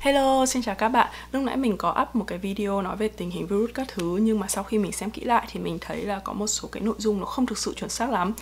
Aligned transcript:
Hello, 0.00 0.46
xin 0.46 0.62
chào 0.62 0.74
các 0.74 0.88
bạn. 0.88 1.08
Lúc 1.32 1.42
nãy 1.42 1.56
mình 1.56 1.76
có 1.76 1.96
up 2.02 2.16
một 2.16 2.24
cái 2.26 2.38
video 2.38 2.82
nói 2.82 2.96
về 2.96 3.08
tình 3.08 3.30
hình 3.30 3.46
virus 3.46 3.70
các 3.74 3.88
thứ 3.88 4.18
nhưng 4.22 4.40
mà 4.40 4.48
sau 4.48 4.64
khi 4.64 4.78
mình 4.78 4.92
xem 4.92 5.10
kỹ 5.10 5.24
lại 5.24 5.46
thì 5.50 5.60
mình 5.60 5.78
thấy 5.80 6.02
là 6.02 6.18
có 6.18 6.32
một 6.32 6.46
số 6.46 6.68
cái 6.72 6.82
nội 6.82 6.94
dung 6.98 7.20
nó 7.20 7.26
không 7.26 7.46
thực 7.46 7.58
sự 7.58 7.74
chuẩn 7.74 7.90
xác 7.90 8.10
lắm 8.10 8.32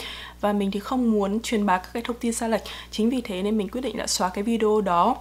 và 0.40 0.52
mình 0.52 0.70
thì 0.70 0.80
không 0.80 1.10
muốn 1.10 1.40
truyền 1.40 1.66
bá 1.66 1.78
các 1.78 1.88
cái 1.92 2.02
thông 2.02 2.16
tin 2.20 2.32
sai 2.32 2.48
lệch. 2.48 2.62
Chính 2.90 3.10
vì 3.10 3.20
thế 3.20 3.42
nên 3.42 3.58
mình 3.58 3.68
quyết 3.68 3.80
định 3.80 3.98
là 3.98 4.06
xóa 4.06 4.28
cái 4.28 4.44
video 4.44 4.80
đó 4.80 5.16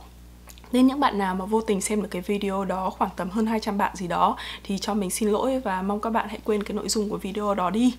nên 0.71 0.87
những 0.87 0.99
bạn 0.99 1.17
nào 1.17 1.35
mà 1.35 1.45
vô 1.45 1.61
tình 1.61 1.81
xem 1.81 2.01
được 2.01 2.07
cái 2.11 2.21
video 2.21 2.65
đó 2.65 2.89
khoảng 2.89 3.11
tầm 3.15 3.29
hơn 3.29 3.45
200 3.45 3.77
bạn 3.77 3.95
gì 3.95 4.07
đó 4.07 4.37
thì 4.63 4.77
cho 4.77 4.93
mình 4.93 5.09
xin 5.09 5.29
lỗi 5.29 5.59
và 5.59 5.81
mong 5.81 6.01
các 6.01 6.09
bạn 6.09 6.29
hãy 6.29 6.39
quên 6.43 6.63
cái 6.63 6.75
nội 6.75 6.89
dung 6.89 7.09
của 7.09 7.17
video 7.17 7.55
đó 7.55 7.69
đi. 7.69 7.93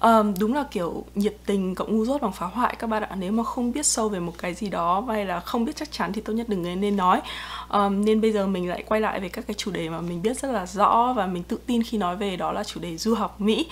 Um, 0.00 0.34
đúng 0.40 0.54
là 0.54 0.64
kiểu 0.70 1.04
nhiệt 1.14 1.36
tình 1.46 1.74
cộng 1.74 1.96
ngu 1.96 2.04
dốt 2.04 2.22
bằng 2.22 2.32
phá 2.32 2.46
hoại 2.46 2.76
các 2.78 2.86
bạn 2.86 3.02
ạ. 3.02 3.16
Nếu 3.18 3.32
mà 3.32 3.44
không 3.44 3.72
biết 3.72 3.86
sâu 3.86 4.08
về 4.08 4.20
một 4.20 4.32
cái 4.38 4.54
gì 4.54 4.68
đó 4.68 5.04
hay 5.08 5.24
là 5.24 5.40
không 5.40 5.64
biết 5.64 5.76
chắc 5.76 5.92
chắn 5.92 6.12
thì 6.12 6.20
tốt 6.20 6.32
nhất 6.32 6.48
đừng 6.48 6.80
nên 6.80 6.96
nói. 6.96 7.20
Um, 7.68 8.04
nên 8.04 8.20
bây 8.20 8.32
giờ 8.32 8.46
mình 8.46 8.68
lại 8.68 8.82
quay 8.88 9.00
lại 9.00 9.20
về 9.20 9.28
các 9.28 9.46
cái 9.46 9.54
chủ 9.54 9.70
đề 9.70 9.88
mà 9.88 10.00
mình 10.00 10.22
biết 10.22 10.38
rất 10.40 10.48
là 10.50 10.66
rõ 10.66 11.12
và 11.16 11.26
mình 11.26 11.42
tự 11.42 11.58
tin 11.66 11.82
khi 11.82 11.98
nói 11.98 12.16
về 12.16 12.36
đó 12.36 12.52
là 12.52 12.64
chủ 12.64 12.80
đề 12.80 12.96
du 12.96 13.14
học 13.14 13.40
Mỹ. 13.40 13.66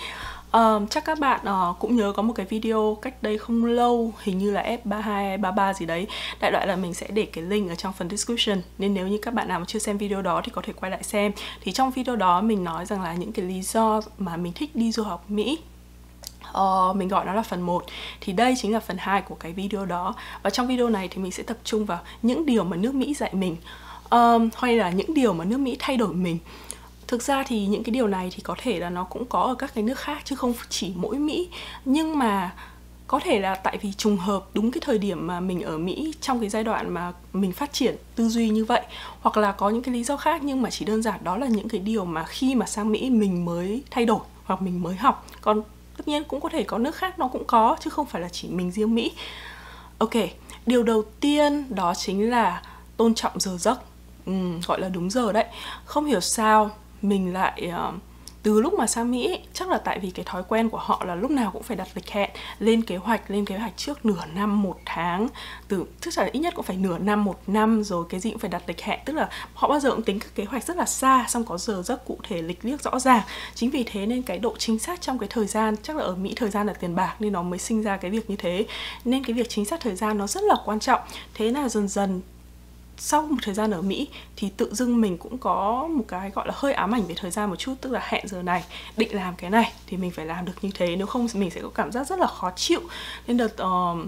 Um, 0.51 0.87
chắc 0.87 1.05
các 1.05 1.19
bạn 1.19 1.39
uh, 1.69 1.79
cũng 1.79 1.95
nhớ 1.95 2.13
có 2.15 2.21
một 2.21 2.33
cái 2.33 2.45
video 2.45 2.97
cách 3.01 3.23
đây 3.23 3.37
không 3.37 3.65
lâu 3.65 4.13
hình 4.23 4.37
như 4.37 4.51
là 4.51 4.77
F32 4.85 5.41
33 5.41 5.73
gì 5.73 5.85
đấy. 5.85 6.07
Đại 6.39 6.51
loại 6.51 6.67
là 6.67 6.75
mình 6.75 6.93
sẽ 6.93 7.07
để 7.07 7.25
cái 7.25 7.43
link 7.43 7.69
ở 7.69 7.75
trong 7.75 7.93
phần 7.93 8.09
description. 8.09 8.61
Nên 8.77 8.93
nếu 8.93 9.07
như 9.07 9.19
các 9.21 9.33
bạn 9.33 9.47
nào 9.47 9.59
mà 9.59 9.65
chưa 9.67 9.79
xem 9.79 9.97
video 9.97 10.21
đó 10.21 10.41
thì 10.43 10.51
có 10.55 10.61
thể 10.61 10.73
quay 10.73 10.91
lại 10.91 11.03
xem. 11.03 11.31
Thì 11.61 11.71
trong 11.71 11.91
video 11.91 12.15
đó 12.15 12.41
mình 12.41 12.63
nói 12.63 12.85
rằng 12.85 13.01
là 13.01 13.13
những 13.13 13.31
cái 13.31 13.45
lý 13.45 13.61
do 13.61 14.01
mà 14.17 14.37
mình 14.37 14.53
thích 14.53 14.75
đi 14.75 14.91
du 14.91 15.03
học 15.03 15.25
Mỹ 15.29 15.59
uh, 16.57 16.95
mình 16.95 17.07
gọi 17.07 17.25
nó 17.25 17.33
là 17.33 17.41
phần 17.41 17.61
1 17.61 17.85
thì 18.21 18.33
đây 18.33 18.53
chính 18.57 18.73
là 18.73 18.79
phần 18.79 18.97
2 18.99 19.21
của 19.21 19.35
cái 19.35 19.53
video 19.53 19.85
đó. 19.85 20.15
Và 20.43 20.49
trong 20.49 20.67
video 20.67 20.89
này 20.89 21.07
thì 21.07 21.21
mình 21.21 21.31
sẽ 21.31 21.43
tập 21.43 21.57
trung 21.63 21.85
vào 21.85 21.99
những 22.21 22.45
điều 22.45 22.63
mà 22.63 22.77
nước 22.77 22.95
Mỹ 22.95 23.13
dạy 23.13 23.33
mình. 23.33 23.55
Um, 24.09 24.49
hay 24.55 24.77
là 24.77 24.89
những 24.89 25.13
điều 25.13 25.33
mà 25.33 25.45
nước 25.45 25.57
Mỹ 25.57 25.75
thay 25.79 25.97
đổi 25.97 26.13
mình 26.13 26.39
thực 27.07 27.23
ra 27.23 27.43
thì 27.43 27.65
những 27.65 27.83
cái 27.83 27.91
điều 27.91 28.07
này 28.07 28.29
thì 28.35 28.41
có 28.43 28.55
thể 28.61 28.79
là 28.79 28.89
nó 28.89 29.03
cũng 29.03 29.25
có 29.25 29.41
ở 29.41 29.55
các 29.55 29.73
cái 29.75 29.83
nước 29.83 29.99
khác 29.99 30.21
chứ 30.25 30.35
không 30.35 30.53
chỉ 30.69 30.93
mỗi 30.95 31.17
Mỹ. 31.17 31.49
Nhưng 31.85 32.19
mà 32.19 32.51
có 33.07 33.19
thể 33.23 33.39
là 33.39 33.55
tại 33.55 33.77
vì 33.81 33.93
trùng 33.93 34.17
hợp 34.17 34.45
đúng 34.53 34.71
cái 34.71 34.81
thời 34.85 34.97
điểm 34.97 35.27
mà 35.27 35.39
mình 35.39 35.61
ở 35.61 35.77
Mỹ 35.77 36.13
trong 36.21 36.39
cái 36.39 36.49
giai 36.49 36.63
đoạn 36.63 36.93
mà 36.93 37.13
mình 37.33 37.51
phát 37.51 37.73
triển 37.73 37.95
tư 38.15 38.29
duy 38.29 38.49
như 38.49 38.65
vậy 38.65 38.81
hoặc 39.21 39.37
là 39.37 39.51
có 39.51 39.69
những 39.69 39.81
cái 39.81 39.93
lý 39.93 40.03
do 40.03 40.17
khác 40.17 40.43
nhưng 40.43 40.61
mà 40.61 40.69
chỉ 40.69 40.85
đơn 40.85 41.01
giản 41.01 41.23
đó 41.23 41.37
là 41.37 41.47
những 41.47 41.69
cái 41.69 41.79
điều 41.79 42.05
mà 42.05 42.25
khi 42.25 42.55
mà 42.55 42.65
sang 42.65 42.91
Mỹ 42.91 43.09
mình 43.09 43.45
mới 43.45 43.83
thay 43.91 44.05
đổi 44.05 44.19
hoặc 44.45 44.61
mình 44.61 44.83
mới 44.83 44.95
học. 44.95 45.27
Còn 45.41 45.61
tất 45.97 46.07
nhiên 46.07 46.23
cũng 46.23 46.41
có 46.41 46.49
thể 46.49 46.63
có 46.63 46.77
nước 46.77 46.95
khác 46.95 47.19
nó 47.19 47.27
cũng 47.27 47.43
có 47.45 47.75
chứ 47.79 47.89
không 47.89 48.05
phải 48.05 48.21
là 48.21 48.29
chỉ 48.29 48.47
mình 48.47 48.71
riêng 48.71 48.95
Mỹ. 48.95 49.11
Ok 49.97 50.13
điều 50.65 50.83
đầu 50.83 51.03
tiên 51.19 51.65
đó 51.75 51.93
chính 51.93 52.29
là 52.29 52.61
tôn 52.97 53.15
trọng 53.15 53.39
giờ 53.39 53.57
giấc. 53.57 53.79
Ừ, 54.25 54.33
gọi 54.67 54.79
là 54.79 54.89
đúng 54.89 55.09
giờ 55.09 55.31
đấy. 55.31 55.45
Không 55.85 56.05
hiểu 56.05 56.21
sao 56.21 56.71
mình 57.01 57.33
lại 57.33 57.71
uh, 57.89 57.95
từ 58.47 58.61
lúc 58.61 58.73
mà 58.73 58.87
sang 58.87 59.11
Mỹ 59.11 59.39
chắc 59.53 59.69
là 59.69 59.77
tại 59.77 59.99
vì 59.99 60.11
cái 60.11 60.25
thói 60.25 60.43
quen 60.47 60.69
của 60.69 60.77
họ 60.77 61.03
là 61.05 61.15
lúc 61.15 61.31
nào 61.31 61.51
cũng 61.53 61.63
phải 61.63 61.77
đặt 61.77 61.87
lịch 61.95 62.09
hẹn 62.09 62.29
lên 62.59 62.81
kế 62.81 62.97
hoạch 62.97 63.31
lên 63.31 63.45
kế 63.45 63.57
hoạch 63.57 63.77
trước 63.77 64.05
nửa 64.05 64.21
năm 64.35 64.61
một 64.61 64.79
tháng. 64.85 65.27
Từ 65.67 65.85
tức 66.01 66.11
là 66.17 66.29
ít 66.31 66.39
nhất 66.39 66.53
cũng 66.55 66.65
phải 66.65 66.77
nửa 66.77 66.97
năm 66.97 67.23
một 67.23 67.39
năm 67.47 67.83
rồi 67.83 68.05
cái 68.09 68.19
gì 68.19 68.29
cũng 68.29 68.39
phải 68.39 68.49
đặt 68.49 68.63
lịch 68.67 68.81
hẹn. 68.81 68.99
Tức 69.05 69.13
là 69.13 69.29
họ 69.53 69.67
bao 69.67 69.79
giờ 69.79 69.91
cũng 69.91 70.03
tính 70.03 70.19
các 70.19 70.35
kế 70.35 70.45
hoạch 70.45 70.63
rất 70.63 70.77
là 70.77 70.85
xa 70.85 71.25
xong 71.29 71.45
có 71.45 71.57
giờ 71.57 71.81
rất 71.85 72.05
cụ 72.05 72.17
thể 72.23 72.41
lịch 72.41 72.65
liếc 72.65 72.81
rõ 72.81 72.99
ràng. 72.99 73.21
Chính 73.55 73.69
vì 73.69 73.83
thế 73.83 74.05
nên 74.05 74.21
cái 74.21 74.39
độ 74.39 74.55
chính 74.57 74.79
xác 74.79 75.01
trong 75.01 75.19
cái 75.19 75.29
thời 75.29 75.47
gian 75.47 75.75
chắc 75.83 75.95
là 75.95 76.03
ở 76.03 76.15
Mỹ 76.15 76.33
thời 76.35 76.49
gian 76.49 76.67
là 76.67 76.73
tiền 76.73 76.95
bạc 76.95 77.15
nên 77.19 77.33
nó 77.33 77.43
mới 77.43 77.59
sinh 77.59 77.83
ra 77.83 77.97
cái 77.97 78.11
việc 78.11 78.29
như 78.29 78.35
thế. 78.35 78.65
Nên 79.05 79.23
cái 79.23 79.33
việc 79.33 79.49
chính 79.49 79.65
xác 79.65 79.79
thời 79.79 79.95
gian 79.95 80.17
nó 80.17 80.27
rất 80.27 80.43
là 80.43 80.55
quan 80.65 80.79
trọng. 80.79 81.01
Thế 81.33 81.51
là 81.51 81.69
dần 81.69 81.87
dần 81.87 82.21
sau 82.97 83.21
một 83.21 83.37
thời 83.41 83.53
gian 83.53 83.71
ở 83.71 83.81
Mỹ 83.81 84.07
thì 84.35 84.49
tự 84.57 84.73
dưng 84.73 85.01
mình 85.01 85.17
cũng 85.17 85.37
có 85.37 85.87
một 85.91 86.03
cái 86.07 86.29
gọi 86.29 86.47
là 86.47 86.53
hơi 86.55 86.73
ám 86.73 86.91
ảnh 86.91 87.07
về 87.07 87.15
thời 87.17 87.31
gian 87.31 87.49
một 87.49 87.55
chút 87.55 87.73
tức 87.81 87.91
là 87.91 87.99
hẹn 88.03 88.27
giờ 88.27 88.41
này 88.41 88.63
định 88.97 89.15
làm 89.15 89.35
cái 89.35 89.49
này 89.49 89.71
thì 89.87 89.97
mình 89.97 90.11
phải 90.11 90.25
làm 90.25 90.45
được 90.45 90.53
như 90.61 90.69
thế 90.75 90.95
nếu 90.95 91.07
không 91.07 91.27
mình 91.33 91.51
sẽ 91.51 91.61
có 91.61 91.69
cảm 91.69 91.91
giác 91.91 92.07
rất 92.07 92.19
là 92.19 92.27
khó 92.27 92.51
chịu. 92.55 92.81
Nên 93.27 93.37
đợt 93.37 93.53
uh, 93.63 94.07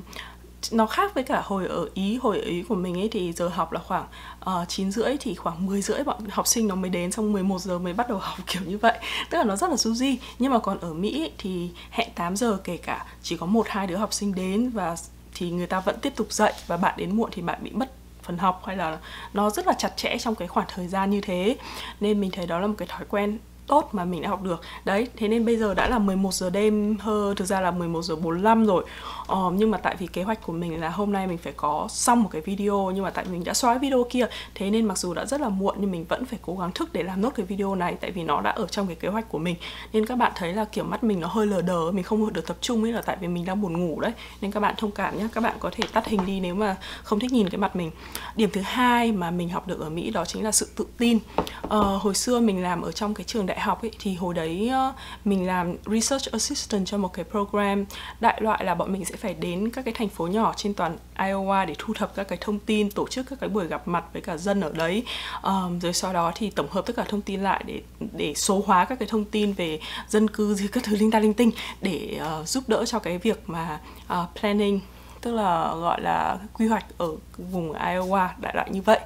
nó 0.72 0.86
khác 0.86 1.16
với 1.16 1.24
cả 1.24 1.42
hồi 1.46 1.68
ở 1.68 1.90
Ý 1.94 2.18
hồi 2.22 2.40
ở 2.40 2.46
Ý 2.46 2.64
của 2.64 2.76
mình 2.76 2.98
ấy 3.00 3.10
thì 3.12 3.34
giờ 3.34 3.48
học 3.48 3.72
là 3.72 3.80
khoảng 3.80 4.06
ờ, 4.40 4.62
uh, 4.62 4.70
9 4.70 4.92
rưỡi 4.92 5.18
thì 5.20 5.36
khoảng 5.36 5.66
10 5.66 5.82
rưỡi 5.82 6.04
bọn 6.04 6.18
học 6.30 6.48
sinh 6.48 6.68
nó 6.68 6.76
mới 6.76 6.90
đến 6.90 7.12
xong 7.12 7.34
11 7.34 7.62
giờ 7.62 7.80
mới 7.80 7.94
bắt 7.94 8.10
đầu 8.10 8.18
học 8.22 8.38
kiểu 8.48 8.62
như 8.66 8.78
vậy. 8.78 8.98
Tức 9.30 9.38
là 9.38 9.44
nó 9.44 9.56
rất 9.56 9.70
là 9.70 9.76
du 9.76 9.94
di. 9.94 10.20
Nhưng 10.40 10.52
mà 10.52 10.60
còn 10.60 10.80
ở 10.80 10.94
Mỹ 10.94 11.22
ấy, 11.22 11.32
thì 11.38 11.70
hẹn 11.90 12.10
8 12.16 12.36
giờ 12.36 12.58
kể 12.64 12.78
cả 12.78 13.06
chỉ 13.24 13.38
có 13.38 13.46
một 13.46 13.68
hai 13.70 13.88
đứa 13.88 13.96
học 13.96 14.14
sinh 14.14 14.36
đến 14.36 14.70
và 14.70 14.96
thì 15.34 15.52
người 15.52 15.68
ta 15.68 15.80
vẫn 15.80 16.00
tiếp 16.02 16.14
tục 16.16 16.34
dạy 16.34 16.54
và 16.68 16.78
bạn 16.78 16.94
đến 16.98 17.16
muộn 17.16 17.30
thì 17.34 17.42
bạn 17.42 17.60
bị 17.64 17.72
mất 17.72 17.92
phần 18.30 18.38
học 18.38 18.62
hay 18.66 18.78
là 18.78 18.98
nó 19.34 19.50
rất 19.50 19.68
là 19.68 19.74
chặt 19.74 19.98
chẽ 19.98 20.18
trong 20.18 20.36
cái 20.36 20.48
khoảng 20.48 20.68
thời 20.76 20.88
gian 20.88 21.10
như 21.10 21.22
thế. 21.22 21.58
Nên 22.00 22.22
mình 22.22 22.32
thấy 22.32 22.48
đó 22.48 22.60
là 22.60 22.68
một 22.68 22.76
cái 22.78 22.88
thói 22.88 23.06
quen 23.10 23.38
tốt 23.70 23.90
mà 23.92 24.06
mình 24.06 24.22
đã 24.22 24.30
học 24.30 24.44
được. 24.44 24.62
Đấy 24.86 25.08
thế 25.18 25.28
nên 25.28 25.46
bây 25.46 25.58
giờ 25.58 25.74
đã 25.74 25.90
là 25.90 26.00
11 26.00 26.34
giờ 26.34 26.50
đêm 26.50 26.98
hơn 27.00 27.36
thực 27.36 27.46
ra 27.46 27.62
là 27.62 27.72
11 27.72 28.02
giờ 28.02 28.16
45 28.16 28.66
rồi. 28.66 28.86
Ờ, 29.28 29.52
nhưng 29.54 29.72
mà 29.72 29.78
tại 29.78 29.96
vì 30.00 30.08
kế 30.08 30.24
hoạch 30.24 30.46
của 30.46 30.54
mình 30.54 30.82
là 30.82 30.90
hôm 30.90 31.14
nay 31.14 31.28
mình 31.28 31.38
phải 31.38 31.54
có 31.58 31.88
xong 31.90 32.24
một 32.24 32.30
cái 32.32 32.42
video 32.42 32.92
nhưng 32.96 33.04
mà 33.04 33.10
tại 33.10 33.26
mình 33.32 33.44
đã 33.44 33.54
xóa 33.54 33.78
video 33.78 34.06
kia 34.10 34.28
thế 34.56 34.70
nên 34.70 34.86
mặc 34.86 34.98
dù 34.98 35.14
đã 35.14 35.26
rất 35.26 35.42
là 35.42 35.50
muộn 35.50 35.76
nhưng 35.80 35.92
mình 35.92 36.06
vẫn 36.10 36.26
phải 36.26 36.40
cố 36.42 36.56
gắng 36.56 36.72
thức 36.72 36.94
để 36.94 37.04
làm 37.04 37.22
nốt 37.22 37.30
cái 37.36 37.46
video 37.46 37.76
này 37.76 37.98
tại 38.02 38.12
vì 38.12 38.24
nó 38.24 38.42
đã 38.42 38.52
ở 38.52 38.68
trong 38.68 38.88
cái 38.88 38.96
kế 38.96 39.08
hoạch 39.08 39.30
của 39.30 39.38
mình. 39.38 39.56
Nên 39.94 40.06
các 40.06 40.16
bạn 40.16 40.32
thấy 40.36 40.54
là 40.54 40.66
kiểu 40.66 40.84
mắt 40.84 41.04
mình 41.04 41.20
nó 41.20 41.28
hơi 41.28 41.48
lờ 41.48 41.62
đờ 41.62 41.92
mình 41.92 42.04
không 42.04 42.34
được 42.34 42.48
tập 42.48 42.58
trung 42.62 42.84
ấy 42.84 42.92
là 42.92 43.02
tại 43.02 43.18
vì 43.22 43.28
mình 43.28 43.46
đang 43.46 43.62
buồn 43.62 43.80
ngủ 43.80 44.00
đấy. 44.02 44.12
Nên 44.42 44.52
các 44.52 44.60
bạn 44.60 44.76
thông 44.78 44.92
cảm 44.92 45.18
nhé 45.18 45.28
các 45.34 45.42
bạn 45.42 45.56
có 45.60 45.70
thể 45.74 45.84
tắt 45.94 46.08
hình 46.08 46.26
đi 46.26 46.40
nếu 46.40 46.56
mà 46.56 46.76
không 47.04 47.20
thích 47.20 47.32
nhìn 47.32 47.50
cái 47.50 47.60
mặt 47.60 47.76
mình. 47.76 47.92
Điểm 48.36 48.50
thứ 48.54 48.62
hai 48.62 49.12
mà 49.12 49.32
mình 49.32 49.50
học 49.50 49.68
được 49.68 49.80
ở 49.80 49.90
Mỹ 49.90 50.12
đó 50.12 50.26
chính 50.26 50.44
là 50.44 50.52
sự 50.52 50.68
tự 50.76 50.86
tin. 50.98 51.20
Ờ, 51.62 51.98
hồi 51.98 52.16
xưa 52.16 52.40
mình 52.40 52.64
làm 52.64 52.82
ở 52.82 52.92
trong 52.92 53.14
cái 53.14 53.24
trường 53.24 53.46
đại 53.46 53.59
học 53.60 53.82
ấy 53.82 53.92
thì 54.00 54.16
hồi 54.16 54.34
đấy 54.34 54.70
ờ, 54.70 54.94
mình 55.26 55.48
làm 55.48 55.76
research 55.86 56.32
assistant 56.32 56.88
cho 56.88 56.98
một 56.98 57.14
cái 57.14 57.26
program 57.32 57.86
đại 58.20 58.42
loại 58.42 58.66
là 58.66 58.76
bọn 58.76 58.94
mình 58.94 59.06
sẽ 59.06 59.16
phải 59.16 59.34
đến 59.34 59.70
các 59.70 59.86
cái 59.86 59.94
thành 59.94 60.10
phố 60.10 60.28
nhỏ 60.28 60.54
trên 60.56 60.74
toàn 60.74 60.98
Iowa 61.18 61.66
để 61.66 61.76
thu 61.78 61.94
thập 61.94 62.16
các 62.16 62.28
cái 62.28 62.38
thông 62.42 62.60
tin 62.60 62.92
tổ 62.92 63.08
chức 63.08 63.26
các 63.30 63.40
cái 63.40 63.50
buổi 63.50 63.68
gặp 63.68 63.88
mặt 63.88 64.04
với 64.14 64.22
cả 64.22 64.38
dân 64.38 64.62
ở 64.62 64.72
đấy. 64.72 65.04
Um, 65.44 65.80
rồi 65.80 65.94
sau 65.94 66.14
đó 66.14 66.32
thì 66.36 66.50
tổng 66.50 66.70
hợp 66.70 66.86
tất 66.86 66.96
cả 66.96 67.04
thông 67.10 67.22
tin 67.22 67.42
lại 67.42 67.64
để 67.66 67.82
để 68.12 68.34
số 68.36 68.64
hóa 68.66 68.86
các 68.86 69.00
cái 69.00 69.08
thông 69.08 69.26
tin 69.26 69.54
về 69.54 69.80
dân 70.08 70.28
cư 70.28 70.56
gì 70.56 70.68
các 70.72 70.84
thứ 70.84 70.96
linh 70.96 71.12
ta 71.12 71.20
linh 71.20 71.34
tinh 71.34 71.52
để 71.82 72.20
uh, 72.42 72.48
giúp 72.48 72.64
đỡ 72.68 72.86
cho 72.86 73.00
cái 73.00 73.18
việc 73.18 73.44
mà 73.48 73.80
uh, 74.14 74.40
planning 74.40 74.80
tức 75.22 75.34
là 75.34 75.74
gọi 75.76 76.02
là 76.02 76.38
quy 76.54 76.68
hoạch 76.68 76.86
ở 76.98 77.08
vùng 77.38 77.74
Iowa 77.74 78.28
đại 78.38 78.56
loại 78.56 78.70
như 78.72 78.82
vậy. 78.82 79.00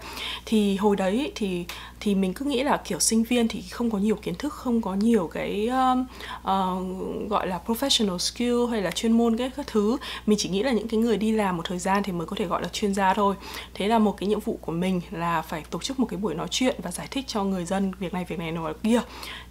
Thì 0.45 0.77
hồi 0.77 0.95
đấy 0.95 1.31
thì 1.35 1.65
thì 2.03 2.15
mình 2.15 2.33
cứ 2.33 2.45
nghĩ 2.45 2.63
là 2.63 2.77
kiểu 2.77 2.99
sinh 2.99 3.23
viên 3.23 3.47
thì 3.47 3.61
không 3.61 3.91
có 3.91 3.97
nhiều 3.97 4.15
kiến 4.15 4.35
thức 4.35 4.53
không 4.53 4.81
có 4.81 4.95
nhiều 4.95 5.29
cái 5.33 5.67
um, 5.67 6.05
uh, 6.37 7.29
gọi 7.29 7.47
là 7.47 7.59
professional 7.65 8.17
skill 8.17 8.65
hay 8.71 8.81
là 8.81 8.91
chuyên 8.91 9.11
môn 9.11 9.37
cái 9.37 9.49
các 9.49 9.67
thứ. 9.67 9.97
Mình 10.25 10.37
chỉ 10.41 10.49
nghĩ 10.49 10.63
là 10.63 10.71
những 10.71 10.87
cái 10.87 10.99
người 10.99 11.17
đi 11.17 11.31
làm 11.31 11.57
một 11.57 11.63
thời 11.65 11.79
gian 11.79 12.03
thì 12.03 12.11
mới 12.11 12.27
có 12.27 12.35
thể 12.35 12.45
gọi 12.45 12.61
là 12.61 12.67
chuyên 12.67 12.93
gia 12.93 13.13
thôi. 13.13 13.35
Thế 13.73 13.87
là 13.87 13.99
một 13.99 14.17
cái 14.17 14.29
nhiệm 14.29 14.39
vụ 14.39 14.59
của 14.61 14.71
mình 14.71 15.01
là 15.11 15.41
phải 15.41 15.63
tổ 15.69 15.79
chức 15.79 15.99
một 15.99 16.05
cái 16.09 16.17
buổi 16.17 16.35
nói 16.35 16.47
chuyện 16.51 16.75
và 16.83 16.91
giải 16.91 17.07
thích 17.11 17.25
cho 17.27 17.43
người 17.43 17.65
dân 17.65 17.91
việc 17.99 18.13
này 18.13 18.25
việc 18.27 18.39
này 18.39 18.51
nọ 18.51 18.73
kia. 18.83 19.01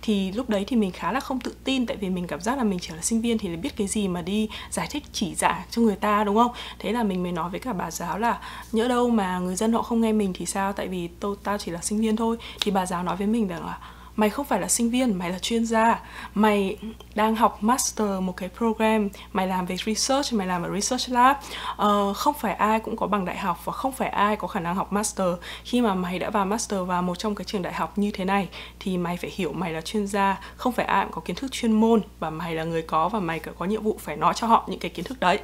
Thì 0.02 0.32
lúc 0.32 0.48
đấy 0.48 0.64
thì 0.66 0.76
mình 0.76 0.90
khá 0.90 1.12
là 1.12 1.20
không 1.20 1.40
tự 1.40 1.54
tin 1.64 1.86
tại 1.86 1.96
vì 1.96 2.10
mình 2.10 2.26
cảm 2.26 2.40
giác 2.40 2.58
là 2.58 2.64
mình 2.64 2.78
chỉ 2.78 2.88
là 2.94 3.02
sinh 3.02 3.20
viên 3.20 3.38
thì 3.38 3.56
biết 3.56 3.76
cái 3.76 3.86
gì 3.86 4.08
mà 4.08 4.22
đi 4.22 4.48
giải 4.70 4.86
thích 4.90 5.02
chỉ 5.12 5.34
giả 5.34 5.64
cho 5.70 5.82
người 5.82 5.96
ta 5.96 6.24
đúng 6.24 6.36
không? 6.36 6.52
Thế 6.78 6.92
là 6.92 7.02
mình 7.02 7.22
mới 7.22 7.32
nói 7.32 7.50
với 7.50 7.60
cả 7.60 7.72
bà 7.72 7.90
giáo 7.90 8.18
là 8.18 8.40
nhỡ 8.72 8.88
đâu 8.88 9.08
mà 9.08 9.38
người 9.38 9.56
dân 9.56 9.72
họ 9.72 9.82
không 9.82 10.00
nghe 10.00 10.12
mình 10.12 10.32
thì 10.32 10.46
sao? 10.46 10.72
Tại 10.72 10.88
vì 10.88 11.08
tôi 11.20 11.36
tao 11.42 11.58
chỉ 11.58 11.70
là 11.70 11.80
sinh 11.80 12.00
viên 12.00 12.16
thôi 12.16 12.36
thì 12.60 12.70
bà 12.70 12.86
giáo 12.86 13.02
nói 13.02 13.16
với 13.16 13.26
mình 13.26 13.48
rằng 13.48 13.66
là 13.66 13.78
mày 14.16 14.30
không 14.30 14.46
phải 14.46 14.60
là 14.60 14.68
sinh 14.68 14.90
viên 14.90 15.18
mày 15.18 15.30
là 15.30 15.38
chuyên 15.38 15.66
gia. 15.66 16.00
Mày 16.34 16.76
đang 17.14 17.36
học 17.36 17.58
master 17.62 18.08
một 18.20 18.36
cái 18.36 18.48
program 18.58 19.08
mày 19.32 19.46
làm 19.46 19.66
về 19.66 19.76
research 19.86 20.32
mày 20.32 20.46
làm 20.46 20.62
ở 20.62 20.70
research 20.74 21.10
lab. 21.10 21.36
Uh, 21.72 22.16
không 22.16 22.34
phải 22.34 22.54
ai 22.54 22.80
cũng 22.80 22.96
có 22.96 23.06
bằng 23.06 23.24
đại 23.24 23.38
học 23.38 23.64
và 23.64 23.72
không 23.72 23.92
phải 23.92 24.08
ai 24.08 24.36
có 24.36 24.48
khả 24.48 24.60
năng 24.60 24.74
học 24.74 24.92
master. 24.92 25.28
Khi 25.64 25.80
mà 25.80 25.94
mày 25.94 26.18
đã 26.18 26.30
vào 26.30 26.44
master 26.44 26.80
vào 26.86 27.02
một 27.02 27.18
trong 27.18 27.34
cái 27.34 27.44
trường 27.44 27.62
đại 27.62 27.72
học 27.72 27.98
như 27.98 28.10
thế 28.10 28.24
này 28.24 28.48
thì 28.80 28.98
mày 28.98 29.16
phải 29.16 29.30
hiểu 29.34 29.52
mày 29.52 29.72
là 29.72 29.80
chuyên 29.80 30.06
gia. 30.06 30.40
Không 30.56 30.72
phải 30.72 30.86
ai 30.86 31.04
cũng 31.04 31.12
có 31.12 31.20
kiến 31.20 31.36
thức 31.36 31.52
chuyên 31.52 31.72
môn 31.72 32.00
và 32.20 32.30
mày 32.30 32.54
là 32.54 32.64
người 32.64 32.82
có 32.82 33.08
và 33.08 33.20
mày 33.20 33.40
có 33.58 33.66
nhiệm 33.66 33.82
vụ 33.82 33.98
phải 34.00 34.16
nói 34.16 34.34
cho 34.36 34.46
họ 34.46 34.64
những 34.68 34.80
cái 34.80 34.90
kiến 34.90 35.04
thức 35.04 35.20
đấy. 35.20 35.38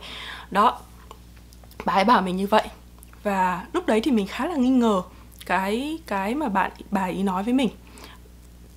Đó 0.50 0.78
bà 1.84 1.92
ấy 1.92 2.04
bảo 2.04 2.22
mình 2.22 2.36
như 2.36 2.46
vậy. 2.46 2.68
Và 3.22 3.66
lúc 3.72 3.86
đấy 3.86 4.00
thì 4.00 4.10
mình 4.10 4.26
khá 4.26 4.46
là 4.46 4.56
nghi 4.56 4.68
ngờ 4.68 5.02
cái 5.48 5.98
cái 6.06 6.34
mà 6.34 6.48
bạn 6.48 6.70
bà 6.90 7.04
ý 7.04 7.22
nói 7.22 7.42
với 7.42 7.54
mình. 7.54 7.68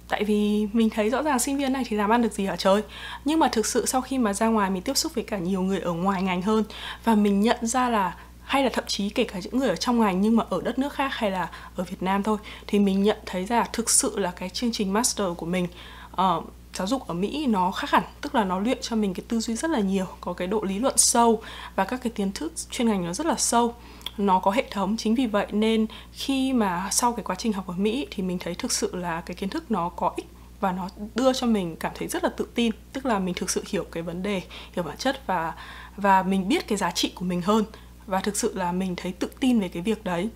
Tại 0.07 0.23
vì 0.23 0.67
mình 0.73 0.89
thấy 0.89 1.09
rõ 1.09 1.23
ràng 1.23 1.39
sinh 1.39 1.57
viên 1.57 1.73
này 1.73 1.83
thì 1.87 1.97
làm 1.97 2.09
ăn 2.09 2.21
được 2.21 2.33
gì 2.33 2.45
ở 2.45 2.55
trời. 2.55 2.81
Nhưng 3.25 3.39
mà 3.39 3.47
thực 3.47 3.65
sự 3.65 3.85
sau 3.85 4.01
khi 4.01 4.17
mà 4.17 4.33
ra 4.33 4.47
ngoài 4.47 4.69
mình 4.69 4.83
tiếp 4.83 4.97
xúc 4.97 5.15
với 5.15 5.23
cả 5.23 5.37
nhiều 5.37 5.61
người 5.61 5.79
ở 5.79 5.93
ngoài 5.93 6.23
ngành 6.23 6.41
hơn 6.41 6.63
và 7.03 7.15
mình 7.15 7.41
nhận 7.41 7.67
ra 7.67 7.89
là 7.89 8.15
hay 8.43 8.63
là 8.63 8.69
thậm 8.73 8.83
chí 8.87 9.09
kể 9.09 9.23
cả 9.23 9.39
những 9.43 9.57
người 9.57 9.69
ở 9.69 9.75
trong 9.75 9.99
ngành 9.99 10.21
nhưng 10.21 10.35
mà 10.35 10.43
ở 10.49 10.61
đất 10.63 10.79
nước 10.79 10.93
khác 10.93 11.11
hay 11.13 11.31
là 11.31 11.49
ở 11.75 11.83
Việt 11.83 12.03
Nam 12.03 12.23
thôi 12.23 12.37
thì 12.67 12.79
mình 12.79 13.03
nhận 13.03 13.17
thấy 13.25 13.45
ra 13.45 13.65
thực 13.73 13.89
sự 13.89 14.19
là 14.19 14.31
cái 14.31 14.49
chương 14.49 14.71
trình 14.71 14.93
master 14.93 15.27
của 15.37 15.45
mình 15.45 15.67
uh, 16.11 16.43
giáo 16.73 16.87
dục 16.87 17.07
ở 17.07 17.13
Mỹ 17.13 17.45
nó 17.47 17.71
khác 17.71 17.91
hẳn. 17.91 18.03
Tức 18.21 18.35
là 18.35 18.43
nó 18.43 18.59
luyện 18.59 18.77
cho 18.81 18.95
mình 18.95 19.13
cái 19.13 19.23
tư 19.27 19.39
duy 19.39 19.55
rất 19.55 19.71
là 19.71 19.79
nhiều 19.79 20.05
có 20.21 20.33
cái 20.33 20.47
độ 20.47 20.61
lý 20.61 20.79
luận 20.79 20.97
sâu 20.97 21.41
và 21.75 21.85
các 21.85 21.99
cái 22.03 22.11
kiến 22.15 22.31
thức 22.31 22.53
chuyên 22.69 22.87
ngành 22.87 23.05
nó 23.05 23.13
rất 23.13 23.25
là 23.25 23.35
sâu 23.37 23.75
nó 24.17 24.39
có 24.39 24.51
hệ 24.51 24.63
thống. 24.71 24.97
Chính 24.97 25.15
vì 25.15 25.27
vậy 25.27 25.47
nên 25.51 25.85
khi 26.13 26.53
mà 26.53 26.87
sau 26.91 27.13
cái 27.13 27.23
quá 27.23 27.35
trình 27.35 27.53
học 27.53 27.67
ở 27.67 27.73
Mỹ 27.77 28.07
thì 28.11 28.23
mình 28.23 28.39
thấy 28.39 28.55
thực 28.55 28.71
sự 28.71 28.95
là 28.95 29.21
cái 29.21 29.35
kiến 29.35 29.49
thức 29.49 29.71
nó 29.71 29.89
có 29.89 30.13
ích 30.15 30.27
và 30.59 30.71
nó 30.71 30.89
đưa 31.15 31.33
cho 31.33 31.47
mình 31.47 31.75
cảm 31.75 31.91
thấy 31.95 32.07
rất 32.07 32.23
là 32.23 32.29
tự 32.37 32.47
tin, 32.55 32.71
tức 32.93 33.05
là 33.05 33.19
mình 33.19 33.33
thực 33.33 33.49
sự 33.49 33.63
hiểu 33.67 33.83
cái 33.91 34.03
vấn 34.03 34.23
đề, 34.23 34.41
hiểu 34.73 34.83
bản 34.83 34.97
chất 34.97 35.27
và 35.27 35.53
và 35.97 36.23
mình 36.23 36.47
biết 36.47 36.67
cái 36.67 36.77
giá 36.77 36.91
trị 36.91 37.11
của 37.15 37.25
mình 37.25 37.41
hơn. 37.41 37.65
Và 38.07 38.19
thực 38.19 38.37
sự 38.37 38.53
là 38.55 38.71
mình 38.71 38.95
thấy 38.97 39.11
tự 39.11 39.29
tin 39.39 39.59
về 39.59 39.67
cái 39.67 39.83
việc 39.83 40.03
đấy 40.03 40.29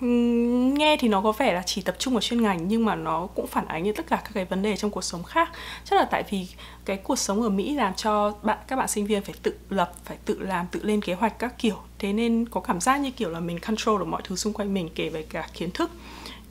nghe 0.00 0.96
thì 1.00 1.08
nó 1.08 1.20
có 1.20 1.32
vẻ 1.32 1.52
là 1.52 1.62
chỉ 1.66 1.82
tập 1.82 1.96
trung 1.98 2.14
vào 2.14 2.20
chuyên 2.20 2.42
ngành 2.42 2.68
nhưng 2.68 2.84
mà 2.84 2.94
nó 2.94 3.26
cũng 3.26 3.46
phản 3.46 3.66
ánh 3.66 3.82
như 3.82 3.92
tất 3.92 4.06
cả 4.08 4.16
các 4.16 4.30
cái 4.34 4.44
vấn 4.44 4.62
đề 4.62 4.76
trong 4.76 4.90
cuộc 4.90 5.04
sống 5.04 5.22
khác. 5.22 5.52
Chắc 5.84 5.96
là 5.96 6.04
tại 6.04 6.24
vì 6.30 6.48
cái 6.84 6.96
cuộc 6.96 7.16
sống 7.16 7.42
ở 7.42 7.48
Mỹ 7.48 7.74
làm 7.74 7.94
cho 7.94 8.34
bạn, 8.42 8.58
các 8.66 8.76
bạn 8.76 8.88
sinh 8.88 9.06
viên 9.06 9.22
phải 9.22 9.34
tự 9.42 9.58
lập, 9.70 9.92
phải 10.04 10.16
tự 10.24 10.38
làm, 10.40 10.66
tự 10.66 10.82
lên 10.82 11.00
kế 11.00 11.14
hoạch 11.14 11.38
các 11.38 11.58
kiểu. 11.58 11.76
Thế 11.98 12.12
nên 12.12 12.48
có 12.48 12.60
cảm 12.60 12.80
giác 12.80 13.00
như 13.00 13.10
kiểu 13.10 13.30
là 13.30 13.40
mình 13.40 13.60
control 13.60 13.98
được 13.98 14.08
mọi 14.08 14.22
thứ 14.24 14.36
xung 14.36 14.52
quanh 14.52 14.74
mình, 14.74 14.88
kể 14.94 15.08
về 15.08 15.22
cả 15.22 15.48
kiến 15.54 15.70
thức, 15.70 15.90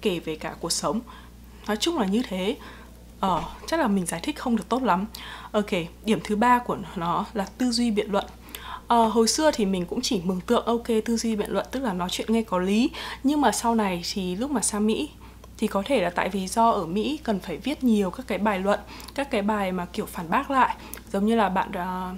kể 0.02 0.20
về 0.20 0.36
cả 0.36 0.56
cuộc 0.60 0.72
sống. 0.72 1.00
Nói 1.68 1.78
chung 1.78 2.00
là 2.00 2.06
như 2.06 2.22
thế. 2.28 2.58
Ờ 3.20 3.44
chắc 3.68 3.80
là 3.80 3.88
mình 3.88 4.06
giải 4.06 4.20
thích 4.24 4.40
không 4.40 4.56
được 4.56 4.70
tốt 4.70 4.84
lắm. 4.84 5.06
Ok, 5.52 5.72
điểm 6.06 6.20
thứ 6.24 6.36
ba 6.36 6.60
của 6.60 6.78
nó 6.96 7.26
là 7.34 7.46
tư 7.58 7.72
duy 7.72 7.92
biện 7.92 8.12
luận 8.12 8.26
à, 8.88 8.98
hồi 8.98 9.28
xưa 9.28 9.52
thì 9.52 9.66
mình 9.66 9.86
cũng 9.86 10.02
chỉ 10.02 10.22
mường 10.24 10.42
tượng 10.42 10.66
ok 10.66 10.88
tư 11.06 11.18
duy 11.18 11.36
biện 11.36 11.52
luận 11.52 11.66
tức 11.72 11.80
là 11.80 11.94
nói 11.94 12.10
chuyện 12.12 12.34
nghe 12.34 12.42
có 12.42 12.60
lý. 12.60 12.90
Nhưng 13.24 13.42
mà 13.42 13.52
sau 13.52 13.76
này 13.76 14.04
thì 14.14 14.36
lúc 14.36 14.52
mà 14.52 14.62
sang 14.62 14.88
Mỹ 14.88 15.10
thì 15.58 15.68
có 15.68 15.84
thể 15.86 16.02
là 16.02 16.10
tại 16.10 16.30
vì 16.30 16.48
do 16.48 16.70
ở 16.70 16.86
Mỹ 16.86 17.20
cần 17.24 17.40
phải 17.40 17.58
viết 17.58 17.84
nhiều 17.84 18.10
các 18.10 18.28
cái 18.28 18.38
bài 18.38 18.60
luận 18.60 18.80
các 19.16 19.32
cái 19.32 19.42
bài 19.42 19.72
mà 19.72 19.86
kiểu 19.86 20.06
phản 20.06 20.30
bác 20.30 20.52
lại. 20.52 20.76
Giống 21.14 21.26
như 21.26 21.36
là 21.36 21.50
bạn 21.50 21.70
uh, 21.70 22.18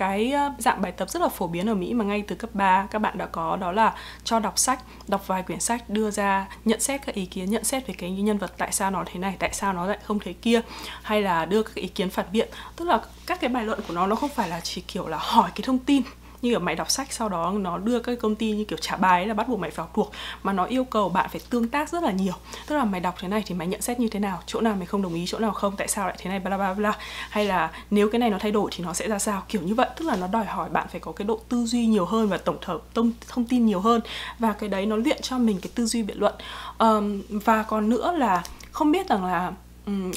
cái 0.00 0.34
dạng 0.58 0.82
bài 0.82 0.92
tập 0.92 1.10
rất 1.10 1.22
là 1.22 1.28
phổ 1.28 1.46
biến 1.46 1.68
ở 1.68 1.74
Mỹ 1.74 1.94
mà 1.94 2.04
ngay 2.04 2.22
từ 2.22 2.36
cấp 2.36 2.50
3 2.54 2.86
các 2.90 2.98
bạn 2.98 3.18
đã 3.18 3.26
có 3.26 3.56
đó 3.56 3.72
là 3.72 3.94
cho 4.24 4.38
đọc 4.38 4.58
sách, 4.58 4.80
đọc 5.08 5.26
vài 5.26 5.42
quyển 5.42 5.60
sách 5.60 5.90
đưa 5.90 6.10
ra 6.10 6.48
nhận 6.64 6.80
xét 6.80 7.06
các 7.06 7.14
ý 7.14 7.26
kiến, 7.26 7.50
nhận 7.50 7.64
xét 7.64 7.86
về 7.86 7.94
cái 7.98 8.10
nhân 8.10 8.38
vật 8.38 8.52
tại 8.58 8.72
sao 8.72 8.90
nó 8.90 9.04
thế 9.06 9.20
này, 9.20 9.36
tại 9.38 9.50
sao 9.52 9.72
nó 9.72 9.86
lại 9.86 9.98
không 10.04 10.18
thế 10.18 10.32
kia 10.32 10.60
hay 11.02 11.22
là 11.22 11.44
đưa 11.44 11.62
các 11.62 11.74
ý 11.74 11.88
kiến 11.88 12.10
phản 12.10 12.26
biện. 12.32 12.48
Tức 12.76 12.84
là 12.84 13.00
các 13.26 13.40
cái 13.40 13.50
bài 13.50 13.64
luận 13.64 13.80
của 13.88 13.94
nó 13.94 14.06
nó 14.06 14.16
không 14.16 14.30
phải 14.30 14.48
là 14.48 14.60
chỉ 14.60 14.80
kiểu 14.80 15.08
là 15.08 15.18
hỏi 15.20 15.50
cái 15.54 15.62
thông 15.62 15.78
tin 15.78 16.02
như 16.42 16.50
kiểu 16.50 16.60
mày 16.60 16.74
đọc 16.74 16.90
sách 16.90 17.12
sau 17.12 17.28
đó 17.28 17.52
nó 17.52 17.78
đưa 17.78 18.00
các 18.00 18.18
công 18.20 18.34
ty 18.34 18.50
như 18.50 18.64
kiểu 18.64 18.78
trả 18.78 18.96
bài 18.96 19.26
là 19.26 19.34
bắt 19.34 19.48
buộc 19.48 19.58
mày 19.58 19.70
phải 19.70 19.84
học 19.84 19.92
thuộc 19.94 20.12
mà 20.42 20.52
nó 20.52 20.64
yêu 20.64 20.84
cầu 20.84 21.08
bạn 21.08 21.28
phải 21.32 21.40
tương 21.50 21.68
tác 21.68 21.88
rất 21.88 22.02
là 22.02 22.12
nhiều. 22.12 22.34
Tức 22.66 22.76
là 22.76 22.84
mày 22.84 23.00
đọc 23.00 23.14
thế 23.18 23.28
này 23.28 23.42
thì 23.46 23.54
mày 23.54 23.66
nhận 23.68 23.82
xét 23.82 24.00
như 24.00 24.08
thế 24.08 24.20
nào 24.20 24.40
chỗ 24.46 24.60
nào 24.60 24.74
mày 24.74 24.86
không 24.86 25.02
đồng 25.02 25.14
ý 25.14 25.24
chỗ 25.26 25.38
nào 25.38 25.52
không 25.52 25.76
tại 25.76 25.88
sao 25.88 26.06
lại 26.06 26.16
thế 26.18 26.30
này 26.30 26.40
bla 26.40 26.56
bla 26.56 26.74
bla. 26.74 26.92
Hay 27.30 27.44
là 27.44 27.70
nếu 27.90 28.08
cái 28.10 28.18
này 28.18 28.30
nó 28.30 28.38
thay 28.38 28.52
đổi 28.52 28.70
thì 28.76 28.84
nó 28.84 28.92
sẽ 28.92 29.08
ra 29.08 29.18
sao 29.18 29.42
kiểu 29.48 29.62
như 29.62 29.74
vậy. 29.74 29.88
Tức 29.96 30.04
là 30.04 30.16
nó 30.16 30.26
đòi 30.26 30.44
hỏi 30.44 30.68
bạn 30.68 30.86
phải 30.90 31.00
có 31.00 31.12
cái 31.12 31.26
độ 31.26 31.40
tư 31.48 31.64
duy 31.66 31.86
nhiều 31.86 32.04
hơn 32.04 32.28
và 32.28 32.36
tổng 32.36 32.58
hợp 32.62 32.80
thông, 32.94 33.12
thông 33.28 33.44
tin 33.44 33.66
nhiều 33.66 33.80
hơn. 33.80 34.00
Và 34.38 34.52
cái 34.52 34.68
đấy 34.68 34.86
nó 34.86 34.96
luyện 34.96 35.22
cho 35.22 35.38
mình 35.38 35.60
cái 35.62 35.70
tư 35.74 35.86
duy 35.86 36.02
biện 36.02 36.20
luận. 36.20 36.34
Um, 36.78 37.22
và 37.28 37.62
còn 37.62 37.88
nữa 37.88 38.12
là 38.16 38.42
không 38.72 38.92
biết 38.92 39.08
rằng 39.08 39.24
là 39.24 39.52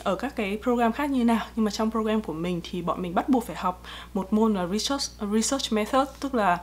ở 0.04 0.16
các 0.16 0.36
cái 0.36 0.60
program 0.64 0.92
khác 0.92 1.10
như 1.10 1.24
nào? 1.24 1.46
Nhưng 1.56 1.66
mà 1.66 1.72
trong 1.72 1.92
program 1.92 2.22
của 2.22 2.34
mình 2.34 2.62
thì 2.64 2.82
bọn 2.82 3.02
mình 3.02 3.16
bắt 3.16 3.30
buộc 3.30 3.46
phải 3.48 3.56
học 3.56 3.84
một 4.14 4.34
môn 4.34 4.54
là 4.54 4.68
research 4.68 5.04
research 5.34 5.74
method 5.74 6.08
tức 6.20 6.36
là 6.36 6.58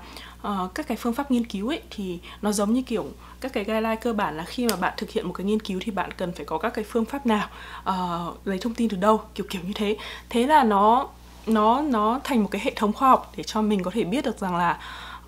uh, 0.48 0.74
các 0.74 0.88
cái 0.88 0.96
phương 0.96 1.14
pháp 1.14 1.30
nghiên 1.30 1.44
cứu 1.44 1.68
ấy 1.68 1.82
thì 1.90 2.18
nó 2.42 2.52
giống 2.52 2.72
như 2.72 2.82
kiểu 2.82 3.06
các 3.40 3.52
cái 3.52 3.64
guideline 3.64 3.96
cơ 3.96 4.12
bản 4.12 4.36
là 4.36 4.44
khi 4.44 4.66
mà 4.68 4.76
bạn 4.76 4.94
thực 4.96 5.10
hiện 5.10 5.26
một 5.26 5.32
cái 5.32 5.44
nghiên 5.44 5.60
cứu 5.60 5.80
thì 5.82 5.92
bạn 5.92 6.10
cần 6.16 6.32
phải 6.32 6.44
có 6.44 6.58
các 6.58 6.70
cái 6.74 6.84
phương 6.84 7.04
pháp 7.04 7.26
nào 7.26 7.48
uh, 7.88 8.46
lấy 8.46 8.58
thông 8.58 8.74
tin 8.74 8.88
từ 8.88 8.96
đâu 8.96 9.20
kiểu 9.34 9.46
kiểu 9.50 9.62
như 9.66 9.72
thế. 9.74 9.96
Thế 10.28 10.46
là 10.46 10.64
nó 10.64 11.08
nó 11.46 11.82
nó 11.82 12.20
thành 12.24 12.42
một 12.42 12.48
cái 12.50 12.60
hệ 12.64 12.72
thống 12.76 12.92
khoa 12.92 13.08
học 13.08 13.32
để 13.36 13.42
cho 13.42 13.62
mình 13.62 13.82
có 13.82 13.90
thể 13.90 14.04
biết 14.04 14.24
được 14.24 14.38
rằng 14.38 14.56
là 14.56 14.78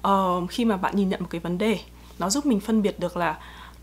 uh, 0.08 0.50
khi 0.50 0.64
mà 0.64 0.76
bạn 0.76 0.96
nhìn 0.96 1.08
nhận 1.08 1.20
một 1.20 1.28
cái 1.30 1.40
vấn 1.40 1.58
đề 1.58 1.78
nó 2.18 2.30
giúp 2.30 2.46
mình 2.46 2.60
phân 2.60 2.82
biệt 2.82 3.00
được 3.00 3.16
là 3.16 3.36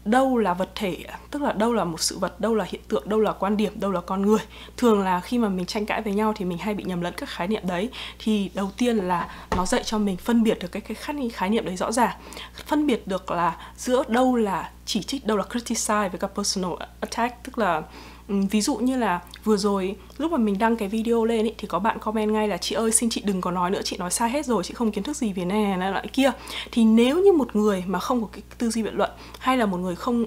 đâu 0.06 0.38
là 0.38 0.54
vật 0.54 0.70
thể, 0.76 0.98
tức 1.32 1.42
là 1.42 1.52
đâu 1.52 1.74
là 1.74 1.84
một 1.84 2.02
sự 2.02 2.18
vật, 2.20 2.42
đâu 2.42 2.56
là 2.56 2.66
hiện 2.68 2.82
tượng, 2.88 3.10
đâu 3.10 3.20
là 3.20 3.32
quan 3.32 3.58
điểm, 3.58 3.80
đâu 3.80 3.92
là 3.92 4.02
con 4.02 4.22
người. 4.22 4.40
Thường 4.78 5.04
là 5.04 5.20
khi 5.20 5.38
mà 5.38 5.50
mình 5.50 5.66
tranh 5.66 5.86
cãi 5.86 6.02
với 6.02 6.14
nhau 6.14 6.34
thì 6.36 6.46
mình 6.46 6.58
hay 6.58 6.74
bị 6.74 6.84
nhầm 6.84 7.02
lẫn 7.02 7.14
các 7.18 7.30
khái 7.30 7.48
niệm 7.48 7.62
đấy. 7.68 7.90
Thì 8.20 8.52
đầu 8.54 8.72
tiên 8.78 8.98
là 8.98 9.30
nó 9.56 9.66
dạy 9.66 9.84
cho 9.84 9.98
mình 9.98 10.18
phân 10.18 10.44
biệt 10.44 10.60
được 10.62 10.68
cái 10.72 10.82
cái 10.82 11.30
khái 11.34 11.50
niệm 11.50 11.66
đấy 11.66 11.76
rõ 11.76 11.92
ràng. 11.92 12.18
Phân 12.66 12.88
biệt 12.88 13.08
được 13.08 13.32
là 13.32 13.58
giữa 13.78 14.04
đâu 14.08 14.36
là 14.36 14.72
chỉ 14.86 15.04
trích, 15.04 15.26
đâu 15.26 15.38
là 15.38 15.44
criticize 15.50 16.10
với 16.10 16.20
cả 16.20 16.28
personal 16.28 16.72
attack, 17.00 17.44
tức 17.44 17.58
là 17.58 17.82
Ừ, 18.30 18.36
ví 18.52 18.62
dụ 18.62 18.76
như 18.76 18.98
là 18.98 19.22
vừa 19.44 19.58
rồi 19.58 19.96
lúc 20.18 20.32
mà 20.32 20.38
mình 20.38 20.60
đăng 20.60 20.78
cái 20.78 20.88
video 20.88 21.26
lên 21.26 21.46
ý, 21.46 21.52
thì 21.58 21.68
có 21.68 21.80
bạn 21.80 22.00
comment 22.00 22.32
ngay 22.32 22.48
là 22.48 22.58
chị 22.58 22.76
ơi 22.76 22.92
xin 22.92 23.10
chị 23.10 23.22
đừng 23.26 23.42
có 23.42 23.52
nói 23.52 23.72
nữa 23.72 23.82
chị 23.84 23.98
nói 23.98 24.12
sai 24.12 24.30
hết 24.30 24.46
rồi 24.46 24.64
chị 24.64 24.74
không 24.74 24.92
kiến 24.92 25.04
thức 25.04 25.18
gì 25.18 25.34
về 25.34 25.46
này 25.46 25.78
này 25.78 25.92
loại 25.92 26.08
kia. 26.14 26.32
Thì 26.72 26.84
nếu 26.84 27.20
như 27.20 27.34
một 27.34 27.56
người 27.56 27.84
mà 27.88 28.00
không 28.00 28.22
có 28.22 28.28
cái 28.32 28.42
tư 28.58 28.70
duy 28.70 28.84
biện 28.84 28.94
luận 28.96 29.12
hay 29.40 29.58
là 29.58 29.66
một 29.66 29.78
người 29.78 29.96
không 29.96 30.26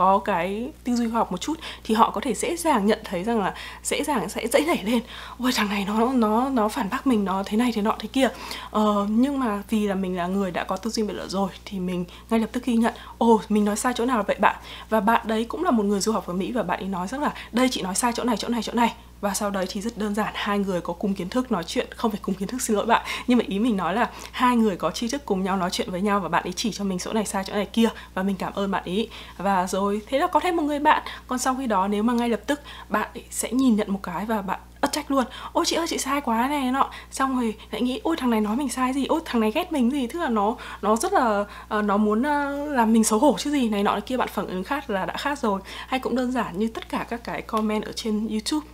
có 0.00 0.18
cái 0.18 0.70
tư 0.84 0.96
duy 0.96 1.10
khoa 1.10 1.18
học 1.18 1.32
một 1.32 1.40
chút 1.40 1.54
thì 1.84 1.94
họ 1.94 2.10
có 2.10 2.20
thể 2.20 2.34
dễ 2.34 2.56
dàng 2.56 2.86
nhận 2.86 2.98
thấy 3.04 3.24
rằng 3.24 3.40
là 3.40 3.54
dễ 3.82 4.04
dàng 4.04 4.28
sẽ 4.28 4.46
dễ 4.48 4.60
nảy 4.66 4.84
lên. 4.84 5.00
Ôi 5.38 5.52
thằng 5.54 5.68
này 5.68 5.84
nó 5.86 6.12
nó 6.12 6.48
nó 6.48 6.68
phản 6.68 6.90
bác 6.90 7.06
mình 7.06 7.24
nó 7.24 7.42
thế 7.46 7.56
này 7.56 7.72
thế 7.74 7.82
nọ 7.82 7.96
thế 7.98 8.08
kia. 8.12 8.28
Ờ, 8.70 9.06
nhưng 9.10 9.40
mà 9.40 9.62
vì 9.70 9.86
là 9.86 9.94
mình 9.94 10.16
là 10.16 10.26
người 10.26 10.50
đã 10.50 10.64
có 10.64 10.76
tư 10.76 10.90
duy 10.90 11.02
biện 11.02 11.16
luận 11.16 11.28
rồi 11.28 11.48
thì 11.64 11.80
mình 11.80 12.04
ngay 12.30 12.40
lập 12.40 12.46
tức 12.52 12.64
ghi 12.64 12.76
nhận 12.76 12.94
ồ 13.18 13.40
mình 13.48 13.64
nói 13.64 13.76
sai 13.76 13.92
chỗ 13.96 14.04
nào 14.04 14.24
vậy 14.26 14.36
bạn. 14.40 14.56
Và 14.88 15.00
bạn 15.00 15.26
đấy 15.26 15.44
cũng 15.44 15.64
là 15.64 15.70
một 15.70 15.84
người 15.84 16.00
du 16.00 16.12
học 16.12 16.26
ở 16.26 16.34
mỹ 16.34 16.52
và 16.52 16.62
bạn 16.62 16.80
ấy 16.80 16.88
nói 16.88 17.08
rằng 17.08 17.20
là 17.20 17.32
đây 17.52 17.68
chị 17.68 17.82
nói 17.82 17.94
sai 17.94 18.12
chỗ 18.14 18.24
này 18.24 18.36
chỗ 18.36 18.48
này 18.48 18.62
chỗ 18.62 18.72
này 18.72 18.94
và 19.20 19.34
sau 19.34 19.50
đấy 19.50 19.66
thì 19.68 19.80
rất 19.80 19.98
đơn 19.98 20.14
giản 20.14 20.32
hai 20.34 20.58
người 20.58 20.80
có 20.80 20.92
cùng 20.92 21.14
kiến 21.14 21.28
thức 21.28 21.52
nói 21.52 21.64
chuyện 21.64 21.86
không 21.96 22.10
phải 22.10 22.20
cùng 22.22 22.34
kiến 22.34 22.48
thức 22.48 22.62
xin 22.62 22.76
lỗi 22.76 22.86
bạn. 22.86 23.02
Nhưng 23.26 23.38
mà 23.38 23.44
ý 23.48 23.58
mình 23.58 23.76
nói 23.76 23.94
là 23.94 24.10
hai 24.32 24.56
người 24.56 24.76
có 24.76 24.90
tri 24.90 25.08
thức 25.08 25.22
cùng 25.24 25.42
nhau 25.42 25.56
nói 25.56 25.70
chuyện 25.70 25.90
với 25.90 26.00
nhau 26.00 26.20
và 26.20 26.28
bạn 26.28 26.44
ấy 26.44 26.52
chỉ 26.52 26.72
cho 26.72 26.84
mình 26.84 26.98
chỗ 26.98 27.12
này 27.12 27.26
sai 27.26 27.44
chỗ 27.46 27.52
này 27.52 27.66
kia 27.66 27.88
và 28.14 28.22
mình 28.22 28.36
cảm 28.36 28.52
ơn 28.52 28.70
bạn 28.70 28.84
ấy. 28.84 29.08
Và 29.38 29.66
rồi 29.66 30.02
thế 30.06 30.18
là 30.18 30.26
có 30.26 30.40
thêm 30.40 30.56
một 30.56 30.62
người 30.62 30.78
bạn. 30.78 31.02
Còn 31.26 31.38
sau 31.38 31.54
khi 31.54 31.66
đó 31.66 31.88
nếu 31.88 32.02
mà 32.02 32.12
ngay 32.12 32.28
lập 32.28 32.40
tức 32.46 32.60
bạn 32.88 33.08
sẽ 33.30 33.52
nhìn 33.52 33.76
nhận 33.76 33.92
một 33.92 34.00
cái 34.02 34.26
và 34.26 34.42
bạn 34.42 34.60
attack 34.80 35.10
luôn. 35.10 35.24
Ôi 35.52 35.64
chị 35.66 35.76
ơi 35.76 35.86
chị 35.88 35.98
sai 35.98 36.20
quá 36.20 36.48
này 36.48 36.70
nọ. 36.70 36.90
Xong 37.10 37.40
rồi 37.40 37.56
lại 37.70 37.82
nghĩ 37.82 38.00
ôi 38.02 38.16
thằng 38.18 38.30
này 38.30 38.40
nói 38.40 38.56
mình 38.56 38.68
sai 38.68 38.92
gì? 38.92 39.06
Ôi 39.06 39.20
thằng 39.24 39.40
này 39.40 39.52
ghét 39.54 39.72
mình 39.72 39.90
gì? 39.90 40.06
Tức 40.06 40.18
là 40.18 40.28
nó 40.28 40.56
nó 40.82 40.96
rất 40.96 41.12
là 41.12 41.40
uh, 41.40 41.84
nó 41.84 41.96
muốn 41.96 42.20
uh, 42.20 42.70
làm 42.70 42.92
mình 42.92 43.04
xấu 43.04 43.18
hổ 43.18 43.36
chứ 43.38 43.50
gì. 43.50 43.68
Này 43.68 43.82
nọ 43.82 44.00
kia 44.06 44.16
bạn 44.16 44.28
phản 44.28 44.46
ứng 44.46 44.64
khác 44.64 44.90
là 44.90 45.06
đã 45.06 45.16
khác 45.16 45.38
rồi. 45.38 45.60
Hay 45.86 46.00
cũng 46.00 46.16
đơn 46.16 46.32
giản 46.32 46.58
như 46.58 46.68
tất 46.68 46.88
cả 46.88 47.06
các 47.10 47.24
cái 47.24 47.42
comment 47.42 47.84
ở 47.84 47.92
trên 47.92 48.28
youtube 48.28 48.66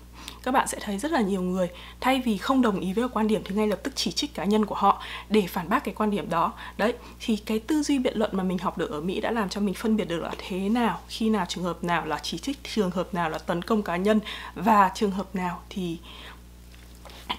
các 0.46 0.52
bạn 0.52 0.68
sẽ 0.68 0.78
thấy 0.80 0.98
rất 0.98 1.12
là 1.12 1.20
nhiều 1.20 1.42
người. 1.42 1.68
Thay 2.00 2.22
vì 2.24 2.38
không 2.38 2.62
đồng 2.62 2.80
ý 2.80 2.92
với 2.92 3.08
quan 3.08 3.26
điểm 3.26 3.42
thì 3.44 3.54
ngay 3.54 3.66
lập 3.66 3.80
tức 3.82 3.92
chỉ 3.96 4.12
trích 4.12 4.34
cá 4.34 4.44
nhân 4.44 4.66
của 4.66 4.74
họ 4.74 5.02
để 5.28 5.46
phản 5.46 5.68
bác 5.68 5.84
cái 5.84 5.94
quan 5.94 6.10
điểm 6.10 6.30
đó. 6.30 6.52
Đấy, 6.76 6.94
thì 7.20 7.36
cái 7.36 7.58
tư 7.58 7.82
duy 7.82 7.98
biện 7.98 8.18
luận 8.18 8.30
mà 8.32 8.42
mình 8.42 8.58
học 8.58 8.78
được 8.78 8.90
ở 8.90 9.00
mỹ 9.00 9.20
đã 9.20 9.30
làm 9.30 9.48
cho 9.48 9.60
mình 9.60 9.74
phân 9.74 9.96
biệt 9.96 10.04
được 10.04 10.22
là 10.22 10.32
thế 10.38 10.68
nào, 10.68 11.00
khi 11.08 11.30
nào 11.30 11.46
trường 11.48 11.64
hợp 11.64 11.84
nào 11.84 12.06
là 12.06 12.18
chỉ 12.22 12.38
trích, 12.38 12.58
trường 12.74 12.90
hợp 12.90 13.14
nào 13.14 13.30
là 13.30 13.38
tấn 13.38 13.62
công 13.62 13.82
cá 13.82 13.96
nhân 13.96 14.20
và 14.54 14.90
trường 14.94 15.10
hợp 15.10 15.34
nào 15.34 15.62
thì 15.68 15.98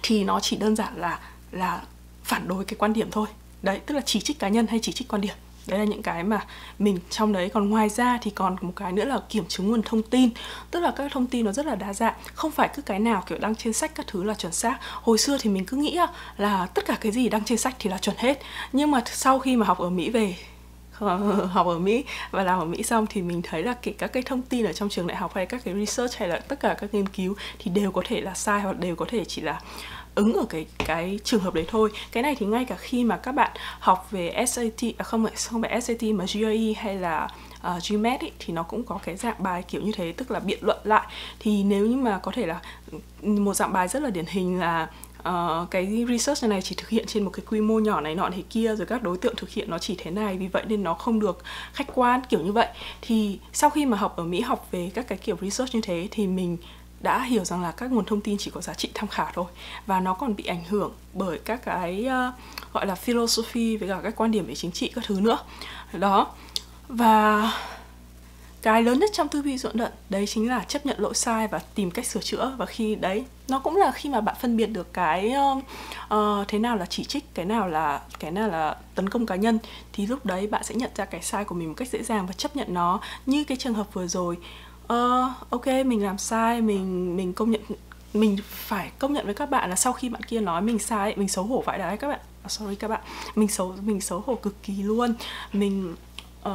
thì 0.03 0.23
nó 0.23 0.39
chỉ 0.39 0.57
đơn 0.57 0.75
giản 0.75 0.97
là 0.97 1.19
là 1.51 1.81
phản 2.23 2.47
đối 2.47 2.65
cái 2.65 2.75
quan 2.79 2.93
điểm 2.93 3.11
thôi. 3.11 3.27
Đấy, 3.61 3.79
tức 3.85 3.95
là 3.95 4.01
chỉ 4.05 4.19
trích 4.19 4.39
cá 4.39 4.47
nhân 4.47 4.67
hay 4.67 4.79
chỉ 4.81 4.91
trích 4.91 5.07
quan 5.07 5.21
điểm 5.21 5.35
đấy 5.67 5.79
là 5.79 5.85
những 5.85 6.01
cái 6.01 6.23
mà 6.23 6.45
mình 6.79 6.99
trong 7.09 7.33
đấy. 7.33 7.49
Còn 7.53 7.69
ngoài 7.69 7.89
ra 7.89 8.19
thì 8.21 8.31
còn 8.31 8.55
một 8.61 8.73
cái 8.75 8.91
nữa 8.91 9.05
là 9.05 9.19
kiểm 9.29 9.45
chứng 9.47 9.67
nguồn 9.67 9.81
thông 9.81 10.03
tin. 10.03 10.29
Tức 10.71 10.79
là 10.79 10.91
các 10.91 11.11
thông 11.11 11.27
tin 11.27 11.45
nó 11.45 11.51
rất 11.51 11.65
là 11.65 11.75
đa 11.75 11.93
dạng. 11.93 12.13
Không 12.33 12.51
phải 12.51 12.69
cứ 12.75 12.81
cái 12.81 12.99
nào, 12.99 13.23
kiểu, 13.27 13.37
đăng 13.37 13.55
trên 13.55 13.73
sách 13.73 13.95
các 13.95 14.07
thứ 14.07 14.23
là 14.23 14.33
chuẩn 14.33 14.53
xác. 14.53 14.77
Hồi 14.81 15.17
xưa 15.17 15.37
thì 15.41 15.49
mình 15.49 15.65
cứ 15.65 15.77
nghĩ 15.77 15.99
là 16.37 16.65
tất 16.65 16.85
cả 16.85 16.97
cái 17.01 17.11
gì 17.11 17.29
đăng 17.29 17.43
trên 17.43 17.57
sách 17.57 17.75
thì 17.79 17.89
là 17.89 17.97
chuẩn 17.97 18.15
hết. 18.19 18.41
Nhưng 18.73 18.91
mà 18.91 19.01
sau 19.05 19.39
khi 19.39 19.55
mà 19.55 19.65
học 19.65 19.77
ở 19.79 19.89
mỹ 19.89 20.09
về 20.09 20.35
học 21.51 21.67
ở 21.67 21.79
Mỹ. 21.79 22.03
Và 22.31 22.43
làm 22.43 22.59
ở 22.59 22.65
Mỹ 22.65 22.83
xong 22.83 23.05
thì 23.09 23.21
mình 23.21 23.41
thấy 23.41 23.63
là 23.63 23.73
kể 23.81 23.93
các 23.97 24.07
cái 24.07 24.23
thông 24.23 24.41
tin 24.41 24.65
ở 24.65 24.73
trong 24.73 24.89
trường 24.89 25.07
đại 25.07 25.17
học 25.17 25.31
hay 25.35 25.45
các 25.45 25.61
cái 25.65 25.73
research 25.73 26.15
hay 26.17 26.29
là 26.29 26.39
tất 26.39 26.59
cả 26.59 26.75
các 26.79 26.93
nghiên 26.93 27.07
cứu 27.07 27.35
thì 27.59 27.71
đều 27.71 27.91
có 27.91 28.01
thể 28.05 28.21
là 28.21 28.33
sai 28.33 28.61
hoặc 28.61 28.79
đều 28.79 28.95
có 28.95 29.05
thể 29.09 29.25
chỉ 29.25 29.41
là 29.41 29.61
ứng 30.15 30.33
ở 30.33 30.45
cái 30.49 30.65
cái 30.85 31.19
trường 31.23 31.41
hợp 31.41 31.53
đấy 31.53 31.65
thôi. 31.67 31.89
Cái 32.11 32.23
này 32.23 32.35
thì 32.39 32.45
ngay 32.45 32.65
cả 32.65 32.75
khi 32.75 33.03
mà 33.03 33.17
các 33.17 33.31
bạn 33.31 33.51
học 33.79 34.07
về 34.11 34.45
SAT 34.47 34.83
à 34.97 35.03
không 35.03 35.23
phải 35.23 35.33
không 35.35 35.61
phải 35.61 35.81
SAT 35.81 36.03
mà 36.03 36.25
GRE 36.25 36.73
hay 36.77 36.95
là 36.95 37.27
ờ, 37.61 37.75
uh, 37.75 37.83
GMAT 37.89 38.21
ý, 38.21 38.31
thì 38.39 38.53
nó 38.53 38.63
cũng 38.63 38.83
có 38.83 38.99
cái 39.03 39.15
dạng 39.15 39.43
bài 39.43 39.63
kiểu 39.67 39.81
như 39.81 39.91
thế 39.91 40.11
tức 40.11 40.31
là 40.31 40.39
biện 40.39 40.59
luận 40.61 40.77
lại. 40.83 41.07
Thì 41.39 41.63
nếu 41.63 41.85
như 41.85 41.95
mà 41.95 42.19
có 42.23 42.31
thể 42.31 42.45
là 42.45 42.59
ừ, 42.91 42.97
một 43.21 43.53
dạng 43.53 43.73
bài 43.73 43.87
rất 43.87 44.03
là 44.03 44.09
điển 44.09 44.25
hình 44.25 44.59
là 44.59 44.87
uh, 45.27 45.71
cái 45.71 46.05
research 46.09 46.43
này 46.43 46.61
chỉ 46.61 46.75
thực 46.75 46.89
hiện 46.89 47.05
trên 47.07 47.23
một 47.23 47.29
cái 47.33 47.45
quy 47.49 47.61
mô 47.61 47.79
nhỏ 47.79 48.01
này 48.01 48.15
nọ 48.15 48.29
thế 48.35 48.43
kia 48.49 48.75
rồi 48.75 48.85
các 48.85 49.03
đối 49.03 49.17
tượng 49.17 49.35
thực 49.35 49.49
hiện 49.49 49.69
nó 49.69 49.79
chỉ 49.79 49.95
thế 49.97 50.11
này 50.11 50.37
vì 50.37 50.47
vậy 50.47 50.63
nên 50.67 50.83
nó 50.83 50.93
không 50.93 51.19
được 51.19 51.43
khách 51.73 51.87
quan 51.95 52.21
kiểu 52.29 52.39
như 52.39 52.51
vậy. 52.51 52.67
Thì 53.01 53.39
sau 53.53 53.69
khi 53.69 53.85
mà 53.85 53.97
học 53.97 54.17
ở 54.17 54.23
Mỹ 54.23 54.41
học 54.41 54.67
về 54.71 54.91
các 54.93 55.07
cái 55.07 55.17
kiểu 55.17 55.37
research 55.41 55.75
như 55.75 55.81
thế 55.81 56.07
thì 56.11 56.27
mình 56.27 56.57
đã 57.01 57.23
hiểu 57.23 57.45
rằng 57.45 57.61
là 57.61 57.71
các 57.71 57.91
nguồn 57.91 58.05
thông 58.05 58.21
tin 58.21 58.37
chỉ 58.37 58.51
có 58.51 58.61
giá 58.61 58.73
trị 58.73 58.89
tham 58.93 59.07
khảo 59.07 59.31
thôi 59.33 59.45
và 59.85 59.99
nó 59.99 60.13
còn 60.13 60.35
bị 60.35 60.43
ảnh 60.43 60.63
hưởng 60.69 60.91
bởi 61.13 61.39
các 61.45 61.65
cái 61.65 62.07
uh, 62.07 62.73
gọi 62.73 62.85
là 62.85 62.95
philosophy 62.95 63.77
với 63.77 63.89
cả 63.89 63.99
các 64.03 64.15
quan 64.15 64.31
điểm 64.31 64.45
về 64.45 64.55
chính 64.55 64.71
trị 64.71 64.91
các 64.95 65.03
thứ 65.07 65.19
nữa. 65.19 65.37
Đó. 65.93 66.27
Và 66.89 67.51
cái 68.61 68.83
lớn 68.83 68.99
nhất 68.99 69.09
trong 69.13 69.27
tư 69.27 69.41
duy 69.41 69.57
dọn 69.57 69.77
luận 69.77 69.91
đấy 70.09 70.27
chính 70.27 70.49
là 70.49 70.63
chấp 70.67 70.85
nhận 70.85 70.99
lỗi 70.99 71.13
sai 71.13 71.47
và 71.47 71.59
tìm 71.75 71.91
cách 71.91 72.05
sửa 72.05 72.19
chữa. 72.19 72.55
Và 72.57 72.65
khi 72.65 72.95
đấy 72.95 73.25
nó 73.47 73.59
cũng 73.59 73.75
là 73.75 73.91
khi 73.91 74.09
mà 74.09 74.21
bạn 74.21 74.35
phân 74.41 74.57
biệt 74.57 74.65
được 74.65 74.93
cái 74.93 75.33
uh, 76.13 76.47
thế 76.47 76.59
nào 76.59 76.75
là 76.77 76.85
chỉ 76.85 77.03
trích 77.03 77.33
cái 77.33 77.45
nào 77.45 77.67
là 77.67 78.01
cái 78.19 78.31
nào 78.31 78.49
là 78.49 78.75
tấn 78.95 79.09
công 79.09 79.25
cá 79.25 79.35
nhân 79.35 79.59
thì 79.93 80.05
lúc 80.05 80.25
đấy 80.25 80.47
bạn 80.47 80.63
sẽ 80.63 80.75
nhận 80.75 80.91
ra 80.95 81.05
cái 81.05 81.21
sai 81.21 81.45
của 81.45 81.55
mình 81.55 81.67
một 81.67 81.73
cách 81.77 81.87
dễ 81.91 82.03
dàng 82.03 82.27
và 82.27 82.33
chấp 82.33 82.55
nhận 82.55 82.73
nó 82.73 82.99
như 83.25 83.43
cái 83.43 83.57
trường 83.57 83.73
hợp 83.73 83.93
vừa 83.93 84.07
rồi. 84.07 84.37
Uh, 84.93 85.49
ok 85.49 85.67
mình 85.67 86.03
làm 86.03 86.17
sai 86.17 86.61
mình 86.61 87.17
mình 87.17 87.33
công 87.33 87.51
nhận 87.51 87.61
mình 88.13 88.37
phải 88.49 88.91
công 88.99 89.13
nhận 89.13 89.25
với 89.25 89.35
các 89.35 89.49
bạn 89.49 89.69
là 89.69 89.75
sau 89.75 89.93
khi 89.93 90.09
bạn 90.09 90.23
kia 90.23 90.39
nói 90.41 90.61
mình 90.61 90.79
sai 90.79 91.13
mình 91.15 91.27
xấu 91.27 91.43
hổ 91.45 91.63
vậy 91.65 91.77
đấy 91.77 91.97
các 91.97 92.07
bạn. 92.07 92.19
À, 92.43 92.49
sorry 92.49 92.75
các 92.75 92.87
bạn 92.87 93.01
mình 93.35 93.47
xấu 93.47 93.75
mình 93.81 94.01
xấu 94.01 94.23
hổ 94.25 94.35
cực 94.35 94.63
kỳ 94.63 94.73
luôn. 94.83 95.13
Mình 95.53 95.95
uh, 96.49 96.51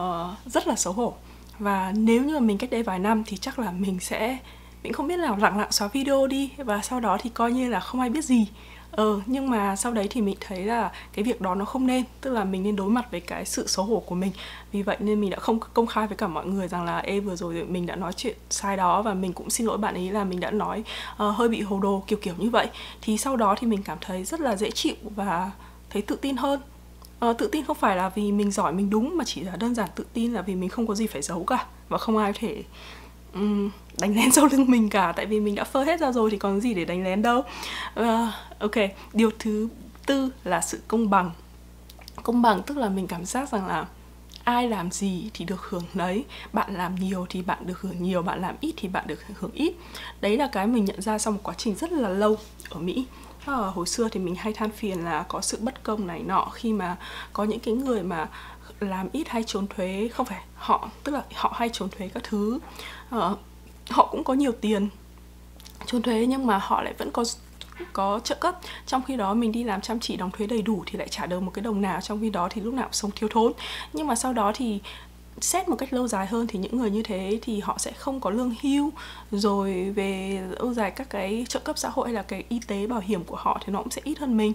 rất 0.46 0.66
là 0.66 0.76
xấu 0.76 0.92
hổ 0.92 1.14
và 1.58 1.92
nếu 1.96 2.24
như 2.24 2.34
mà 2.34 2.40
mình 2.40 2.58
cách 2.58 2.70
đây 2.70 2.82
vài 2.82 2.98
năm 2.98 3.22
thì 3.26 3.36
chắc 3.36 3.58
là 3.58 3.70
mình 3.70 4.00
sẽ 4.00 4.38
mình 4.82 4.92
không 4.92 5.06
biết 5.06 5.16
nào 5.16 5.36
lặng 5.36 5.58
lặng 5.58 5.72
xóa 5.72 5.88
video 5.88 6.26
đi 6.26 6.50
và 6.56 6.80
sau 6.82 7.00
đó 7.00 7.18
thì 7.20 7.30
coi 7.30 7.52
như 7.52 7.68
là 7.68 7.80
không 7.80 8.00
ai 8.00 8.10
biết 8.10 8.24
gì. 8.24 8.46
Ờ 8.90 9.20
nhưng 9.26 9.50
mà 9.50 9.76
sau 9.76 9.92
đấy 9.92 10.06
thì 10.10 10.20
mình 10.20 10.36
thấy 10.40 10.64
là 10.64 10.92
cái 11.12 11.24
việc 11.24 11.40
đó 11.40 11.54
nó 11.54 11.64
không 11.64 11.86
nên 11.86 12.04
tức 12.20 12.30
là 12.32 12.44
mình 12.44 12.62
nên 12.62 12.76
đối 12.76 12.88
mặt 12.88 13.10
với 13.10 13.20
cái 13.20 13.44
sự 13.44 13.66
xấu 13.66 13.84
hổ 13.84 14.00
của 14.00 14.14
mình. 14.14 14.32
Vì 14.72 14.82
vậy 14.82 14.96
nên 15.00 15.20
mình 15.20 15.30
đã 15.30 15.38
không 15.38 15.60
công 15.74 15.86
khai 15.86 16.06
với 16.06 16.16
cả 16.16 16.28
mọi 16.28 16.46
người 16.46 16.68
rằng 16.68 16.84
là 16.84 16.98
ê 16.98 17.20
vừa 17.20 17.36
rồi 17.36 17.64
mình 17.64 17.86
đã 17.86 17.96
nói 17.96 18.12
chuyện 18.12 18.36
sai 18.50 18.76
đó 18.76 19.02
và 19.02 19.14
mình 19.14 19.32
cũng 19.32 19.50
xin 19.50 19.66
lỗi 19.66 19.78
bạn 19.78 19.94
ấy 19.94 20.10
là 20.10 20.24
mình 20.24 20.40
đã 20.40 20.50
nói 20.50 20.84
uh, 21.12 21.36
hơi 21.36 21.48
bị 21.48 21.60
hồ 21.60 21.80
đồ 21.80 22.04
kiểu 22.06 22.18
kiểu 22.22 22.34
như 22.38 22.50
vậy. 22.50 22.66
Thì 23.02 23.18
sau 23.18 23.36
đó 23.36 23.54
thì 23.58 23.66
mình 23.66 23.82
cảm 23.82 23.98
thấy 24.00 24.24
rất 24.24 24.40
là 24.40 24.56
dễ 24.56 24.70
chịu 24.70 24.94
và 25.02 25.50
thấy 25.90 26.02
tự 26.02 26.16
tin 26.16 26.36
hơn 26.36 26.60
à, 27.28 27.32
tự 27.32 27.48
tin 27.52 27.64
không 27.64 27.76
phải 27.76 27.96
là 27.96 28.08
vì 28.08 28.32
mình 28.32 28.50
giỏi 28.50 28.72
mình 28.72 28.90
đúng 28.90 29.16
mà 29.16 29.24
chỉ 29.24 29.40
là 29.40 29.56
đơn 29.56 29.74
giản 29.74 29.88
tự 29.94 30.06
tin 30.12 30.32
là 30.32 30.42
vì 30.42 30.54
mình 30.54 30.68
không 30.68 30.86
có 30.86 30.94
gì 30.94 31.06
phải 31.06 31.22
giấu 31.22 31.44
cả. 31.44 31.66
Và 31.88 31.98
không 31.98 32.16
ai 32.16 32.32
có 32.32 32.38
thể 32.40 32.62
um, 33.34 33.70
đánh 34.00 34.16
lén 34.16 34.30
sau 34.32 34.48
lưng 34.52 34.64
mình 34.68 34.88
cả. 34.88 35.12
Tại 35.16 35.26
vì 35.26 35.40
mình 35.40 35.54
đã 35.54 35.64
phơ 35.64 35.84
hết 35.84 36.00
ra 36.00 36.12
rồi 36.12 36.30
thì 36.30 36.38
còn 36.38 36.60
gì 36.60 36.74
để 36.74 36.84
đánh 36.84 37.04
lén 37.04 37.22
đâu. 37.22 37.42
Uh, 38.00 38.06
ok. 38.58 38.74
Điều 39.12 39.30
thứ 39.38 39.68
tư 40.06 40.30
là 40.44 40.60
sự 40.60 40.80
công 40.88 41.10
bằng. 41.10 41.30
Công 42.22 42.42
bằng 42.42 42.62
tức 42.62 42.76
là 42.76 42.88
mình 42.88 43.06
cảm 43.06 43.24
giác 43.24 43.52
rằng 43.52 43.66
là 43.66 43.86
ai 44.44 44.68
làm 44.68 44.90
gì 44.90 45.30
thì 45.34 45.44
được 45.44 45.60
hưởng 45.68 45.84
lấy 45.94 46.24
bạn 46.52 46.74
làm 46.74 46.94
nhiều 46.94 47.26
thì 47.28 47.42
bạn 47.42 47.66
được 47.66 47.80
hưởng 47.80 48.02
nhiều 48.02 48.22
bạn 48.22 48.40
làm 48.40 48.54
ít 48.60 48.74
thì 48.76 48.88
bạn 48.88 49.06
được 49.06 49.18
hưởng 49.40 49.52
ít. 49.54 49.74
Đấy 50.20 50.36
là 50.36 50.48
cái 50.52 50.66
mình 50.66 50.84
nhận 50.84 51.02
ra 51.02 51.18
sau 51.18 51.32
một 51.32 51.40
quá 51.42 51.54
trình 51.58 51.74
rất 51.74 51.92
là 51.92 52.08
lâu 52.08 52.36
ở 52.70 52.80
mỹ 52.80 53.06
à, 53.46 53.54
hồi 53.54 53.86
xưa 53.86 54.08
thì 54.08 54.20
mình 54.20 54.34
hay 54.34 54.52
than 54.52 54.70
phiền 54.70 55.04
là 55.04 55.24
có 55.28 55.40
sự 55.40 55.58
bất 55.60 55.82
công 55.82 56.06
này 56.06 56.22
nọ 56.22 56.48
khi 56.52 56.72
mà 56.72 56.96
có 57.32 57.44
những 57.44 57.60
cái 57.60 57.74
người 57.74 58.02
mà 58.02 58.28
làm 58.80 59.08
ít 59.12 59.28
hay 59.28 59.42
trốn 59.46 59.66
thuế. 59.66 60.08
Không 60.12 60.26
phải 60.26 60.42
họ 60.54 60.90
tức 61.04 61.12
là 61.12 61.22
họ 61.34 61.52
hay 61.56 61.68
trốn 61.72 61.88
thuế 61.88 62.08
các 62.08 62.22
thứ. 62.24 62.58
À, 63.10 63.30
họ 63.90 64.08
cũng 64.10 64.24
có 64.24 64.34
nhiều 64.34 64.52
tiền 64.60 64.88
trốn 65.86 66.02
thuế 66.02 66.26
nhưng 66.26 66.46
mà 66.46 66.58
họ 66.58 66.82
lại 66.82 66.94
vẫn 66.98 67.10
có 67.10 67.24
có 67.92 68.20
trợ 68.24 68.34
cấp. 68.34 68.58
Trong 68.86 69.02
khi 69.02 69.16
đó 69.16 69.34
mình 69.34 69.52
đi 69.52 69.64
làm 69.64 69.80
chăm 69.80 70.00
chỉ 70.00 70.16
đóng 70.16 70.30
thuế 70.30 70.46
đầy 70.46 70.62
đủ 70.62 70.84
thì 70.86 70.98
lại 70.98 71.08
trả 71.08 71.26
được 71.26 71.40
một 71.40 71.50
cái 71.54 71.62
đồng 71.62 71.80
nào 71.80 72.00
trong 72.00 72.20
khi 72.20 72.30
đó 72.30 72.48
thì 72.50 72.60
lúc 72.60 72.74
nào 72.74 72.84
cũng 72.84 72.92
sống 72.92 73.10
thiếu 73.10 73.28
thốn. 73.32 73.52
Nhưng 73.92 74.06
mà 74.06 74.14
sau 74.14 74.32
đó 74.32 74.52
thì 74.54 74.80
xét 75.40 75.68
một 75.68 75.76
cách 75.76 75.92
lâu 75.92 76.08
dài 76.08 76.26
hơn 76.26 76.46
thì 76.46 76.58
những 76.58 76.78
người 76.78 76.90
như 76.90 77.02
thế 77.02 77.38
thì 77.42 77.60
họ 77.60 77.78
sẽ 77.78 77.92
không 77.92 78.20
có 78.20 78.30
lương 78.30 78.54
hưu. 78.62 78.90
Rồi 79.30 79.90
về 79.90 80.40
lâu 80.60 80.74
dài 80.74 80.90
các 80.90 81.10
cái 81.10 81.46
trợ 81.48 81.60
cấp 81.60 81.78
xã 81.78 81.88
hội 81.88 82.08
hay 82.08 82.14
là 82.14 82.22
cái 82.22 82.44
y 82.48 82.60
tế 82.66 82.86
bảo 82.86 83.00
hiểm 83.00 83.24
của 83.24 83.36
họ 83.36 83.60
thì 83.64 83.72
nó 83.72 83.78
cũng 83.78 83.90
sẽ 83.90 84.02
ít 84.04 84.18
hơn 84.18 84.36
mình. 84.36 84.52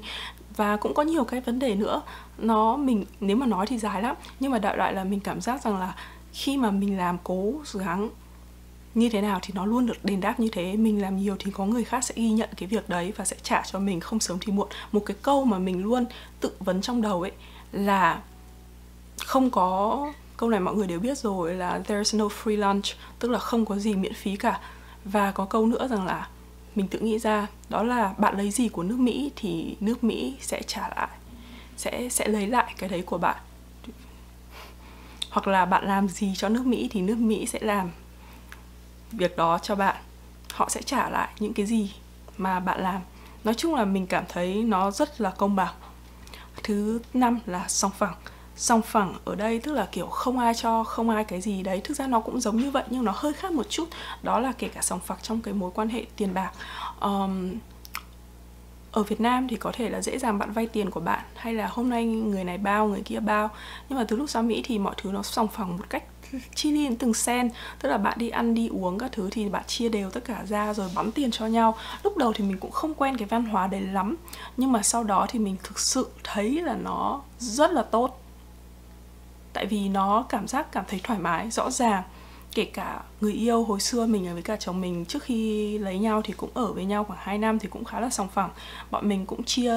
Và 0.56 0.78
cũng 0.78 0.94
có 0.94 1.04
nhiều 1.04 1.24
cái 1.24 1.42
vấn 1.42 1.60
đề 1.60 1.76
nữa. 1.76 2.02
Nó 2.38 2.78
mình, 2.78 3.06
nếu 3.20 3.38
mà 3.38 3.46
nói 3.46 3.68
thì 3.68 3.78
dài 3.78 4.02
lắm. 4.02 4.16
Nhưng 4.40 4.52
mà 4.52 4.60
đại 4.60 4.78
loại 4.78 4.94
là 4.94 5.04
mình 5.04 5.20
cảm 5.20 5.42
giác 5.42 5.64
rằng 5.64 5.78
là 5.78 5.96
khi 6.34 6.58
mà 6.58 6.72
mình 6.72 6.98
làm 6.98 7.18
cố 7.24 7.54
gắng 7.74 8.10
như 8.96 9.10
thế 9.10 9.22
nào 9.22 9.40
thì 9.42 9.54
nó 9.54 9.66
luôn 9.66 9.86
được 9.86 10.06
đền 10.06 10.22
đáp 10.22 10.40
như 10.40 10.50
thế. 10.52 10.76
Mình 10.76 11.02
làm 11.02 11.18
nhiều 11.18 11.36
thì 11.40 11.52
có 11.52 11.66
người 11.66 11.84
khác 11.84 12.04
sẽ 12.04 12.14
ghi 12.18 12.30
nhận 12.30 12.50
cái 12.58 12.68
việc 12.68 12.90
đấy 12.90 13.14
và 13.16 13.26
sẽ 13.26 13.36
trả 13.44 13.64
cho 13.66 13.80
mình 13.80 14.00
không 14.00 14.20
sớm 14.20 14.38
thì 14.42 14.54
muộn. 14.54 14.68
Một 14.92 15.02
cái 15.06 15.18
câu 15.22 15.46
mà 15.46 15.60
mình 15.60 15.84
luôn 15.84 16.06
tự 16.40 16.52
vấn 16.60 16.82
trong 16.82 17.02
đầu 17.02 17.22
ấy 17.22 17.32
là 17.72 18.22
không 19.26 19.50
có 19.50 20.14
câu 20.38 20.50
này 20.50 20.60
mọi 20.60 20.76
người 20.76 20.88
đều 20.88 21.00
biết 21.00 21.18
rồi, 21.18 21.54
là 21.54 21.80
there's 21.88 22.18
no 22.18 22.26
free 22.26 22.58
lunch, 22.58 22.86
tức 23.20 23.32
là 23.32 23.40
không 23.40 23.66
có 23.66 23.78
gì 23.78 23.96
miễn 23.96 24.14
phí 24.14 24.36
cả. 24.36 24.60
Và 25.06 25.32
có 25.32 25.46
câu 25.46 25.66
nữa 25.66 25.88
rằng 25.88 26.06
là 26.06 26.28
mình 26.76 26.88
tự 26.88 27.00
nghĩ 27.00 27.20
ra, 27.20 27.48
đó 27.70 27.84
là 27.84 28.14
bạn 28.18 28.38
lấy 28.38 28.52
gì 28.52 28.70
của 28.70 28.84
nước 28.84 29.00
Mỹ 29.00 29.32
thì 29.36 29.76
nước 29.80 30.04
Mỹ 30.04 30.38
sẽ 30.42 30.62
trả 30.68 30.90
lại, 30.96 31.10
sẽ 31.78 32.10
sẽ 32.10 32.28
lấy 32.28 32.48
lại 32.48 32.74
cái 32.78 32.90
đấy 32.90 33.02
của 33.02 33.18
bạn. 33.18 33.38
Hoặc 35.30 35.48
là 35.48 35.66
bạn 35.66 35.86
làm 35.86 36.08
gì 36.08 36.34
cho 36.38 36.50
nước 36.50 36.66
Mỹ 36.66 36.88
thì 36.92 37.02
nước 37.02 37.18
Mỹ 37.18 37.46
sẽ 37.46 37.60
làm 37.62 37.92
việc 39.12 39.38
đó 39.38 39.60
cho 39.62 39.76
bạn. 39.76 39.96
Họ 40.54 40.70
sẽ 40.70 40.82
trả 40.82 41.10
lại 41.10 41.30
những 41.40 41.54
cái 41.54 41.66
gì 41.66 41.94
mà 42.38 42.60
bạn 42.60 42.82
làm. 42.82 43.02
Nói 43.44 43.54
chung 43.54 43.76
là 43.76 43.86
mình 43.86 44.08
cảm 44.08 44.24
thấy 44.30 44.64
nó 44.64 44.92
rất 44.92 45.22
là 45.22 45.30
công 45.30 45.56
bằng. 45.56 45.74
Thứ 46.64 47.00
năm 47.14 47.40
là 47.46 47.66
song 47.68 47.92
phẳng 47.98 48.16
song 48.58 48.82
phẳng 48.82 49.14
ở 49.26 49.36
đây 49.36 49.60
tức 49.60 49.74
là 49.74 49.88
kiểu 49.92 50.08
không 50.08 50.40
ai 50.40 50.54
cho 50.54 50.84
không 50.84 51.10
ai 51.10 51.24
cái 51.24 51.42
gì 51.42 51.64
đấy. 51.64 51.82
Thực 51.84 51.98
ra 51.98 52.08
nó 52.08 52.20
cũng 52.20 52.40
giống 52.40 52.58
như 52.58 52.72
vậy 52.72 52.84
nhưng 52.90 53.06
nó 53.06 53.14
hơi 53.16 53.34
khác 53.34 53.52
một 53.52 53.70
chút. 53.70 53.90
Đó 54.24 54.40
là 54.40 54.52
kể 54.52 54.68
cả 54.68 54.82
song 54.82 55.00
phẳng 55.00 55.18
trong 55.22 55.42
cái 55.42 55.54
mối 55.54 55.72
quan 55.76 55.90
hệ 55.90 56.06
tiền 56.16 56.34
bạc. 56.34 56.52
Um, 57.02 57.52
ở 58.92 59.04
Việt 59.04 59.22
Nam 59.22 59.48
thì 59.48 59.56
có 59.56 59.72
thể 59.72 59.90
là 59.90 60.02
dễ 60.02 60.18
dàng 60.18 60.38
bạn 60.38 60.52
vay 60.52 60.68
tiền 60.68 60.92
của 60.92 61.00
bạn 61.00 61.24
hay 61.36 61.54
là 61.54 61.68
hôm 61.68 61.90
nay 61.90 62.06
người 62.06 62.44
này 62.44 62.58
bao 62.58 62.88
người 62.88 63.02
kia 63.02 63.20
bao. 63.20 63.50
Nhưng 63.90 64.00
mà 64.00 64.06
từ 64.08 64.16
lúc 64.16 64.30
sang 64.30 64.48
Mỹ 64.48 64.62
thì 64.66 64.80
mọi 64.80 64.96
thứ 64.98 65.12
nó 65.12 65.24
song 65.24 65.48
phẳng 65.48 65.78
một 65.78 65.84
cách 65.90 66.04
chi 66.56 66.72
li 66.72 66.96
từng 67.00 67.14
sen. 67.14 67.50
Tức 67.80 67.90
là 67.90 67.98
bạn 67.98 68.18
đi 68.18 68.30
ăn 68.30 68.54
đi 68.54 68.68
uống 68.68 68.98
các 68.98 69.12
thứ 69.12 69.30
thì 69.32 69.50
bạn 69.50 69.64
chia 69.68 69.90
đều 69.90 70.10
tất 70.10 70.26
cả 70.26 70.44
ra 70.48 70.74
rồi 70.74 70.90
bắn 70.96 71.12
tiền 71.12 71.32
cho 71.32 71.46
nhau. 71.46 71.76
Lúc 72.04 72.18
đầu 72.18 72.34
thì 72.34 72.44
mình 72.44 72.58
cũng 72.58 72.72
không 72.72 72.94
quen 72.94 73.18
cái 73.18 73.28
văn 73.28 73.46
hóa 73.46 73.68
đấy 73.68 73.82
lắm. 73.82 74.16
Nhưng 74.58 74.72
mà 74.72 74.82
sau 74.84 75.04
đó 75.04 75.26
thì 75.30 75.40
mình 75.40 75.56
thực 75.64 75.80
sự 75.80 76.08
thấy 76.24 76.62
là 76.62 76.76
nó 76.76 77.22
rất 77.40 77.72
là 77.72 77.84
tốt 77.84 78.20
tại 79.68 79.80
vì 79.80 79.90
nó 79.90 80.26
cảm 80.30 80.48
giác 80.48 80.72
cảm 80.72 80.84
thấy 80.88 81.00
thoải 81.04 81.20
mái 81.20 81.52
rõ 81.52 81.72
ràng 81.72 82.04
kể 82.58 82.66
cả 82.66 83.02
người 83.22 83.34
yêu 83.34 83.64
hồi 83.64 83.80
xưa 83.80 84.06
mình 84.06 84.34
với 84.34 84.42
cả 84.42 84.56
chồng 84.56 84.82
mình 84.82 85.06
trước 85.06 85.24
khi 85.24 85.78
lấy 85.78 86.00
nhau 86.00 86.22
thì 86.22 86.34
cũng 86.38 86.50
ở 86.54 86.74
với 86.74 86.86
nhau 86.86 87.04
khoảng 87.04 87.20
2 87.22 87.38
năm 87.38 87.60
thì 87.60 87.68
cũng 87.68 87.86
khá 87.86 88.00
là 88.00 88.10
sòng 88.10 88.28
phẳng. 88.28 88.50
Bọn 88.92 89.10
mình 89.10 89.26
cũng 89.26 89.44
chia 89.44 89.74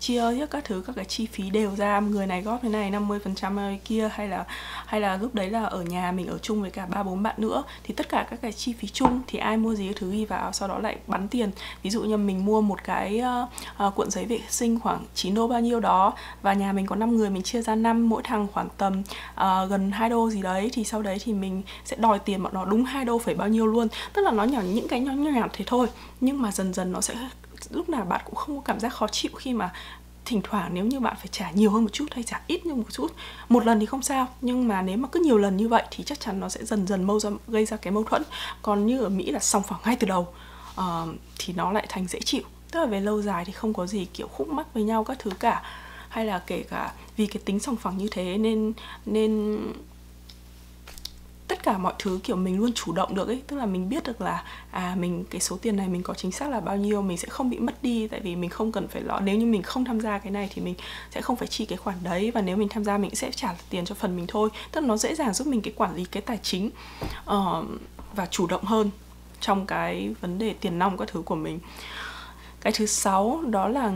chia 0.00 0.20
hết 0.20 0.50
các 0.50 0.64
thứ 0.64 0.82
các 0.86 0.96
cái 0.96 1.04
chi 1.04 1.26
phí 1.26 1.50
đều 1.50 1.76
ra 1.76 2.00
người 2.00 2.26
này 2.26 2.42
góp 2.42 2.62
thế 2.62 2.68
này 2.68 2.90
50 2.90 3.18
phần 3.24 3.34
trăm 3.34 3.58
kia 3.84 4.08
hay 4.12 4.28
là 4.28 4.44
hay 4.86 5.00
là 5.00 5.16
lúc 5.16 5.34
đấy 5.34 5.50
là 5.50 5.64
ở 5.64 5.82
nhà 5.82 6.12
mình 6.12 6.26
ở 6.26 6.38
chung 6.38 6.60
với 6.60 6.70
cả 6.70 6.86
ba 6.86 7.02
bốn 7.02 7.22
bạn 7.22 7.34
nữa 7.38 7.62
thì 7.84 7.94
tất 7.94 8.08
cả 8.08 8.26
các 8.30 8.38
cái 8.42 8.52
chi 8.52 8.72
phí 8.72 8.88
chung 8.88 9.22
thì 9.26 9.38
ai 9.38 9.56
mua 9.56 9.74
gì 9.74 9.92
thứ 9.96 10.12
ghi 10.12 10.24
vào 10.24 10.52
sau 10.52 10.68
đó 10.68 10.78
lại 10.78 10.96
bắn 11.06 11.28
tiền. 11.28 11.50
Ví 11.82 11.90
dụ 11.90 12.02
như 12.02 12.16
mình 12.16 12.44
mua 12.44 12.60
một 12.60 12.84
cái 12.84 13.22
uh, 13.42 13.86
uh, 13.86 13.94
cuộn 13.94 14.10
giấy 14.10 14.24
vệ 14.24 14.40
sinh 14.48 14.80
khoảng 14.80 15.04
9 15.14 15.34
đô 15.34 15.48
bao 15.48 15.60
nhiêu 15.60 15.80
đó 15.80 16.12
và 16.42 16.52
nhà 16.52 16.72
mình 16.72 16.86
có 16.86 16.96
5 16.96 17.16
người 17.16 17.30
mình 17.30 17.42
chia 17.42 17.62
ra 17.62 17.74
năm 17.74 18.08
mỗi 18.08 18.22
thằng 18.22 18.46
khoảng 18.52 18.68
tầm 18.76 19.02
uh, 19.34 19.70
gần 19.70 19.90
2 19.90 20.08
đô 20.08 20.30
gì 20.30 20.42
đấy 20.42 20.70
thì 20.72 20.84
sau 20.84 21.02
đấy 21.02 21.18
thì 21.24 21.32
mình 21.32 21.62
sẽ 21.84 21.96
đòi 21.96 22.18
tiền 22.24 22.42
bọn 22.42 22.54
nó 22.54 22.64
đúng 22.64 22.84
hai 22.84 23.04
đô 23.04 23.18
phải 23.18 23.34
bao 23.34 23.48
nhiêu 23.48 23.66
luôn. 23.66 23.88
Tức 24.12 24.22
là 24.22 24.30
nó 24.30 24.44
nhỏ 24.44 24.60
những 24.60 24.88
cái 24.88 25.00
nhỏ 25.00 25.12
nhặt 25.12 25.50
thế 25.52 25.64
thôi. 25.68 25.86
Nhưng 26.20 26.42
mà 26.42 26.52
dần 26.52 26.74
dần 26.74 26.92
nó 26.92 27.00
sẽ 27.00 27.14
lúc 27.70 27.88
nào 27.88 28.04
bạn 28.04 28.20
cũng 28.24 28.34
không 28.34 28.56
có 28.56 28.62
cảm 28.62 28.80
giác 28.80 28.94
khó 28.94 29.08
chịu 29.08 29.30
khi 29.36 29.52
mà 29.52 29.72
thỉnh 30.24 30.40
thoảng 30.44 30.70
nếu 30.74 30.84
như 30.84 31.00
bạn 31.00 31.16
phải 31.16 31.28
trả 31.32 31.50
nhiều 31.50 31.70
hơn 31.70 31.82
một 31.82 31.92
chút 31.92 32.06
hay 32.10 32.22
trả 32.22 32.40
ít 32.46 32.60
hơn 32.64 32.76
một 32.78 32.92
chút. 32.92 33.12
Một 33.48 33.66
lần 33.66 33.80
thì 33.80 33.86
không 33.86 34.02
sao 34.02 34.28
nhưng 34.40 34.68
mà 34.68 34.82
nếu 34.82 34.96
mà 34.96 35.08
cứ 35.08 35.20
nhiều 35.20 35.38
lần 35.38 35.56
như 35.56 35.68
vậy 35.68 35.82
thì 35.90 36.04
chắc 36.04 36.20
chắn 36.20 36.40
nó 36.40 36.48
sẽ 36.48 36.64
dần 36.64 36.86
dần 36.86 37.04
mâu 37.04 37.20
ra 37.20 37.30
gây 37.48 37.64
ra 37.64 37.76
cái 37.76 37.92
mâu 37.92 38.04
thuẫn. 38.04 38.22
Còn 38.62 38.86
như 38.86 39.02
ở 39.02 39.08
mỹ 39.08 39.30
là 39.30 39.38
song 39.38 39.62
phẳng 39.62 39.80
ngay 39.84 39.96
từ 39.96 40.06
đầu 40.06 40.28
uh, 40.80 40.84
thì 41.38 41.52
nó 41.52 41.72
lại 41.72 41.86
thành 41.88 42.06
dễ 42.06 42.20
chịu. 42.20 42.42
Tức 42.70 42.80
là 42.80 42.86
về 42.86 43.00
lâu 43.00 43.22
dài 43.22 43.44
thì 43.44 43.52
không 43.52 43.74
có 43.74 43.86
gì 43.86 44.04
kiểu 44.04 44.28
khúc 44.28 44.48
mắc 44.48 44.74
với 44.74 44.82
nhau 44.82 45.04
các 45.04 45.18
thứ 45.18 45.30
cả. 45.40 45.62
Hay 46.08 46.26
là 46.26 46.38
kể 46.38 46.64
cả 46.70 46.92
vì 47.16 47.26
cái 47.26 47.42
tính 47.44 47.60
song 47.60 47.76
phẳng 47.76 47.98
như 47.98 48.08
thế 48.10 48.38
nên 48.38 48.72
nên 49.06 49.58
cả 51.64 51.78
mọi 51.78 51.94
thứ 51.98 52.20
kiểu 52.24 52.36
mình 52.36 52.58
luôn 52.58 52.72
chủ 52.72 52.92
động 52.92 53.14
được 53.14 53.28
ấy. 53.28 53.42
Tức 53.46 53.56
là 53.56 53.66
mình 53.66 53.88
biết 53.88 54.04
được 54.04 54.20
là 54.20 54.44
à 54.70 54.96
mình 54.98 55.24
cái 55.30 55.40
số 55.40 55.56
tiền 55.62 55.76
này 55.76 55.88
mình 55.88 56.02
có 56.02 56.14
chính 56.14 56.32
xác 56.32 56.50
là 56.50 56.60
bao 56.60 56.76
nhiêu 56.76 57.02
mình 57.02 57.18
sẽ 57.18 57.28
không 57.28 57.50
bị 57.50 57.58
mất 57.58 57.82
đi 57.82 58.08
tại 58.08 58.20
vì 58.20 58.36
mình 58.36 58.50
không 58.50 58.72
cần 58.72 58.88
phải 58.88 59.02
lo. 59.02 59.20
Nếu 59.20 59.36
như 59.36 59.46
mình 59.46 59.62
không 59.62 59.84
tham 59.84 60.00
gia 60.00 60.18
cái 60.18 60.32
này 60.32 60.50
thì 60.54 60.62
mình 60.62 60.74
sẽ 61.10 61.20
không 61.20 61.36
phải 61.36 61.48
chi 61.48 61.66
cái 61.66 61.78
khoản 61.78 61.96
đấy 62.02 62.30
và 62.30 62.40
nếu 62.40 62.56
mình 62.56 62.68
tham 62.68 62.84
gia 62.84 62.98
mình 62.98 63.14
sẽ 63.14 63.30
trả 63.30 63.54
tiền 63.70 63.84
cho 63.84 63.94
phần 63.94 64.16
mình 64.16 64.24
thôi. 64.28 64.48
Tức 64.72 64.80
là 64.80 64.86
nó 64.86 64.96
dễ 64.96 65.14
dàng 65.14 65.34
giúp 65.34 65.46
mình 65.46 65.62
cái 65.62 65.72
quản 65.76 65.96
lý 65.96 66.04
cái 66.04 66.22
tài 66.22 66.38
chính 66.42 66.70
uh, 67.30 67.64
và 68.14 68.26
chủ 68.26 68.46
động 68.46 68.64
hơn 68.64 68.90
trong 69.40 69.66
cái 69.66 70.14
vấn 70.20 70.38
đề 70.38 70.54
tiền 70.60 70.78
nong 70.78 70.96
các 70.96 71.08
thứ 71.08 71.22
của 71.22 71.34
mình. 71.34 71.58
Cái 72.60 72.72
thứ 72.76 72.86
sáu 72.86 73.42
đó 73.46 73.68
là 73.68 73.92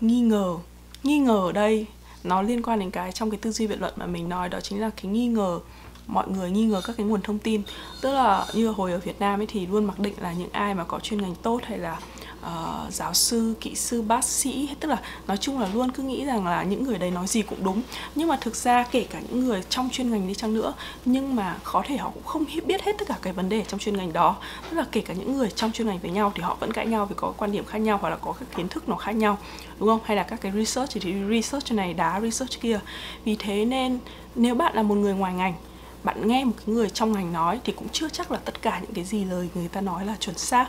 nghi 0.00 0.20
ngờ. 0.20 0.56
Nghi 1.02 1.18
ngờ 1.18 1.36
ở 1.36 1.52
đây 1.52 1.86
nó 2.24 2.42
liên 2.42 2.62
quan 2.62 2.78
đến 2.78 2.90
cái 2.90 3.12
trong 3.12 3.30
cái 3.30 3.38
tư 3.42 3.52
duy 3.52 3.66
biện 3.66 3.80
luận 3.80 3.94
mà 3.96 4.06
mình 4.06 4.28
nói 4.28 4.48
đó 4.48 4.60
chính 4.60 4.80
là 4.80 4.90
cái 4.96 5.12
nghi 5.12 5.26
ngờ 5.26 5.60
mọi 6.08 6.28
người 6.28 6.50
nghi 6.50 6.64
ngờ 6.64 6.80
các 6.84 6.96
cái 6.96 7.06
nguồn 7.06 7.22
thông 7.22 7.38
tin. 7.38 7.62
Tức 8.00 8.12
là 8.12 8.46
như 8.54 8.68
hồi 8.68 8.92
ở 8.92 8.98
Việt 8.98 9.20
Nam 9.20 9.40
ấy 9.40 9.46
thì 9.46 9.66
luôn 9.66 9.84
mặc 9.84 9.98
định 9.98 10.14
là 10.20 10.32
những 10.32 10.52
ai 10.52 10.74
mà 10.74 10.84
có 10.84 11.00
chuyên 11.00 11.22
ngành 11.22 11.34
tốt 11.34 11.60
hay 11.64 11.78
là 11.78 11.98
uh, 12.46 12.92
giáo 12.92 13.14
sư 13.14 13.54
kỹ 13.60 13.74
sư 13.74 14.02
bác 14.02 14.24
sĩ 14.24 14.68
tức 14.80 14.88
là 14.88 14.96
nói 15.26 15.36
chung 15.36 15.60
là 15.60 15.68
luôn 15.74 15.90
cứ 15.90 16.02
nghĩ 16.02 16.24
rằng 16.24 16.46
là 16.46 16.62
những 16.62 16.84
người 16.84 16.98
đấy 16.98 17.10
nói 17.10 17.26
gì 17.26 17.42
cũng 17.42 17.64
đúng. 17.64 17.82
Nhưng 18.14 18.28
mà 18.28 18.36
thực 18.40 18.56
ra 18.56 18.84
kể 18.90 19.06
cả 19.10 19.20
những 19.28 19.44
người 19.44 19.62
trong 19.68 19.88
chuyên 19.92 20.10
ngành 20.10 20.28
đi 20.28 20.34
chăng 20.34 20.54
nữa 20.54 20.72
nhưng 21.04 21.36
mà 21.36 21.56
có 21.64 21.82
thể 21.86 21.96
họ 21.96 22.10
cũng 22.14 22.24
không 22.24 22.44
biết 22.66 22.82
hết 22.82 22.92
tất 22.98 23.08
cả 23.08 23.14
cái 23.22 23.32
vấn 23.32 23.48
đề 23.48 23.64
trong 23.68 23.80
chuyên 23.80 23.96
ngành 23.96 24.12
đó. 24.12 24.36
Tức 24.70 24.76
là 24.76 24.84
kể 24.92 25.00
cả 25.00 25.14
những 25.14 25.38
người 25.38 25.50
trong 25.50 25.72
chuyên 25.72 25.88
ngành 25.88 25.98
với 25.98 26.10
nhau 26.10 26.32
thì 26.34 26.42
họ 26.42 26.56
vẫn 26.60 26.72
cãi 26.72 26.86
nhau 26.86 27.06
vì 27.06 27.14
có 27.18 27.32
quan 27.36 27.52
điểm 27.52 27.64
khác 27.64 27.78
nhau 27.78 27.98
hoặc 28.00 28.08
là 28.10 28.16
có 28.16 28.32
các 28.32 28.56
kiến 28.56 28.68
thức 28.68 28.88
nó 28.88 28.96
khác 28.96 29.12
nhau 29.12 29.38
đúng 29.78 29.88
không? 29.88 30.00
Hay 30.04 30.16
là 30.16 30.22
các 30.22 30.40
cái 30.40 30.52
research 30.52 30.92
thì 31.00 31.14
research 31.30 31.72
này 31.72 31.94
đá 31.94 32.20
research 32.20 32.60
kia. 32.60 32.80
Vì 33.24 33.36
thế 33.38 33.64
nên 33.64 33.98
nếu 34.34 34.54
bạn 34.54 34.74
là 34.74 34.82
một 34.82 34.94
người 34.94 35.14
ngoài 35.14 35.34
ngành 35.34 35.54
bạn 36.04 36.28
nghe 36.28 36.44
một 36.44 36.52
cái 36.56 36.74
người 36.74 36.90
trong 36.90 37.12
ngành 37.12 37.32
nói 37.32 37.60
thì 37.64 37.72
cũng 37.72 37.88
chưa 37.92 38.08
chắc 38.08 38.30
là 38.30 38.38
tất 38.44 38.62
cả 38.62 38.80
những 38.82 38.92
cái 38.94 39.04
gì 39.04 39.24
lời 39.24 39.48
người 39.54 39.68
ta 39.68 39.80
nói 39.80 40.06
là 40.06 40.16
chuẩn 40.20 40.38
xác. 40.38 40.68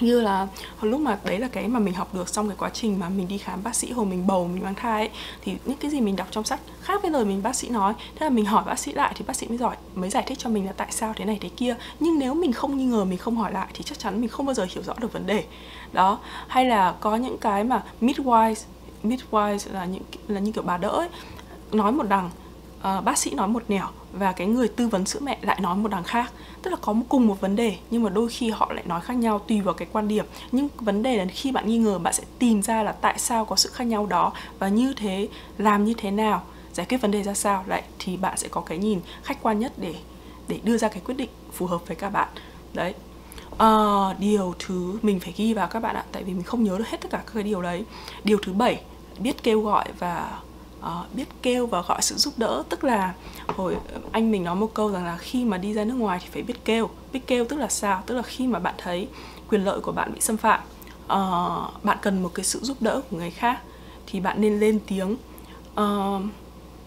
Như 0.00 0.20
là 0.20 0.48
hồi 0.78 0.90
lúc 0.90 1.00
mà 1.00 1.18
đấy 1.24 1.38
là 1.38 1.48
cái 1.48 1.68
mà 1.68 1.78
mình 1.78 1.94
học 1.94 2.14
được 2.14 2.32
trong 2.32 2.48
cái 2.48 2.56
quá 2.56 2.70
trình 2.72 2.98
mà 2.98 3.08
mình 3.08 3.28
đi 3.28 3.38
khám 3.38 3.62
bác 3.62 3.74
sĩ 3.74 3.90
hồi 3.90 4.06
mình 4.06 4.26
bầu 4.26 4.48
mình 4.48 4.64
mang 4.64 4.74
thai 4.74 5.00
ấy, 5.00 5.10
thì 5.42 5.56
những 5.64 5.76
cái 5.76 5.90
gì 5.90 6.00
mình 6.00 6.16
đọc 6.16 6.28
trong 6.30 6.44
sách 6.44 6.60
khác 6.80 7.02
với 7.02 7.10
lời 7.10 7.24
mình 7.24 7.42
bác 7.42 7.56
sĩ 7.56 7.68
nói. 7.68 7.94
Thế 7.98 8.26
là 8.26 8.30
mình 8.30 8.44
hỏi 8.44 8.64
bác 8.66 8.78
sĩ 8.78 8.92
lại 8.92 9.12
thì 9.16 9.24
bác 9.26 9.36
sĩ 9.36 9.48
mới 9.48 9.58
giỏi 9.58 9.76
mới 9.94 10.10
giải 10.10 10.24
thích 10.26 10.38
cho 10.38 10.50
mình 10.50 10.66
là 10.66 10.72
tại 10.72 10.88
sao 10.90 11.12
thế 11.16 11.24
này 11.24 11.38
thế 11.40 11.48
kia. 11.48 11.76
Nhưng 12.00 12.18
nếu 12.18 12.34
mình 12.34 12.52
không 12.52 12.76
nghi 12.76 12.84
ngờ 12.84 13.04
mình 13.04 13.18
không 13.18 13.36
hỏi 13.36 13.52
lại 13.52 13.66
thì 13.74 13.82
chắc 13.84 13.98
chắn 13.98 14.20
mình 14.20 14.30
không 14.30 14.46
bao 14.46 14.54
giờ 14.54 14.66
hiểu 14.70 14.82
rõ 14.82 14.94
được 15.00 15.12
vấn 15.12 15.26
đề. 15.26 15.44
Đó 15.92 16.18
hay 16.48 16.64
là 16.64 16.94
có 17.00 17.16
những 17.16 17.38
cái 17.38 17.64
mà 17.64 17.82
midwives 18.00 18.64
midwives 19.02 19.72
là 19.72 19.84
những 19.84 20.02
là 20.28 20.40
như 20.40 20.52
kiểu 20.52 20.64
bà 20.64 20.76
đỡ 20.76 20.88
ấy, 20.88 21.08
nói 21.72 21.92
một 21.92 22.08
đằng 22.08 22.30
uh, 22.78 23.04
bác 23.04 23.18
sĩ 23.18 23.30
nói 23.30 23.48
một 23.48 23.62
nẻo 23.68 23.86
và 24.12 24.32
cái 24.32 24.46
người 24.46 24.68
tư 24.68 24.88
vấn 24.88 25.06
sữa 25.06 25.20
mẹ 25.22 25.38
lại 25.42 25.60
nói 25.60 25.76
một 25.76 25.88
đằng 25.88 26.04
khác. 26.04 26.32
Tức 26.62 26.70
là 26.70 26.76
có 26.80 26.92
một 26.92 27.04
cùng 27.08 27.26
một 27.26 27.40
vấn 27.40 27.56
đề 27.56 27.76
nhưng 27.90 28.02
mà 28.02 28.10
đôi 28.10 28.28
khi 28.28 28.50
họ 28.50 28.72
lại 28.72 28.84
nói 28.86 29.00
khác 29.00 29.14
nhau 29.14 29.38
tùy 29.38 29.60
vào 29.60 29.74
cái 29.74 29.88
quan 29.92 30.08
điểm. 30.08 30.24
Nhưng 30.52 30.68
vấn 30.76 31.02
đề 31.02 31.16
là 31.16 31.24
khi 31.24 31.52
bạn 31.52 31.68
nghi 31.68 31.78
ngờ 31.78 31.98
bạn 31.98 32.12
sẽ 32.14 32.22
tìm 32.38 32.62
ra 32.62 32.82
là 32.82 32.92
tại 32.92 33.18
sao 33.18 33.44
có 33.44 33.56
sự 33.56 33.70
khác 33.72 33.84
nhau 33.84 34.06
đó 34.06 34.32
và 34.58 34.68
như 34.68 34.94
thế 34.94 35.28
làm 35.58 35.84
như 35.84 35.94
thế 35.96 36.10
nào 36.10 36.42
giải 36.72 36.86
quyết 36.88 36.98
vấn 36.98 37.10
đề 37.10 37.22
ra 37.22 37.34
sao. 37.34 37.64
Lại 37.66 37.82
thì 37.98 38.16
bạn 38.16 38.38
sẽ 38.38 38.48
có 38.48 38.60
cái 38.60 38.78
nhìn 38.78 39.00
khách 39.22 39.42
quan 39.42 39.58
nhất 39.58 39.72
để 39.76 39.94
để 40.48 40.60
đưa 40.62 40.78
ra 40.78 40.88
cái 40.88 41.02
quyết 41.04 41.14
định 41.14 41.30
phù 41.52 41.66
hợp 41.66 41.86
với 41.86 41.96
các 41.96 42.10
bạn. 42.10 42.28
Đấy. 42.74 42.94
Uh, 43.62 44.18
điều 44.18 44.54
thứ 44.58 44.98
mình 45.02 45.20
phải 45.20 45.34
ghi 45.36 45.54
vào 45.54 45.68
các 45.68 45.80
bạn 45.80 45.96
ạ 45.96 46.04
tại 46.12 46.24
vì 46.24 46.32
mình 46.32 46.42
không 46.42 46.64
nhớ 46.64 46.78
được 46.78 46.88
hết 46.88 47.00
tất 47.00 47.10
cả 47.10 47.18
các 47.18 47.32
cái 47.34 47.42
điều 47.42 47.62
đấy. 47.62 47.84
Điều 48.24 48.38
thứ 48.42 48.52
bảy 48.52 48.80
biết 49.18 49.42
kêu 49.42 49.60
gọi 49.60 49.84
và 49.98 50.38
uh, 50.80 51.14
biết 51.14 51.28
kêu 51.42 51.66
và 51.66 51.82
gọi 51.82 52.02
sự 52.02 52.16
giúp 52.16 52.34
đỡ. 52.36 52.62
Tức 52.68 52.84
là 52.84 53.14
hồi 53.46 53.76
anh 54.12 54.30
mình 54.30 54.44
nói 54.44 54.56
một 54.56 54.74
câu 54.74 54.90
rằng 54.90 55.04
là 55.04 55.16
khi 55.16 55.44
mà 55.44 55.58
đi 55.58 55.72
ra 55.72 55.84
nước 55.84 55.94
ngoài 55.94 56.18
thì 56.22 56.28
phải 56.32 56.42
biết 56.42 56.64
kêu. 56.64 56.90
Biết 57.12 57.26
kêu 57.26 57.44
tức 57.44 57.56
là 57.56 57.68
sao? 57.68 58.02
Tức 58.06 58.14
là 58.14 58.22
khi 58.22 58.46
mà 58.46 58.58
bạn 58.58 58.74
thấy 58.78 59.08
quyền 59.50 59.64
lợi 59.64 59.80
của 59.80 59.92
bạn 59.92 60.12
bị 60.14 60.20
xâm 60.20 60.36
phạm 60.36 60.60
uh, 61.04 61.84
bạn 61.84 61.98
cần 62.02 62.22
một 62.22 62.30
cái 62.34 62.44
sự 62.44 62.60
giúp 62.62 62.76
đỡ 62.80 63.00
của 63.10 63.16
người 63.16 63.30
khác 63.30 63.60
thì 64.06 64.20
bạn 64.20 64.40
nên 64.40 64.60
lên 64.60 64.80
tiếng. 64.86 65.16
Uh, 65.80 66.22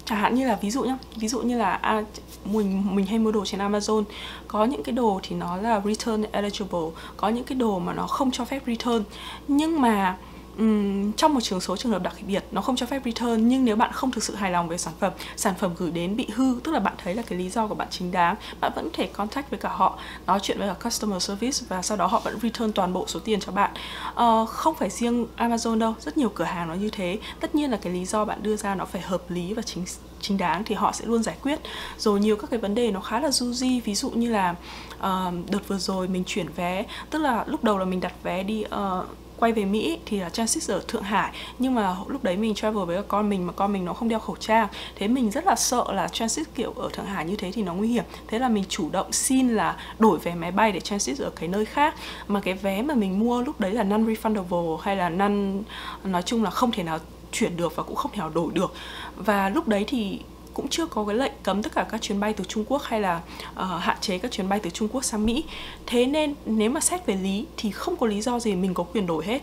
chẳng 0.05 0.19
hạn 0.19 0.36
như 0.36 0.48
là 0.48 0.57
ví 0.62 0.71
dụ 0.71 0.83
nhá 0.83 0.98
ví 1.15 1.27
dụ 1.27 1.41
như 1.41 1.57
là 1.57 1.74
à, 1.74 2.03
mình 2.45 2.95
mình 2.95 3.05
hay 3.05 3.19
mua 3.19 3.31
đồ 3.31 3.45
trên 3.45 3.60
Amazon 3.60 4.03
có 4.48 4.65
những 4.65 4.83
cái 4.83 4.93
đồ 4.93 5.19
thì 5.24 5.36
nó 5.36 5.57
là 5.57 5.81
return 5.86 6.24
eligible 6.31 6.89
có 7.17 7.29
những 7.29 7.43
cái 7.43 7.55
đồ 7.55 7.79
mà 7.79 7.93
nó 7.93 8.07
không 8.07 8.31
cho 8.31 8.45
phép 8.45 8.63
return. 8.67 9.03
Nhưng 9.48 9.81
mà 9.81 10.17
um, 10.61 11.11
trong 11.11 11.33
một 11.33 11.41
trường 11.43 11.61
số 11.61 11.77
trường 11.77 11.91
hợp 11.91 12.03
đặc 12.03 12.15
biệt 12.27 12.43
nó 12.51 12.61
không 12.61 12.75
cho 12.75 12.85
phép 12.85 13.01
return 13.05 13.47
nhưng 13.47 13.65
nếu 13.65 13.75
bạn 13.75 13.91
không 13.91 14.11
thực 14.11 14.23
sự 14.23 14.35
hài 14.35 14.51
lòng 14.51 14.67
về 14.67 14.77
sản 14.77 14.93
phẩm 14.99 15.13
sản 15.35 15.53
phẩm 15.59 15.71
gửi 15.77 15.91
đến 15.91 16.15
bị 16.15 16.27
hư 16.35 16.55
tức 16.63 16.71
là 16.71 16.79
bạn 16.79 16.93
thấy 16.97 17.15
là 17.15 17.23
cái 17.27 17.39
lý 17.39 17.49
do 17.49 17.67
của 17.67 17.75
bạn 17.75 17.87
chính 17.91 18.11
đáng 18.11 18.35
bạn 18.59 18.71
vẫn 18.75 18.89
thể 18.93 19.07
contact 19.07 19.49
với 19.49 19.59
cả 19.59 19.69
họ 19.69 19.99
nói 20.27 20.39
chuyện 20.41 20.59
với 20.59 20.67
cả 20.67 20.75
customer 20.83 21.23
service 21.23 21.57
và 21.69 21.81
sau 21.81 21.97
đó 21.97 22.07
họ 22.07 22.19
vẫn 22.19 22.39
return 22.39 22.71
toàn 22.71 22.93
bộ 22.93 23.05
số 23.07 23.19
tiền 23.19 23.39
cho 23.39 23.51
bạn. 23.51 23.71
Uh, 24.11 24.49
không 24.49 24.75
phải 24.75 24.89
riêng 24.89 25.27
Amazon 25.37 25.79
đâu 25.79 25.95
rất 25.99 26.17
nhiều 26.17 26.29
cửa 26.29 26.43
hàng 26.43 26.67
nó 26.67 26.73
như 26.73 26.89
thế. 26.89 27.19
Tất 27.39 27.55
nhiên 27.55 27.71
là 27.71 27.77
cái 27.77 27.93
lý 27.93 28.05
do 28.05 28.25
bạn 28.25 28.43
đưa 28.43 28.55
ra 28.55 28.75
nó 28.75 28.85
phải 28.85 29.01
hợp 29.01 29.21
lý 29.29 29.53
và 29.53 29.61
chính 29.61 29.85
chính 30.21 30.37
đáng 30.37 30.63
thì 30.63 30.75
họ 30.75 30.91
sẽ 30.91 31.05
luôn 31.05 31.23
giải 31.23 31.35
quyết. 31.43 31.59
Rồi 31.97 32.19
nhiều 32.19 32.35
các 32.35 32.49
cái 32.49 32.59
vấn 32.59 32.75
đề 32.75 32.91
nó 32.91 32.99
khá 32.99 33.19
là 33.19 33.31
du 33.31 33.53
di 33.53 33.79
ví 33.79 33.95
dụ 33.95 34.09
như 34.09 34.29
là 34.29 34.55
uh, 34.97 35.33
đợt 35.49 35.67
vừa 35.67 35.77
rồi 35.77 36.07
mình 36.07 36.23
chuyển 36.27 36.47
vé 36.55 36.85
tức 37.09 37.19
là 37.19 37.43
lúc 37.47 37.63
đầu 37.63 37.77
là 37.77 37.85
mình 37.85 37.99
đặt 37.99 38.13
vé 38.23 38.43
đi 38.43 38.63
uh, 38.63 39.05
quay 39.41 39.51
về 39.51 39.65
Mỹ 39.65 40.00
thì 40.05 40.19
là 40.19 40.29
transit 40.29 40.69
ở 40.69 40.81
Thượng 40.88 41.03
Hải. 41.03 41.31
Nhưng 41.60 41.75
mà 41.75 41.95
lúc 42.07 42.24
đấy 42.24 42.38
mình 42.38 42.55
travel 42.55 42.83
với 42.83 43.03
con 43.03 43.29
mình 43.29 43.48
mà 43.48 43.53
con 43.53 43.74
mình 43.74 43.86
nó 43.86 43.93
không 43.93 44.10
đeo 44.10 44.19
khẩu 44.19 44.36
trang. 44.36 44.67
Thế 44.95 45.07
mình 45.07 45.31
rất 45.31 45.45
là 45.45 45.55
sợ 45.55 45.86
là 45.93 46.07
transit 46.07 46.48
kiểu, 46.55 46.74
ở 46.75 46.89
Thượng 46.93 47.05
Hải 47.05 47.25
như 47.25 47.36
thế 47.36 47.51
thì 47.51 47.63
nó 47.63 47.74
nguy 47.74 47.88
hiểm. 47.88 48.03
Thế 48.27 48.39
là 48.39 48.50
mình 48.50 48.63
chủ 48.69 48.89
động 48.89 49.12
xin 49.12 49.50
là 49.50 49.77
đổi 50.00 50.19
vé 50.19 50.36
máy 50.36 50.51
bay 50.51 50.71
để 50.71 50.79
transit 50.79 51.19
ở 51.19 51.29
cái 51.29 51.50
nơi 51.50 51.65
khác. 51.65 51.96
Mà 52.27 52.39
cái 52.39 52.53
vé 52.53 52.81
mà 52.81 52.96
mình 52.96 53.20
mua 53.20 53.42
lúc 53.42 53.59
đấy 53.59 53.72
là 53.72 53.83
non 53.83 54.05
refundable 54.05 54.77
hay 54.77 54.96
là 54.96 55.09
non, 55.09 55.63
nói 56.03 56.22
chung 56.22 56.44
là 56.44 56.50
không 56.50 56.72
thể 56.72 56.83
nào 56.83 57.00
chuyển 57.31 57.57
được 57.57 57.75
và 57.75 57.83
cũng 57.83 57.96
không 57.96 58.11
thể 58.11 58.18
nào 58.18 58.29
đổi 58.29 58.51
được. 58.53 58.74
Và 59.15 59.50
lúc 59.50 59.68
đấy 59.68 59.85
thì 59.87 60.20
cũng 60.53 60.68
chưa 60.68 60.85
có 60.85 61.05
cái 61.05 61.16
lệnh 61.16 61.31
cấm 61.44 61.64
tất 61.64 61.72
cả 61.75 61.85
các 61.92 62.01
chuyến 62.01 62.20
bay 62.20 62.33
từ 62.33 62.44
Trung 62.44 62.66
Quốc 62.68 62.83
hay 62.83 63.01
là 63.01 63.22
uh, 63.51 63.66
hạn 63.79 63.98
chế 64.01 64.18
các 64.18 64.31
chuyến 64.31 64.50
bay 64.50 64.59
từ 64.59 64.70
Trung 64.70 64.87
Quốc 64.87 65.01
sang 65.03 65.25
Mỹ. 65.25 65.44
Thế 65.85 66.05
nên 66.05 66.33
nếu 66.46 66.70
mà 66.70 66.79
xét 66.79 67.05
về 67.05 67.16
lý 67.16 67.46
thì 67.57 67.72
không 67.72 67.96
có 67.96 68.07
lý 68.07 68.22
do 68.22 68.40
gì 68.40 68.55
mình 68.55 68.74
có 68.74 68.83
quyền 68.83 69.05
đổi 69.05 69.25
hết. 69.25 69.42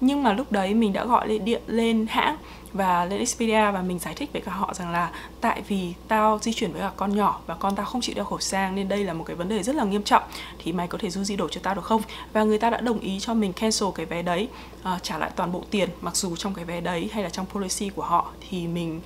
Nhưng 0.00 0.22
mà 0.22 0.32
lúc 0.32 0.52
đấy 0.52 0.74
mình 0.74 0.92
đã 0.92 1.04
gọi 1.04 1.28
lên 1.28 1.44
điện 1.44 1.62
lên 1.66 2.06
hãng 2.10 2.36
và 2.72 3.04
lên 3.04 3.18
Expedia 3.18 3.70
và 3.70 3.82
mình 3.82 3.98
giải 3.98 4.14
thích 4.14 4.30
với 4.32 4.42
cả 4.42 4.52
họ 4.52 4.74
rằng 4.74 4.90
là 4.90 5.10
tại 5.40 5.62
vì 5.68 5.92
tao 6.08 6.38
di 6.42 6.52
chuyển 6.52 6.72
với 6.72 6.80
cả 6.80 6.90
con 6.96 7.16
nhỏ 7.16 7.40
và 7.46 7.54
con 7.54 7.76
tao 7.76 7.86
không 7.86 8.00
chịu 8.00 8.14
đeo 8.14 8.24
khẩu 8.24 8.38
trang 8.38 8.74
nên 8.74 8.88
đây 8.88 9.04
là 9.04 9.12
một 9.12 9.24
cái 9.24 9.36
vấn 9.36 9.48
đề 9.48 9.62
rất 9.62 9.74
là 9.74 9.84
nghiêm 9.84 10.02
trọng 10.02 10.22
thì 10.58 10.72
mày 10.72 10.88
có 10.88 10.98
thể 10.98 11.10
du 11.10 11.24
di 11.24 11.36
đổi 11.36 11.48
cho 11.50 11.60
tao 11.64 11.74
được 11.74 11.84
không 11.84 12.02
và 12.32 12.44
người 12.44 12.58
ta 12.58 12.70
đã 12.70 12.80
đồng 12.80 13.00
ý 13.00 13.20
cho 13.20 13.34
mình 13.34 13.52
cancel 13.52 13.88
cái 13.94 14.06
vé 14.06 14.22
đấy 14.22 14.48
uh, 14.80 15.02
trả 15.02 15.18
lại 15.18 15.30
toàn 15.36 15.52
bộ 15.52 15.62
tiền 15.70 15.88
mặc 16.00 16.16
dù 16.16 16.36
trong 16.36 16.54
cái 16.54 16.64
vé 16.64 16.80
đấy 16.80 17.10
hay 17.12 17.22
là 17.22 17.30
trong 17.30 17.46
policy 17.46 17.88
của 17.88 18.04
họ 18.04 18.26
thì 18.50 18.66
mình 18.66 19.00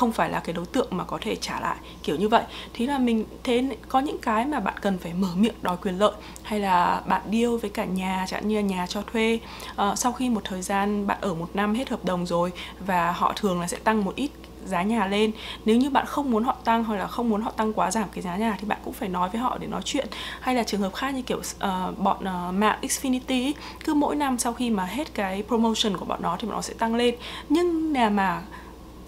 không 0.00 0.12
phải 0.12 0.30
là 0.30 0.40
cái 0.40 0.52
đối 0.52 0.66
tượng 0.66 0.86
mà 0.90 1.04
có 1.04 1.18
thể 1.20 1.36
trả 1.36 1.60
lại 1.60 1.76
kiểu 2.02 2.16
như 2.16 2.28
vậy. 2.28 2.42
Thì 2.74 2.86
là 2.86 2.98
mình 2.98 3.24
thế 3.44 3.76
có 3.88 4.00
những 4.00 4.18
cái 4.18 4.44
mà 4.44 4.60
bạn 4.60 4.74
cần 4.80 4.98
phải 4.98 5.12
mở 5.14 5.28
miệng 5.34 5.54
đòi 5.62 5.76
quyền 5.76 5.98
lợi 5.98 6.12
hay 6.42 6.60
là 6.60 7.02
bạn 7.06 7.22
điêu 7.30 7.56
với 7.56 7.70
cả 7.70 7.84
nhà 7.84 8.24
chẳng 8.28 8.48
như 8.48 8.56
là 8.56 8.60
nhà 8.60 8.86
cho 8.86 9.02
thuê. 9.12 9.38
À, 9.76 9.94
sau 9.96 10.12
khi 10.12 10.28
một 10.28 10.40
thời 10.44 10.62
gian 10.62 11.06
bạn 11.06 11.18
ở 11.20 11.34
một 11.34 11.48
năm 11.54 11.74
hết 11.74 11.88
hợp 11.88 12.04
đồng 12.04 12.26
rồi 12.26 12.52
và 12.86 13.12
họ 13.12 13.32
thường 13.36 13.60
là 13.60 13.66
sẽ 13.66 13.76
tăng 13.76 14.04
một 14.04 14.14
ít 14.16 14.30
giá 14.66 14.82
nhà 14.82 15.06
lên. 15.06 15.32
Nếu 15.64 15.76
như 15.76 15.90
bạn 15.90 16.06
không 16.06 16.30
muốn 16.30 16.44
họ 16.44 16.56
tăng 16.64 16.84
hoặc 16.84 16.96
là 16.96 17.06
không 17.06 17.28
muốn 17.28 17.42
họ 17.42 17.50
tăng 17.50 17.72
quá 17.72 17.90
giảm 17.90 18.08
cái 18.12 18.22
giá 18.22 18.36
nhà 18.36 18.56
thì 18.60 18.66
bạn 18.66 18.78
cũng 18.84 18.92
phải 18.92 19.08
nói 19.08 19.28
với 19.28 19.40
họ 19.40 19.58
để 19.58 19.66
nói 19.66 19.82
chuyện. 19.84 20.08
Hay 20.40 20.54
là 20.54 20.62
trường 20.62 20.80
hợp 20.80 20.94
khác 20.94 21.14
như 21.14 21.22
kiểu 21.22 21.38
uh, 21.38 21.98
bọn 21.98 22.18
uh, 22.18 22.54
mạng 22.54 22.78
Xfinity 22.82 23.52
cứ 23.84 23.94
mỗi 23.94 24.16
năm 24.16 24.38
sau 24.38 24.52
khi 24.52 24.70
mà 24.70 24.84
hết 24.84 25.14
cái 25.14 25.42
promotion 25.48 25.96
của 25.96 26.04
bọn 26.04 26.22
nó 26.22 26.36
thì 26.38 26.46
bọn 26.46 26.56
nó 26.56 26.62
sẽ 26.62 26.74
tăng 26.74 26.94
lên. 26.94 27.14
Nhưng 27.48 27.92
nhà 27.92 28.10
mà 28.10 28.42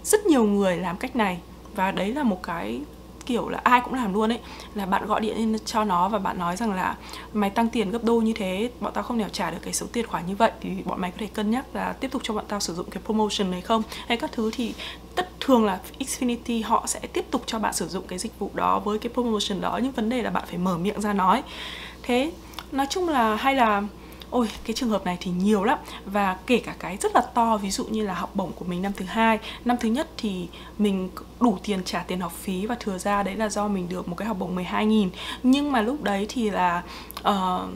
rất 0.03 0.25
nhiều 0.25 0.43
người 0.43 0.77
làm 0.77 0.97
cách 0.97 1.15
này. 1.15 1.39
Và 1.75 1.91
đấy 1.91 2.13
là 2.13 2.23
một 2.23 2.43
cái 2.43 2.81
kiểu 3.25 3.49
là 3.49 3.59
ai 3.63 3.81
cũng 3.81 3.93
làm 3.93 4.13
luôn 4.13 4.31
ấy. 4.31 4.39
Là 4.75 4.85
bạn 4.85 5.05
gọi 5.05 5.21
điện 5.21 5.37
lên 5.37 5.57
cho 5.65 5.83
nó 5.83 6.09
và 6.09 6.19
bạn 6.19 6.39
nói 6.39 6.57
rằng 6.57 6.71
là 6.73 6.95
mày 7.33 7.49
tăng 7.49 7.69
tiền 7.69 7.91
gấp 7.91 8.03
đôi 8.03 8.23
như 8.23 8.33
thế, 8.33 8.69
bọn 8.79 8.93
tao 8.93 9.03
không 9.03 9.17
nào 9.17 9.29
trả 9.31 9.51
được 9.51 9.57
cái 9.61 9.73
số 9.73 9.85
tiền 9.93 10.07
khoản 10.07 10.25
như 10.27 10.35
vậy, 10.35 10.51
thì 10.61 10.69
bọn 10.85 11.01
mày 11.01 11.11
có 11.11 11.17
thể 11.19 11.27
cân 11.27 11.51
nhắc 11.51 11.65
là 11.73 11.93
tiếp 11.93 12.11
tục 12.11 12.21
cho 12.25 12.33
bọn 12.33 12.45
tao 12.47 12.59
sử 12.59 12.73
dụng 12.75 12.89
cái 12.89 13.03
promotion 13.05 13.51
này 13.51 13.61
không? 13.61 13.83
Hay 14.07 14.17
các 14.17 14.31
thứ 14.31 14.51
thì 14.53 14.73
tất 15.15 15.29
thường 15.39 15.65
là 15.65 15.79
Xfinity 15.99 16.63
họ 16.65 16.83
sẽ 16.87 16.99
tiếp 16.99 17.25
tục 17.31 17.43
cho 17.45 17.59
bạn 17.59 17.73
sử 17.73 17.87
dụng 17.87 18.07
cái 18.07 18.19
dịch 18.19 18.39
vụ 18.39 18.51
đó 18.53 18.79
với 18.79 18.99
cái 18.99 19.13
promotion 19.13 19.61
đó. 19.61 19.79
Nhưng 19.83 19.91
vấn 19.91 20.09
đề 20.09 20.21
là 20.21 20.29
bạn 20.29 20.43
phải 20.47 20.57
mở 20.57 20.77
miệng 20.77 21.01
ra 21.01 21.13
nói. 21.13 21.43
Thế, 22.03 22.31
nói 22.71 22.87
chung 22.89 23.09
là 23.09 23.35
hay 23.35 23.55
là 23.55 23.83
ôi 24.33 24.49
cái 24.65 24.73
trường 24.73 24.89
hợp 24.89 25.05
này 25.05 25.17
thì 25.19 25.31
nhiều 25.31 25.63
lắm. 25.63 25.79
Và 26.05 26.37
kể 26.47 26.59
cả 26.59 26.75
cái 26.79 26.97
rất 26.97 27.15
là 27.15 27.21
to 27.21 27.57
ví 27.57 27.71
dụ 27.71 27.85
như 27.85 28.03
là 28.05 28.13
học 28.13 28.35
bổng 28.35 28.51
của 28.51 28.65
mình 28.65 28.81
năm 28.81 28.91
thứ 28.97 29.05
hai. 29.05 29.39
Năm 29.65 29.77
thứ 29.79 29.89
nhất 29.89 30.09
thì 30.17 30.47
mình 30.77 31.09
đủ 31.39 31.57
tiền 31.63 31.83
trả 31.85 32.03
tiền 32.03 32.19
học 32.19 32.31
phí 32.41 32.65
và 32.65 32.75
thừa 32.79 32.97
ra 32.97 33.23
đấy 33.23 33.35
là 33.35 33.49
do 33.49 33.67
mình 33.67 33.89
được 33.89 34.07
một 34.07 34.15
cái 34.15 34.27
học 34.27 34.37
bổng 34.39 34.55
12 34.55 34.85
nghìn. 34.85 35.09
Nhưng 35.43 35.71
mà 35.71 35.81
lúc 35.81 36.03
đấy 36.03 36.25
thì 36.29 36.49
là 36.49 36.83
uh, 37.29 37.69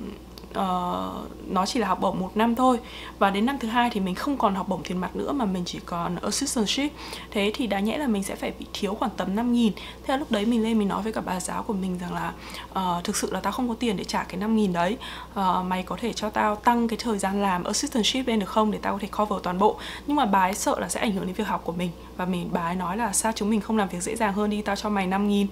uh, 0.50 1.48
nó 1.48 1.66
chỉ 1.66 1.80
là 1.80 1.88
học 1.88 2.00
bổng 2.02 2.20
một 2.20 2.38
năm 2.38 2.56
thôi. 2.56 2.80
Và 3.20 3.30
đến 3.30 3.46
năm 3.46 3.58
thứ 3.60 3.68
hai 3.68 3.90
thì 3.90 4.00
mình 4.00 4.16
không 4.16 4.38
còn 4.38 4.56
học 4.56 4.68
bổng 4.68 4.84
tiền 4.84 4.98
mặt 4.98 5.16
nữa 5.16 5.32
mà 5.32 5.46
mình 5.46 5.64
chỉ 5.66 5.80
còn 5.86 6.16
assistantship. 6.16 6.92
Thế 7.32 7.52
thì 7.56 7.68
đáng 7.68 7.86
nhẽ 7.86 7.98
là 7.98 8.08
mình 8.08 8.24
sẽ 8.24 8.36
phải 8.36 8.54
bị 8.60 8.66
thiếu 8.74 8.96
khoảng 8.96 9.12
tầm 9.18 9.36
5 9.36 9.54
nghìn. 9.54 9.74
Thế 9.76 10.14
là 10.14 10.18
lúc 10.18 10.32
đấy 10.32 10.46
mình 10.46 10.64
lên 10.64 10.80
mình 10.80 10.88
nói 10.88 11.02
với 11.02 11.14
cả 11.14 11.22
bà 11.22 11.40
giáo 11.40 11.64
của 11.64 11.74
mình 11.74 11.98
rằng 11.98 12.14
là 12.14 12.34
uh, 12.80 13.04
thực 13.04 13.16
sự 13.16 13.32
là 13.32 13.40
tao 13.40 13.54
không 13.54 13.70
có 13.70 13.76
tiền 13.80 13.98
để 13.98 14.04
trả 14.04 14.24
cái 14.24 14.38
5 14.38 14.56
nghìn 14.56 14.74
đấy. 14.74 14.98
Uh, 15.32 15.66
mày 15.66 15.84
có 15.84 15.98
thể 16.02 16.14
cho 16.14 16.30
tao 16.30 16.56
tăng 16.56 16.88
cái 16.88 16.98
thời 17.02 17.18
gian 17.18 17.42
làm 17.42 17.64
assistantship 17.64 18.28
lên 18.28 18.40
được 18.40 18.50
không 18.50 18.72
để 18.72 18.80
tao 18.82 18.94
có 18.94 19.00
thể 19.00 19.08
cover 19.18 19.44
toàn 19.44 19.60
bộ. 19.60 19.80
Nhưng 20.08 20.16
mà 20.16 20.26
bà 20.26 20.42
ấy 20.42 20.54
sợ 20.54 20.80
là 20.80 20.90
sẽ 20.90 21.00
ảnh 21.00 21.12
hưởng 21.12 21.26
đến 21.26 21.36
việc 21.36 21.48
học 21.48 21.62
của 21.64 21.74
mình. 21.74 21.92
Và 22.18 22.26
mình 22.26 22.50
bà 22.52 22.62
ấy 22.62 22.76
nói 22.76 22.98
là 22.98 23.14
sao 23.14 23.32
chúng 23.36 23.50
mình 23.50 23.62
không 23.62 23.78
làm 23.78 23.88
việc 23.90 24.04
dễ 24.04 24.16
dàng 24.16 24.34
hơn 24.34 24.50
đi 24.50 24.62
tao 24.62 24.76
cho 24.76 24.90
mày 24.90 25.08
5 25.08 25.28
nghìn. 25.28 25.48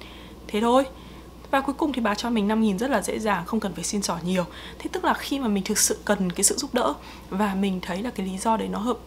Thế 0.48 0.62
thôi 0.62 0.86
và 1.52 1.62
cuối 1.62 1.76
cùng 1.78 1.94
thì 1.94 2.02
bà 2.02 2.16
cho 2.16 2.30
mình 2.30 2.48
5 2.48 2.62
nghìn 2.62 2.80
rất 2.80 2.90
là 2.90 3.02
dễ 3.02 3.20
dàng 3.20 3.46
không 3.46 3.60
cần 3.60 3.74
phải 3.74 3.84
xin 3.84 4.02
xỏ 4.02 4.18
nhiều. 4.26 4.46
Thế 4.80 4.90
tức 4.92 5.06
là 5.06 5.14
khi 5.14 5.40
mà 5.40 5.48
mình 5.48 5.64
thực 5.64 5.78
sự 5.78 5.98
cần 6.06 6.32
cái 6.32 6.44
sự 6.44 6.56
giúp 6.58 6.74
đỡ 6.74 6.94
và 7.30 7.56
mình 7.56 7.80
thấy 7.82 8.02
là 8.02 8.10
cái 8.10 8.26
lý 8.26 8.38
do 8.38 8.58
đấy 8.58 8.68
nó 8.68 8.80
hợp 8.80 8.98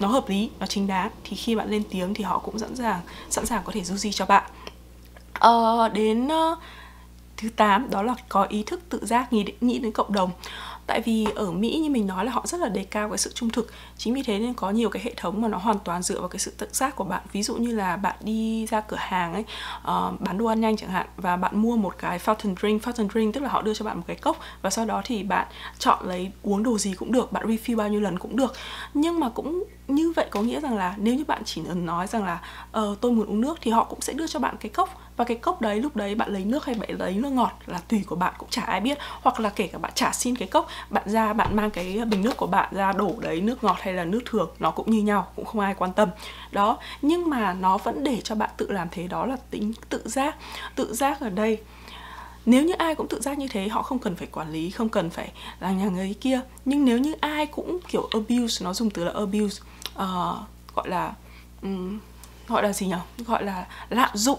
nó 0.00 0.08
hợp 0.08 0.28
lý 0.28 0.50
nó 0.60 0.66
chính 0.66 0.86
đáng 0.86 1.10
thì 1.24 1.36
khi 1.36 1.54
bạn 1.54 1.70
lên 1.70 1.82
tiếng 1.90 2.14
thì 2.14 2.24
họ 2.24 2.38
cũng 2.38 2.58
sẵn 2.58 2.76
sàng 2.76 3.00
sẵn 3.30 3.46
sàng 3.46 3.62
có 3.64 3.72
thể 3.72 3.84
du 3.84 3.96
di 3.96 4.12
cho 4.12 4.26
bạn. 4.26 4.50
Ờ, 5.32 5.88
đến 5.88 6.26
uh, 6.26 6.58
thứ 7.36 7.48
8 7.56 7.90
đó 7.90 8.02
là 8.02 8.14
có 8.28 8.42
ý 8.42 8.62
thức 8.62 8.80
tự 8.88 9.06
giác 9.06 9.32
nghĩ 9.32 9.44
đến, 9.44 9.56
nghĩ 9.60 9.78
đến 9.78 9.92
cộng 9.92 10.12
đồng 10.12 10.30
tại 10.88 11.00
vì 11.00 11.26
ở 11.34 11.50
Mỹ 11.50 11.78
như 11.82 11.90
mình 11.90 12.06
nói 12.06 12.24
là 12.24 12.32
họ 12.32 12.42
rất 12.46 12.60
là 12.60 12.68
đề 12.68 12.84
cao 12.84 13.08
cái 13.08 13.18
sự 13.18 13.32
trung 13.34 13.50
thực. 13.50 13.72
Chính 13.96 14.14
vì 14.14 14.22
thế 14.22 14.38
nên 14.38 14.54
có 14.54 14.70
nhiều 14.70 14.90
cái 14.90 15.02
hệ 15.02 15.14
thống 15.16 15.40
mà 15.42 15.48
nó 15.48 15.58
hoàn 15.58 15.78
toàn 15.78 16.02
dựa 16.02 16.20
vào 16.20 16.28
cái 16.28 16.38
sự 16.38 16.52
tự 16.58 16.68
giác 16.72 16.96
của 16.96 17.04
bạn. 17.04 17.22
Ví 17.32 17.42
dụ 17.42 17.56
như 17.56 17.74
là 17.74 17.96
bạn 17.96 18.16
đi 18.20 18.66
ra 18.66 18.80
cửa 18.80 18.96
hàng 19.00 19.32
ấy 19.32 19.44
uh, 19.78 20.20
bán 20.20 20.38
đồ 20.38 20.46
ăn 20.46 20.60
nhanh 20.60 20.76
chẳng 20.76 20.90
hạn 20.90 21.06
và 21.16 21.36
bạn 21.36 21.62
mua 21.62 21.76
một 21.76 21.94
cái 21.98 22.18
fountain 22.18 22.54
drink. 22.60 22.82
Fountain 22.82 23.08
drink 23.08 23.34
tức 23.34 23.42
là 23.42 23.48
họ 23.48 23.62
đưa 23.62 23.74
cho 23.74 23.84
bạn 23.84 23.96
một 23.96 24.04
cái 24.06 24.16
cốc 24.16 24.38
và 24.62 24.70
sau 24.70 24.84
đó 24.84 25.02
thì 25.04 25.22
bạn 25.22 25.46
chọn 25.78 26.08
lấy 26.08 26.30
uống 26.42 26.62
đồ 26.62 26.78
gì 26.78 26.94
cũng 26.94 27.12
được 27.12 27.32
bạn 27.32 27.46
refill 27.46 27.76
bao 27.76 27.88
nhiêu 27.88 28.00
lần 28.00 28.18
cũng 28.18 28.36
được. 28.36 28.52
Nhưng 28.94 29.20
mà 29.20 29.28
cũng 29.28 29.64
như 29.88 30.12
vậy 30.16 30.26
có 30.30 30.42
nghĩa 30.42 30.60
rằng 30.60 30.76
là 30.76 30.94
nếu 30.96 31.14
như 31.14 31.24
bạn 31.24 31.42
chỉ 31.44 31.62
nói 31.74 32.06
rằng 32.06 32.24
là 32.24 32.40
uh, 32.78 33.00
tôi 33.00 33.12
muốn 33.12 33.26
uống 33.26 33.40
nước 33.40 33.58
thì 33.60 33.70
họ 33.70 33.84
cũng 33.84 34.00
sẽ 34.00 34.12
đưa 34.12 34.26
cho 34.26 34.38
bạn 34.38 34.56
cái 34.60 34.70
cốc 34.70 35.00
và 35.18 35.24
cái 35.24 35.36
cốc 35.36 35.60
đấy 35.60 35.80
lúc 35.80 35.96
đấy 35.96 36.14
bạn 36.14 36.32
lấy 36.32 36.44
nước 36.44 36.64
hay 36.64 36.74
bạn 36.74 36.90
lấy 36.98 37.14
nước 37.14 37.32
ngọt 37.32 37.52
là 37.66 37.78
tùy 37.88 38.04
của 38.06 38.16
bạn 38.16 38.34
cũng 38.38 38.48
chả 38.50 38.62
ai 38.62 38.80
biết. 38.80 38.98
Hoặc 39.22 39.40
là 39.40 39.50
kể 39.50 39.66
cả 39.66 39.78
bạn 39.78 39.92
trả 39.94 40.12
xin 40.12 40.36
cái 40.36 40.48
cốc 40.48 40.68
bạn 40.90 41.10
ra 41.10 41.32
bạn 41.32 41.56
mang 41.56 41.70
cái 41.70 42.04
bình 42.04 42.22
nước 42.22 42.36
của 42.36 42.46
bạn 42.46 42.68
ra 42.74 42.92
đổ 42.92 43.14
đấy 43.18 43.40
nước 43.40 43.64
ngọt 43.64 43.76
hay 43.80 43.94
là 43.94 44.04
nước 44.04 44.20
thường 44.26 44.50
nó 44.58 44.70
cũng 44.70 44.90
như 44.90 45.02
nhau 45.02 45.28
cũng 45.36 45.44
không 45.44 45.60
ai 45.60 45.74
quan 45.74 45.92
tâm. 45.92 46.08
Đó 46.52 46.78
nhưng 47.02 47.30
mà 47.30 47.52
nó 47.52 47.78
vẫn 47.78 48.04
để 48.04 48.20
cho 48.24 48.34
bạn 48.34 48.50
tự 48.56 48.70
làm 48.70 48.88
thế 48.90 49.06
đó 49.08 49.26
là 49.26 49.36
tính 49.50 49.72
tự 49.88 50.02
giác. 50.04 50.36
Tự 50.74 50.94
giác 50.94 51.20
ở 51.20 51.30
đây 51.30 51.58
nếu 52.46 52.64
như 52.64 52.72
ai 52.72 52.94
cũng 52.94 53.08
tự 53.08 53.20
giác 53.20 53.38
như 53.38 53.48
thế 53.48 53.68
họ 53.68 53.82
không 53.82 53.98
cần 53.98 54.16
phải 54.16 54.26
quản 54.26 54.52
lý 54.52 54.70
không 54.70 54.88
cần 54.88 55.10
phải 55.10 55.32
là 55.60 55.70
nhà 55.70 55.88
người 55.88 56.14
kia. 56.20 56.40
Nhưng 56.64 56.84
nếu 56.84 56.98
như 56.98 57.14
ai 57.20 57.46
cũng 57.46 57.78
kiểu 57.88 58.08
abuse 58.12 58.64
nó 58.64 58.74
dùng 58.74 58.90
từ 58.90 59.04
là 59.04 59.12
abuse 59.14 59.62
uh, 59.94 60.38
gọi 60.74 60.88
là 60.88 61.12
um, 61.62 61.98
gọi 62.48 62.62
là 62.62 62.72
gì 62.72 62.86
nhỉ 62.86 63.24
gọi 63.26 63.44
là 63.44 63.66
lạm 63.88 64.10
dụng 64.14 64.38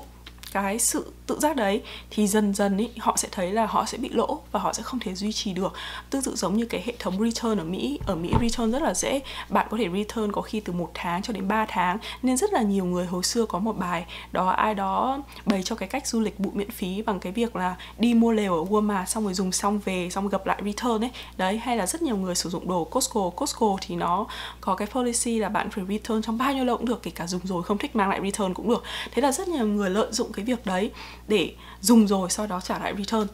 cái 0.51 0.79
sự 0.79 1.11
tự 1.27 1.39
giác 1.39 1.55
đấy 1.55 1.81
thì 2.09 2.27
dần 2.27 2.53
dần 2.53 2.77
ý, 2.77 2.89
họ 2.99 3.17
sẽ 3.17 3.27
thấy 3.31 3.51
là 3.51 3.65
họ 3.65 3.85
sẽ 3.85 3.97
bị 3.97 4.09
lỗ 4.09 4.41
và 4.51 4.59
họ 4.59 4.73
sẽ 4.73 4.83
không 4.83 4.99
thể 4.99 5.15
duy 5.15 5.31
trì 5.31 5.53
được. 5.53 5.73
Tương 6.09 6.21
tự 6.21 6.35
giống 6.35 6.57
như 6.57 6.65
cái 6.65 6.83
hệ 6.85 6.93
thống 6.99 7.19
return 7.19 7.57
ở 7.57 7.63
Mỹ 7.63 7.99
ở 8.05 8.15
Mỹ 8.15 8.33
return 8.41 8.71
rất 8.71 8.81
là 8.81 8.93
dễ. 8.93 9.21
Bạn 9.49 9.67
có 9.69 9.77
thể 9.77 9.89
return 9.93 10.31
có 10.31 10.41
khi 10.41 10.59
từ 10.59 10.73
một 10.73 10.91
tháng 10.93 11.21
cho 11.21 11.33
đến 11.33 11.47
3 11.47 11.65
tháng 11.69 11.97
nên 12.21 12.37
rất 12.37 12.53
là 12.53 12.61
nhiều 12.61 12.85
người 12.85 13.05
hồi 13.05 13.23
xưa 13.23 13.45
có 13.45 13.59
một 13.59 13.77
bài 13.77 14.05
đó 14.31 14.49
ai 14.49 14.75
đó 14.75 15.23
bày 15.45 15.63
cho 15.63 15.75
cái 15.75 15.89
cách 15.89 16.07
du 16.07 16.19
lịch 16.19 16.39
bụi 16.39 16.51
miễn 16.55 16.71
phí 16.71 17.01
bằng 17.01 17.19
cái 17.19 17.31
việc 17.31 17.55
là 17.55 17.75
đi 17.97 18.13
mua 18.13 18.31
lều 18.31 18.53
ở 18.53 18.63
Walmart 18.63 19.05
xong 19.05 19.23
rồi 19.23 19.33
dùng 19.33 19.51
xong 19.51 19.79
về 19.85 20.09
xong 20.09 20.29
gặp 20.29 20.45
lại 20.45 20.61
return 20.65 21.03
ấy. 21.03 21.11
Đấy 21.37 21.57
hay 21.57 21.77
là 21.77 21.87
rất 21.87 22.01
nhiều 22.01 22.17
người 22.17 22.35
sử 22.35 22.49
dụng 22.49 22.67
đồ 22.67 22.83
Costco. 22.83 23.29
Costco 23.29 23.77
thì 23.81 23.95
nó 23.95 24.27
có 24.61 24.75
cái 24.75 24.87
policy 24.87 25.39
là 25.39 25.49
bạn 25.49 25.69
phải 25.69 25.85
return 25.89 26.21
trong 26.21 26.37
bao 26.37 26.53
nhiêu 26.53 26.65
lâu 26.65 26.77
cũng 26.77 26.85
được 26.85 27.03
kể 27.03 27.11
cả 27.11 27.27
dùng 27.27 27.41
rồi 27.43 27.63
không 27.63 27.77
thích 27.77 27.95
mang 27.95 28.09
lại 28.09 28.19
return 28.23 28.53
cũng 28.53 28.69
được. 28.69 28.83
Thế 29.11 29.21
là 29.21 29.31
rất 29.31 29.47
nhiều 29.47 29.67
người 29.67 29.89
lợi 29.89 30.07
dụng 30.11 30.31
cái 30.33 30.38
cái 30.39 30.45
việc 30.45 30.65
đấy 30.65 30.91
để 31.27 31.53
dùng 31.81 32.07
rồi 32.07 32.29
sau 32.29 32.47
đó 32.47 32.61
trả 32.61 32.79
lại 32.79 32.93
return 32.97 33.27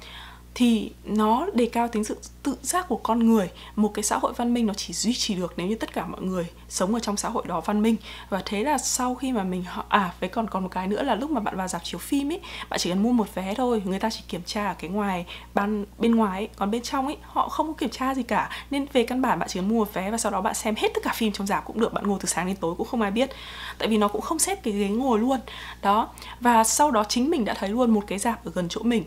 thì 0.56 0.92
nó 1.06 1.48
đề 1.54 1.66
cao 1.66 1.88
tính 1.88 2.04
sự 2.04 2.18
tự 2.44 2.58
giác 2.62 2.88
của 2.88 2.98
con 2.98 3.20
người. 3.20 3.50
Một 3.76 3.92
cái 3.94 4.04
xã 4.04 4.18
hội 4.18 4.34
văn 4.34 4.54
minh 4.54 4.66
nó 4.66 4.74
chỉ 4.74 4.94
duy 4.94 5.14
trì 5.14 5.36
được 5.36 5.54
nếu 5.58 5.68
như 5.68 5.76
tất 5.76 5.94
cả 5.94 6.06
mọi 6.06 6.22
người 6.22 6.48
sống 6.70 6.94
ở 6.94 7.00
trong 7.00 7.18
xã 7.18 7.30
hội 7.30 7.44
đó 7.48 7.62
văn 7.62 7.82
minh. 7.82 7.96
Và 8.30 8.42
thế 8.46 8.64
là 8.64 8.78
sau 8.78 9.16
khi 9.16 9.32
mà 9.32 9.44
mình 9.44 9.64
à 9.90 10.14
với 10.20 10.30
còn 10.30 10.48
còn 10.50 10.64
một 10.64 10.70
cái 10.72 10.88
nữa 10.88 11.04
là 11.04 11.16
lúc 11.16 11.32
mà 11.32 11.40
bạn 11.40 11.58
vào 11.58 11.68
dạp 11.68 11.84
chiếu 11.84 12.00
phim 12.00 12.32
ấy 12.32 12.42
bạn 12.70 12.80
chỉ 12.80 12.90
cần 12.90 13.04
mua 13.04 13.12
một 13.12 13.36
vé 13.36 13.54
thôi 13.54 13.82
người 13.86 14.00
ta 14.00 14.10
chỉ 14.10 14.22
kiểm 14.28 14.42
tra 14.46 14.68
ở 14.68 14.76
cái 14.80 14.90
ngoài 14.90 15.26
ban 15.54 15.86
bên 15.98 16.16
ngoài 16.16 16.40
ấy, 16.40 16.50
còn 16.56 16.72
bên 16.72 16.82
trong 16.82 17.06
ấy 17.06 17.18
họ 17.22 17.50
không 17.50 17.68
có 17.68 17.74
kiểm 17.74 17.90
tra 17.90 18.16
gì 18.16 18.24
cả. 18.24 18.50
Nên 18.72 18.86
về 18.94 19.04
căn 19.04 19.22
bản 19.22 19.40
bạn 19.40 19.50
chỉ 19.50 19.60
cần 19.60 19.70
mua 19.70 19.80
một 19.80 19.94
vé 19.94 20.12
và 20.12 20.18
sau 20.18 20.32
đó 20.32 20.42
bạn 20.42 20.54
xem 20.54 20.76
hết 20.78 20.88
tất 20.94 21.04
cả 21.04 21.12
phim 21.16 21.32
trong 21.32 21.48
dạp 21.48 21.66
cũng 21.66 21.80
được 21.80 21.94
bạn 21.94 22.08
ngồi 22.08 22.20
từ 22.22 22.26
sáng 22.26 22.48
đến 22.48 22.56
tối 22.56 22.76
cũng 22.78 22.88
không 22.88 23.02
ai 23.02 23.12
biết. 23.12 23.30
Tại 23.78 23.88
vì 23.88 23.98
nó 23.98 24.08
cũng 24.08 24.22
không 24.22 24.40
xếp 24.40 24.64
cái 24.64 24.74
ghế 24.74 24.88
ngồi 24.88 25.20
luôn. 25.20 25.40
Đó. 25.82 26.10
Và 26.40 26.64
sau 26.64 26.92
đó 26.92 27.04
chính 27.10 27.30
mình 27.30 27.46
đã 27.46 27.54
thấy 27.54 27.70
luôn 27.70 27.92
một 27.92 28.04
cái 28.08 28.20
dạp 28.20 28.46
ở 28.46 28.52
gần 28.56 28.68
chỗ 28.70 28.84
mình 28.84 29.04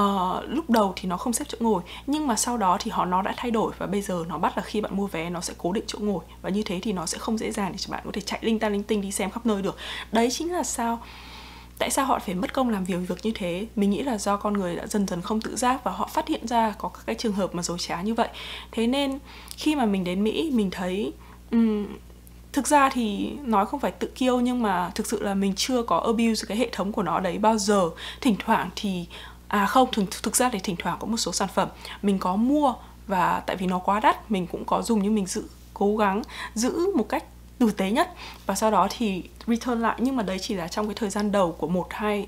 uh, 0.00 0.44
lúc 0.48 0.70
đầu 0.70 0.92
thì 0.96 1.08
nó 1.08 1.16
không 1.16 1.32
xếp 1.32 1.44
chỗ 1.48 1.58
ngồi 1.60 1.82
nhưng 2.06 2.26
mà 2.26 2.36
sau 2.36 2.56
đó 2.56 2.76
thì 2.80 2.90
họ 2.90 3.04
nó 3.04 3.22
đã 3.22 3.34
thay 3.36 3.50
đổi 3.50 3.72
và 3.78 3.86
bây 3.86 4.02
giờ 4.02 4.24
nó 4.28 4.38
bắt 4.38 4.56
là 4.56 4.62
khi 4.62 4.80
bạn 4.80 4.96
mua 4.96 5.06
vé 5.06 5.30
nó 5.30 5.40
sẽ 5.40 5.54
cố 5.58 5.72
định 5.72 5.84
chỗ 5.86 5.98
ngồi. 5.98 6.24
Và 6.42 6.50
như 6.50 6.62
thế 6.62 6.80
thì 6.82 6.92
nó 6.92 7.06
sẽ 7.06 7.18
không 7.18 7.38
dễ 7.38 7.52
dàng 7.52 7.72
để 7.72 7.78
cho 7.78 7.92
bạn 7.92 8.02
có 8.04 8.10
thể 8.14 8.20
chạy 8.20 8.38
linh 8.42 8.58
ta 8.58 8.68
linh 8.68 8.82
tinh 8.82 9.00
đi 9.00 9.12
xem 9.12 9.30
khắp 9.30 9.46
nơi 9.46 9.62
được. 9.62 9.76
Đấy 10.12 10.28
chính 10.30 10.52
là 10.52 10.62
sao 10.62 10.98
tại 11.78 11.90
sao 11.90 12.06
họ 12.06 12.18
phải 12.18 12.34
mất 12.34 12.52
công 12.52 12.68
làm 12.68 12.84
việc 12.84 12.96
việc 13.08 13.18
như 13.22 13.32
thế? 13.34 13.66
Mình 13.76 13.90
nghĩ 13.90 14.02
là 14.02 14.18
do 14.18 14.36
con 14.36 14.52
người 14.52 14.76
đã 14.76 14.86
dần 14.86 15.06
dần 15.06 15.22
không 15.22 15.40
tự 15.40 15.56
giác 15.56 15.84
và 15.84 15.90
họ 15.90 16.08
phát 16.12 16.28
hiện 16.28 16.46
ra 16.46 16.74
có 16.78 16.88
các 16.88 17.02
cái 17.06 17.14
trường 17.14 17.32
hợp 17.32 17.54
mà 17.54 17.62
dối 17.62 17.78
trá 17.78 18.02
như 18.02 18.14
vậy. 18.14 18.28
Thế 18.72 18.86
nên 18.86 19.18
khi 19.56 19.74
mà 19.74 19.86
mình 19.86 20.04
đến 20.04 20.24
mỹ 20.24 20.50
mình 20.54 20.70
thấy 20.70 21.12
um, 21.50 21.86
thực 22.52 22.66
ra 22.66 22.88
thì 22.88 23.32
nói 23.42 23.66
không 23.66 23.80
phải 23.80 23.90
tự 23.90 24.06
kiêu 24.14 24.40
nhưng 24.40 24.62
mà 24.62 24.90
thực 24.94 25.06
sự 25.06 25.22
là 25.22 25.34
mình 25.34 25.52
chưa 25.56 25.82
có 25.82 25.98
abuse 25.98 26.46
cái 26.48 26.58
hệ 26.58 26.68
thống 26.72 26.92
của 26.92 27.02
nó 27.02 27.20
đấy 27.20 27.38
bao 27.38 27.58
giờ. 27.58 27.90
Thỉnh 28.20 28.36
thoảng 28.38 28.70
thì 28.76 29.06
à 29.50 29.66
không 29.66 29.88
thực, 29.92 30.22
thực 30.22 30.36
ra 30.36 30.50
thì 30.52 30.58
thỉnh 30.58 30.76
thoảng 30.78 30.96
có 31.00 31.06
một 31.06 31.16
số 31.16 31.32
sản 31.32 31.48
phẩm 31.54 31.68
mình 32.02 32.18
có 32.18 32.36
mua 32.36 32.74
và 33.06 33.42
tại 33.46 33.56
vì 33.56 33.66
nó 33.66 33.78
quá 33.78 34.00
đắt 34.00 34.30
mình 34.30 34.46
cũng 34.46 34.64
có 34.64 34.82
dùng 34.82 35.02
nhưng 35.02 35.14
mình 35.14 35.26
giữ 35.26 35.44
cố 35.74 35.96
gắng 35.96 36.22
giữ 36.54 36.96
một 36.96 37.08
cách 37.08 37.24
tử 37.58 37.70
tế 37.70 37.90
nhất. 37.90 38.14
Và 38.46 38.54
sau 38.54 38.70
đó 38.70 38.88
thì 38.90 39.22
return 39.46 39.80
lại 39.80 39.96
nhưng 39.98 40.16
mà 40.16 40.22
đấy 40.22 40.38
chỉ 40.38 40.54
là 40.54 40.68
trong 40.68 40.86
cái 40.86 40.94
thời 40.94 41.10
gian 41.10 41.32
đầu 41.32 41.52
của 41.52 41.68
một 41.68 41.86
hai 41.90 42.26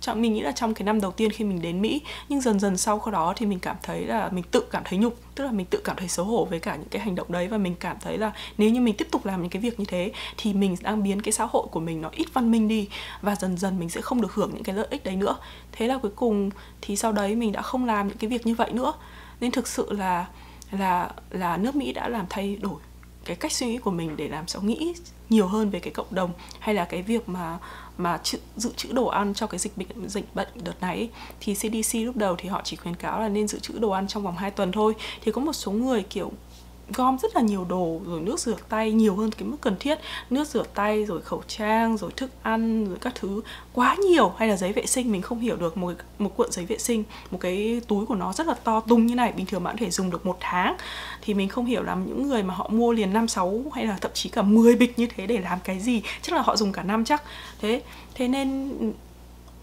trong 0.00 0.22
mình 0.22 0.34
nghĩ 0.34 0.40
là 0.40 0.52
trong 0.52 0.74
cái 0.74 0.84
năm 0.84 1.00
đầu 1.00 1.10
tiên 1.10 1.30
khi 1.30 1.44
mình 1.44 1.62
đến 1.62 1.82
Mỹ, 1.82 2.00
nhưng 2.28 2.40
dần 2.40 2.60
dần 2.60 2.76
sau 2.76 3.02
đó 3.12 3.32
thì 3.36 3.46
mình 3.46 3.58
cảm 3.58 3.76
thấy 3.82 4.06
là 4.06 4.28
mình 4.32 4.44
tự 4.50 4.60
cảm 4.70 4.82
thấy 4.84 4.98
nhục, 4.98 5.16
tức 5.34 5.44
là 5.44 5.52
mình 5.52 5.66
tự 5.66 5.80
cảm 5.84 5.96
thấy 5.96 6.08
xấu 6.08 6.24
hổ 6.24 6.44
với 6.44 6.58
cả 6.58 6.76
những 6.76 6.88
cái 6.88 7.02
hành 7.02 7.14
động 7.14 7.32
đấy 7.32 7.48
và 7.48 7.58
mình 7.58 7.74
cảm 7.80 7.96
thấy 8.00 8.18
là 8.18 8.32
nếu 8.58 8.70
như 8.70 8.80
mình 8.80 8.94
tiếp 8.96 9.08
tục 9.10 9.26
làm 9.26 9.42
những 9.42 9.50
cái 9.50 9.62
việc 9.62 9.80
như 9.80 9.84
thế 9.88 10.12
thì 10.36 10.52
mình 10.52 10.76
đang 10.82 11.02
biến 11.02 11.22
cái 11.22 11.32
xã 11.32 11.46
hội 11.50 11.66
của 11.70 11.80
mình 11.80 12.00
nó 12.00 12.08
ít 12.12 12.26
văn 12.32 12.50
minh 12.50 12.68
đi 12.68 12.88
và 13.22 13.34
dần 13.34 13.58
dần 13.58 13.78
mình 13.78 13.90
sẽ 13.90 14.00
không 14.00 14.20
được 14.20 14.32
hưởng 14.34 14.50
những 14.54 14.62
cái 14.62 14.74
lợi 14.74 14.86
ích 14.90 15.04
đấy 15.04 15.16
nữa. 15.16 15.36
Thế 15.72 15.86
là 15.86 15.98
cuối 15.98 16.12
cùng 16.16 16.50
thì 16.80 16.96
sau 16.96 17.12
đấy 17.12 17.36
mình 17.36 17.52
đã 17.52 17.62
không 17.62 17.84
làm 17.84 18.08
những 18.08 18.18
cái 18.18 18.30
việc 18.30 18.46
như 18.46 18.54
vậy 18.54 18.72
nữa. 18.72 18.92
Nên 19.40 19.50
thực 19.50 19.68
sự 19.68 19.92
là 19.92 20.26
là 20.70 21.10
là 21.30 21.56
nước 21.56 21.76
Mỹ 21.76 21.92
đã 21.92 22.08
làm 22.08 22.26
thay 22.30 22.56
đổi 22.56 22.80
cái 23.24 23.36
cách 23.36 23.52
suy 23.52 23.66
nghĩ 23.66 23.78
của 23.78 23.90
mình 23.90 24.16
để 24.16 24.28
làm 24.28 24.48
sao 24.48 24.62
nghĩ 24.62 24.94
nhiều 25.28 25.46
hơn 25.46 25.70
về 25.70 25.80
cái 25.80 25.92
cộng 25.92 26.14
đồng 26.14 26.30
hay 26.58 26.74
là 26.74 26.84
cái 26.84 27.02
việc 27.02 27.28
mà 27.28 27.58
mà 27.98 28.20
chữ, 28.22 28.38
dự 28.56 28.70
trữ 28.76 28.92
đồ 28.92 29.06
ăn 29.06 29.34
cho 29.34 29.46
cái 29.46 29.58
dịch 29.58 29.76
bệnh 29.76 30.08
dịch 30.08 30.34
bệnh 30.34 30.48
đợt 30.64 30.80
này 30.80 30.96
ấy, 30.96 31.10
thì 31.40 31.54
CDC 31.54 31.94
lúc 31.94 32.16
đầu 32.16 32.34
thì 32.38 32.48
họ 32.48 32.60
chỉ 32.64 32.76
khuyến 32.76 32.94
cáo 32.94 33.20
là 33.20 33.28
nên 33.28 33.48
dự 33.48 33.58
trữ 33.58 33.78
đồ 33.78 33.90
ăn 33.90 34.08
trong 34.08 34.22
vòng 34.22 34.36
2 34.36 34.50
tuần 34.50 34.72
thôi. 34.72 34.94
Thì 35.22 35.32
có 35.32 35.40
một 35.40 35.52
số 35.52 35.72
người 35.72 36.02
kiểu 36.02 36.32
gom 36.94 37.18
rất 37.18 37.36
là 37.36 37.42
nhiều 37.42 37.66
đồ, 37.68 38.00
rồi 38.06 38.20
nước 38.20 38.40
rửa 38.40 38.56
tay 38.68 38.92
nhiều 38.92 39.16
hơn 39.16 39.30
cái 39.32 39.48
mức 39.48 39.56
cần 39.60 39.76
thiết. 39.80 39.98
Nước 40.30 40.48
rửa 40.48 40.62
tay, 40.74 41.04
rồi 41.04 41.22
khẩu 41.22 41.42
trang, 41.48 41.96
rồi 41.96 42.10
thức 42.16 42.30
ăn, 42.42 42.84
rồi 42.84 42.98
các 43.00 43.14
thứ. 43.14 43.42
Quá 43.72 43.96
nhiều, 44.08 44.32
hay 44.36 44.48
là 44.48 44.56
giấy 44.56 44.72
vệ 44.72 44.86
sinh, 44.86 45.12
mình 45.12 45.22
không 45.22 45.40
hiểu 45.40 45.56
được. 45.56 45.76
Một 45.76 45.92
một 46.18 46.36
cuộn 46.36 46.52
giấy 46.52 46.66
vệ 46.66 46.78
sinh, 46.78 47.04
một 47.30 47.38
cái 47.40 47.80
túi 47.88 48.06
của 48.06 48.14
nó 48.14 48.32
rất 48.32 48.46
là 48.46 48.54
to, 48.54 48.80
tung 48.80 49.06
như 49.06 49.14
này, 49.14 49.32
bình 49.32 49.46
thường 49.46 49.64
bạn 49.64 49.76
có 49.76 49.84
thể 49.84 49.90
dùng 49.90 50.10
được 50.10 50.26
một 50.26 50.36
tháng. 50.40 50.76
Thì 51.22 51.34
mình 51.34 51.48
không 51.48 51.66
hiểu 51.66 51.82
là 51.82 51.94
những 51.94 52.28
người 52.28 52.42
mà 52.42 52.54
họ 52.54 52.68
mua 52.68 52.92
liền 52.92 53.12
năm, 53.12 53.28
sáu, 53.28 53.64
hay 53.72 53.86
là 53.86 53.98
thậm 54.00 54.10
chí 54.14 54.28
cả 54.28 54.42
10 54.42 54.76
bịch 54.76 54.98
như 54.98 55.06
thế 55.16 55.26
để 55.26 55.38
làm 55.38 55.58
cái 55.64 55.80
gì. 55.80 56.02
Chắc 56.22 56.36
là 56.36 56.42
họ 56.42 56.56
dùng 56.56 56.72
cả 56.72 56.82
năm 56.82 57.04
chắc. 57.04 57.22
Thế 57.60 57.82
thế 58.14 58.28
nên 58.28 58.72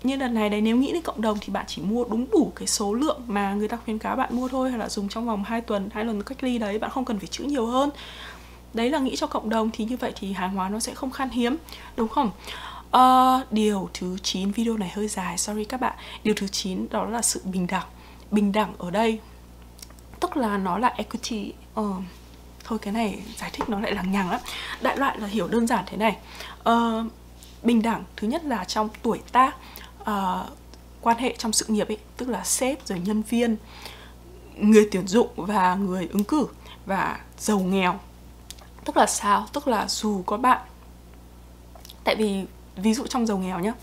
như 0.03 0.15
lần 0.15 0.33
này 0.33 0.49
đấy 0.49 0.61
nếu 0.61 0.77
nghĩ 0.77 0.91
đến 0.91 1.01
cộng 1.01 1.21
đồng 1.21 1.37
thì 1.41 1.53
bạn 1.53 1.65
chỉ 1.67 1.81
mua 1.81 2.03
đúng 2.03 2.25
đủ 2.31 2.51
cái 2.55 2.67
số 2.67 2.93
lượng 2.93 3.21
mà 3.27 3.53
người 3.53 3.67
ta 3.67 3.77
khuyến 3.85 3.97
cáo 3.97 4.15
bạn 4.15 4.35
mua 4.35 4.47
thôi 4.47 4.69
hoặc 4.69 4.77
là 4.77 4.89
dùng 4.89 5.09
trong 5.09 5.25
vòng 5.25 5.43
2 5.43 5.61
tuần 5.61 5.89
hai 5.93 6.05
lần 6.05 6.23
cách 6.23 6.43
ly 6.43 6.57
đấy 6.57 6.79
bạn 6.79 6.91
không 6.91 7.05
cần 7.05 7.19
phải 7.19 7.27
chữ 7.27 7.43
nhiều 7.43 7.65
hơn. 7.65 7.89
Đấy 8.73 8.89
là 8.89 8.99
nghĩ 8.99 9.15
cho 9.15 9.27
cộng 9.27 9.49
đồng 9.49 9.69
thì 9.73 9.85
như 9.85 9.97
vậy 9.97 10.11
thì 10.15 10.33
hàng 10.33 10.55
hóa 10.55 10.69
nó 10.69 10.79
sẽ 10.79 10.93
không 10.93 11.11
khan 11.11 11.29
hiếm 11.29 11.57
đúng 11.95 12.07
không? 12.07 12.31
Uh, 12.97 13.51
điều 13.51 13.89
thứ 13.93 14.17
9 14.23 14.51
video 14.51 14.77
này 14.77 14.91
hơi 14.95 15.07
dài 15.07 15.37
sorry 15.37 15.63
các 15.63 15.81
bạn. 15.81 15.93
Điều 16.23 16.33
thứ 16.37 16.47
9 16.47 16.87
đó 16.89 17.05
là 17.05 17.21
sự 17.21 17.41
bình 17.45 17.67
đẳng. 17.67 17.85
Bình 18.31 18.51
đẳng 18.51 18.73
ở 18.77 18.91
đây 18.91 19.19
tức 20.21 20.37
là 20.37 20.57
nó 20.57 20.77
là 20.77 20.87
equity 20.87 21.53
uh, 21.79 21.95
thôi 22.63 22.79
cái 22.81 22.93
này 22.93 23.19
giải 23.37 23.49
thích 23.53 23.69
nó 23.69 23.79
lại 23.79 23.91
lằng 23.91 24.11
nhằng 24.11 24.31
lắm. 24.31 24.39
Đại 24.81 24.97
loại 24.97 25.19
là 25.19 25.27
hiểu 25.27 25.47
đơn 25.47 25.67
giản 25.67 25.83
thế 25.87 25.97
này. 25.97 26.17
Uh, 26.69 27.11
bình 27.63 27.81
đẳng 27.81 28.03
thứ 28.15 28.27
nhất 28.27 28.45
là 28.45 28.63
trong 28.63 28.89
tuổi 29.01 29.19
tác 29.31 29.55
uh, 30.01 30.57
quan 31.01 31.17
hệ 31.17 31.35
trong 31.37 31.53
sự 31.53 31.65
nghiệp 31.67 31.87
ấy 31.87 31.97
tức 32.17 32.29
là 32.29 32.43
sếp 32.43 32.87
rồi 32.87 32.99
nhân 32.99 33.21
viên 33.21 33.57
người 34.57 34.89
tuyển 34.91 35.07
dụng 35.07 35.27
và 35.35 35.75
người 35.75 36.09
ứng 36.13 36.23
cử 36.23 36.47
và 36.85 37.19
giàu 37.37 37.59
nghèo. 37.59 37.99
Tức 38.85 38.97
là 38.97 39.05
sao? 39.05 39.47
Tức 39.53 39.67
là 39.67 39.87
dù 39.87 40.23
có 40.25 40.37
bạn 40.37 40.61
tại 42.03 42.15
vì 42.15 42.45
ví 42.75 42.93
dụ 42.93 43.07
trong 43.07 43.25
giàu 43.25 43.37
nghèo 43.37 43.59
nhá 43.59 43.73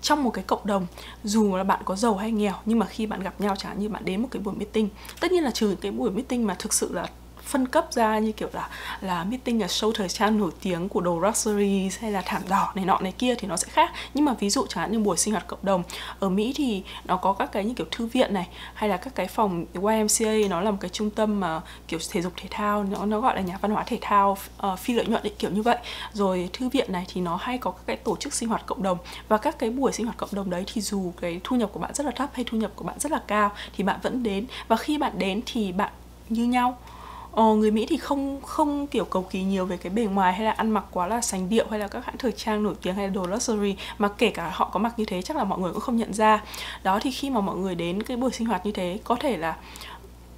trong 0.00 0.24
một 0.24 0.30
cái 0.30 0.44
cộng 0.46 0.66
đồng 0.66 0.86
dù 1.24 1.56
là 1.56 1.64
bạn 1.64 1.80
có 1.84 1.96
giàu 1.96 2.16
hay 2.16 2.32
nghèo 2.32 2.54
nhưng 2.64 2.78
mà 2.78 2.86
khi 2.86 3.06
bạn 3.06 3.20
gặp 3.20 3.40
nhau 3.40 3.56
chẳng 3.58 3.78
như 3.78 3.88
bạn 3.88 4.04
đến 4.04 4.22
một 4.22 4.28
cái 4.30 4.42
buổi 4.42 4.54
meeting 4.54 4.88
tất 5.20 5.32
nhiên 5.32 5.44
là 5.44 5.50
trừ 5.50 5.76
cái 5.80 5.92
buổi 5.92 6.10
meeting 6.10 6.46
mà 6.46 6.56
thực 6.58 6.74
sự 6.74 6.92
là 6.92 7.06
phân 7.52 7.68
cấp 7.68 7.86
ra 7.90 8.18
như 8.18 8.32
kiểu 8.32 8.48
là 8.52 8.68
là 9.00 9.24
meeting 9.24 9.60
là 9.60 9.66
show 9.66 9.92
thời 9.92 10.08
trang 10.08 10.38
nổi 10.38 10.50
tiếng 10.62 10.88
của 10.88 11.00
đồ 11.00 11.20
luxury 11.20 11.90
hay 12.00 12.12
là 12.12 12.22
thảm 12.26 12.42
đỏ 12.48 12.72
này 12.74 12.84
nọ 12.84 12.98
này 13.00 13.12
kia 13.12 13.34
thì 13.34 13.48
nó 13.48 13.56
sẽ 13.56 13.68
khác. 13.70 13.92
Nhưng 14.14 14.24
mà 14.24 14.34
ví 14.40 14.50
dụ 14.50 14.66
chẳng 14.68 14.80
hạn 14.80 14.92
như 14.92 14.98
buổi 14.98 15.16
sinh 15.16 15.34
hoạt 15.34 15.46
cộng 15.46 15.58
đồng 15.62 15.82
ở 16.20 16.28
Mỹ 16.28 16.52
thì 16.56 16.82
nó 17.04 17.16
có 17.16 17.32
các 17.32 17.52
cái 17.52 17.64
như 17.64 17.74
kiểu 17.74 17.86
thư 17.90 18.06
viện 18.06 18.34
này 18.34 18.48
hay 18.74 18.88
là 18.90 18.96
các 18.96 19.14
cái 19.14 19.26
phòng 19.26 19.64
YMCA 19.74 20.48
nó 20.50 20.60
là 20.60 20.70
một 20.70 20.76
cái 20.80 20.88
trung 20.88 21.10
tâm 21.10 21.40
mà 21.40 21.60
kiểu 21.88 22.00
thể 22.10 22.22
dục 22.22 22.32
thể 22.36 22.48
thao 22.50 22.84
nó 22.84 23.06
nó 23.06 23.20
gọi 23.20 23.36
là 23.36 23.40
nhà 23.40 23.58
văn 23.60 23.70
hóa 23.70 23.84
thể 23.86 23.98
thao 24.00 24.36
uh, 24.66 24.78
phi 24.78 24.94
lợi 24.94 25.06
nhuận 25.06 25.22
ấy, 25.22 25.34
kiểu 25.38 25.50
như 25.50 25.62
vậy. 25.62 25.76
Rồi 26.12 26.48
thư 26.52 26.68
viện 26.68 26.92
này 26.92 27.04
thì 27.12 27.20
nó 27.20 27.36
hay 27.36 27.58
có 27.58 27.70
các 27.70 27.82
cái 27.86 27.96
tổ 27.96 28.16
chức 28.16 28.34
sinh 28.34 28.48
hoạt 28.48 28.66
cộng 28.66 28.82
đồng. 28.82 28.98
Và 29.28 29.36
các 29.36 29.58
cái 29.58 29.70
buổi 29.70 29.92
sinh 29.92 30.06
hoạt 30.06 30.16
cộng 30.16 30.30
đồng 30.32 30.50
đấy 30.50 30.64
thì 30.72 30.80
dù 30.80 31.12
cái 31.20 31.40
thu 31.44 31.56
nhập 31.56 31.70
của 31.72 31.80
bạn 31.80 31.94
rất 31.94 32.06
là 32.06 32.12
thấp 32.12 32.30
hay 32.32 32.44
thu 32.48 32.58
nhập 32.58 32.70
của 32.76 32.84
bạn 32.84 32.98
rất 32.98 33.12
là 33.12 33.20
cao 33.26 33.50
thì 33.76 33.84
bạn 33.84 34.00
vẫn 34.02 34.22
đến. 34.22 34.46
Và 34.68 34.76
khi 34.76 34.98
bạn 34.98 35.18
đến 35.18 35.40
thì 35.46 35.72
bạn 35.72 35.92
như 36.28 36.44
nhau. 36.44 36.78
Ờ, 37.32 37.54
người 37.54 37.70
Mỹ 37.70 37.86
thì 37.88 37.96
không 37.96 38.40
không 38.42 38.86
kiểu 38.86 39.04
cầu 39.04 39.22
kỳ 39.30 39.42
nhiều 39.42 39.66
về 39.66 39.76
cái 39.76 39.92
bề 39.92 40.02
ngoài 40.04 40.32
hay 40.32 40.44
là 40.44 40.50
ăn 40.52 40.70
mặc 40.70 40.84
quá 40.90 41.06
là 41.06 41.20
sành 41.20 41.48
điệu 41.48 41.66
hay 41.70 41.78
là 41.78 41.88
các 41.88 42.04
hãng 42.06 42.18
thời 42.18 42.32
trang 42.32 42.62
nổi 42.62 42.74
tiếng 42.82 42.94
hay 42.94 43.06
là 43.06 43.10
đồ 43.10 43.26
luxury 43.26 43.76
mà 43.98 44.08
kể 44.08 44.30
cả 44.30 44.50
họ 44.54 44.70
có 44.72 44.80
mặc 44.80 44.94
như 44.96 45.04
thế 45.04 45.22
chắc 45.22 45.36
là 45.36 45.44
mọi 45.44 45.58
người 45.58 45.72
cũng 45.72 45.80
không 45.80 45.96
nhận 45.96 46.14
ra. 46.14 46.42
Đó 46.82 46.98
thì 47.02 47.10
khi 47.10 47.30
mà 47.30 47.40
mọi 47.40 47.56
người 47.56 47.74
đến 47.74 48.02
cái 48.02 48.16
buổi 48.16 48.30
sinh 48.32 48.46
hoạt 48.46 48.66
như 48.66 48.72
thế 48.72 48.98
có 49.04 49.16
thể 49.20 49.36
là 49.36 49.56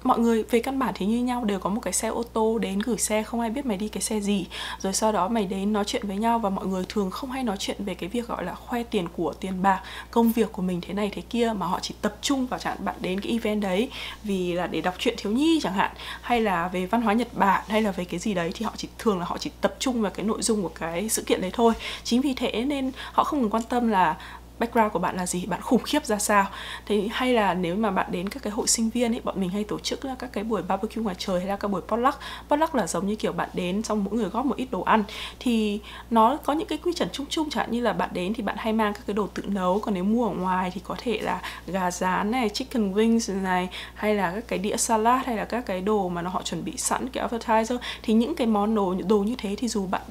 mọi 0.05 0.19
người 0.19 0.43
về 0.43 0.59
căn 0.59 0.79
bản 0.79 0.93
thì 0.97 1.05
như 1.05 1.23
nhau, 1.23 1.43
đều 1.43 1.59
có 1.59 1.69
một 1.69 1.81
cái 1.81 1.93
xe 1.93 2.07
ô 2.07 2.23
tô 2.23 2.57
đến 2.57 2.79
gửi 2.79 2.97
xe, 2.97 3.23
không 3.23 3.39
ai 3.39 3.49
biết 3.49 3.65
mày 3.65 3.77
đi 3.77 3.87
cái 3.87 4.01
xe 4.01 4.19
gì. 4.19 4.45
Rồi 4.79 4.93
sau 4.93 5.11
đó 5.11 5.27
mày 5.27 5.45
đến 5.45 5.73
nói 5.73 5.83
chuyện 5.87 6.07
với 6.07 6.17
nhau 6.17 6.39
và 6.39 6.49
mọi 6.49 6.65
người 6.65 6.85
thường 6.89 7.11
không 7.11 7.31
hay 7.31 7.43
nói 7.43 7.55
chuyện 7.59 7.77
về 7.85 7.93
cái 7.93 8.09
việc 8.09 8.27
gọi 8.27 8.45
là 8.45 8.55
khoe 8.55 8.83
tiền 8.83 9.07
của, 9.17 9.33
tiền 9.39 9.61
bạc, 9.61 9.81
công 10.11 10.31
việc 10.31 10.51
của 10.51 10.61
mình 10.61 10.81
thế 10.81 10.93
này 10.93 11.11
thế 11.13 11.21
kia, 11.21 11.53
mà 11.57 11.65
họ 11.65 11.79
chỉ 11.81 11.95
tập 12.01 12.15
trung 12.21 12.47
vào 12.47 12.59
chẳng 12.59 12.77
bạn 12.85 12.95
đến 12.99 13.19
cái 13.19 13.31
event 13.31 13.61
đấy 13.61 13.89
vì 14.23 14.53
là 14.53 14.67
để 14.67 14.81
đọc 14.81 14.95
truyện 14.99 15.15
thiếu 15.17 15.31
nhi 15.31 15.59
chẳng 15.63 15.73
hạn, 15.73 15.91
hay 16.21 16.41
là 16.41 16.67
về 16.67 16.85
văn 16.85 17.01
hóa 17.01 17.13
Nhật 17.13 17.33
Bản, 17.33 17.63
hay 17.67 17.81
là 17.81 17.91
về 17.91 18.05
cái 18.05 18.19
gì 18.19 18.33
đấy, 18.33 18.51
thì 18.55 18.65
họ 18.65 18.73
chỉ, 18.77 18.87
thường 18.99 19.19
là 19.19 19.25
họ 19.25 19.37
chỉ 19.37 19.51
tập 19.61 19.75
trung 19.79 20.01
vào 20.01 20.11
cái 20.11 20.25
nội 20.25 20.41
dung 20.41 20.61
của 20.61 20.71
cái 20.75 21.09
sự 21.09 21.23
kiện 21.23 21.41
đấy 21.41 21.51
thôi. 21.53 21.73
Chính 22.03 22.21
vì 22.21 22.33
thế 22.33 22.65
nên 22.65 22.91
họ 23.13 23.23
không 23.23 23.41
cần 23.41 23.49
quan 23.49 23.63
tâm 23.63 23.87
là 23.87 24.15
background 24.59 24.93
của 24.93 24.99
bạn 24.99 25.15
là 25.17 25.25
gì? 25.25 25.45
Bạn 25.45 25.61
khủng 25.61 25.83
khiếp 25.83 26.05
ra 26.05 26.19
sao? 26.19 26.45
Thế 26.85 27.07
hay 27.11 27.33
là 27.33 27.53
nếu 27.53 27.75
mà 27.75 27.91
bạn 27.91 28.11
đến 28.11 28.29
các 28.29 28.43
cái 28.43 28.51
hội 28.51 28.67
sinh 28.67 28.89
viên 28.89 29.13
ấy, 29.13 29.21
bọn 29.23 29.39
mình 29.41 29.49
hay 29.49 29.63
tổ 29.63 29.79
chức 29.79 30.05
là 30.05 30.15
các 30.19 30.29
cái 30.33 30.43
buổi 30.43 30.61
barbecue 30.61 31.03
ngoài 31.03 31.15
trời 31.19 31.39
hay 31.39 31.49
là 31.49 31.55
các 31.55 31.67
buổi 31.67 31.81
potluck. 31.81 32.19
Potluck 32.49 32.75
là 32.75 32.87
giống 32.87 33.07
như 33.07 33.15
kiểu 33.15 33.33
bạn 33.33 33.49
đến 33.53 33.83
xong 33.83 34.03
mỗi 34.03 34.13
người 34.13 34.29
góp 34.29 34.45
một 34.45 34.57
ít 34.57 34.67
đồ 34.71 34.81
ăn. 34.81 35.03
Thì 35.39 35.79
nó 36.09 36.37
có 36.37 36.53
những 36.53 36.67
cái 36.67 36.77
quy 36.77 36.93
chuẩn 36.93 37.09
chung 37.11 37.25
chung, 37.29 37.49
chẳng 37.49 37.63
hạn 37.63 37.71
như 37.71 37.81
là 37.81 37.93
bạn 37.93 38.09
đến 38.13 38.33
thì 38.33 38.43
bạn 38.43 38.55
hay 38.59 38.73
mang 38.73 38.93
các 38.93 39.01
cái 39.07 39.13
đồ 39.13 39.27
tự 39.33 39.43
nấu. 39.47 39.79
Còn 39.79 39.93
nếu 39.93 40.03
mua 40.03 40.27
ở 40.27 40.33
ngoài 40.33 40.71
thì 40.73 40.81
có 40.83 40.95
thể 40.97 41.19
là 41.21 41.41
gà 41.67 41.91
rán 41.91 42.31
này, 42.31 42.49
chicken 42.49 42.93
wings 42.93 43.41
này, 43.41 43.69
hay 43.95 44.15
là 44.15 44.31
các 44.35 44.47
cái 44.47 44.59
đĩa 44.59 44.77
salad, 44.77 45.25
hay 45.25 45.37
là 45.37 45.45
các 45.45 45.65
cái 45.65 45.81
đồ 45.81 46.09
mà 46.09 46.21
nó 46.21 46.29
họ 46.29 46.41
chuẩn 46.43 46.65
bị 46.65 46.73
sẵn, 46.77 47.09
cái 47.09 47.27
appetizer. 47.27 47.77
Thì 48.03 48.13
những 48.13 48.35
cái 48.35 48.47
món 48.47 48.75
đồ 48.75 48.95
đồ 49.07 49.19
như 49.19 49.35
thế 49.37 49.55
thì 49.55 49.67
dù 49.67 49.87
bạn 49.87 50.01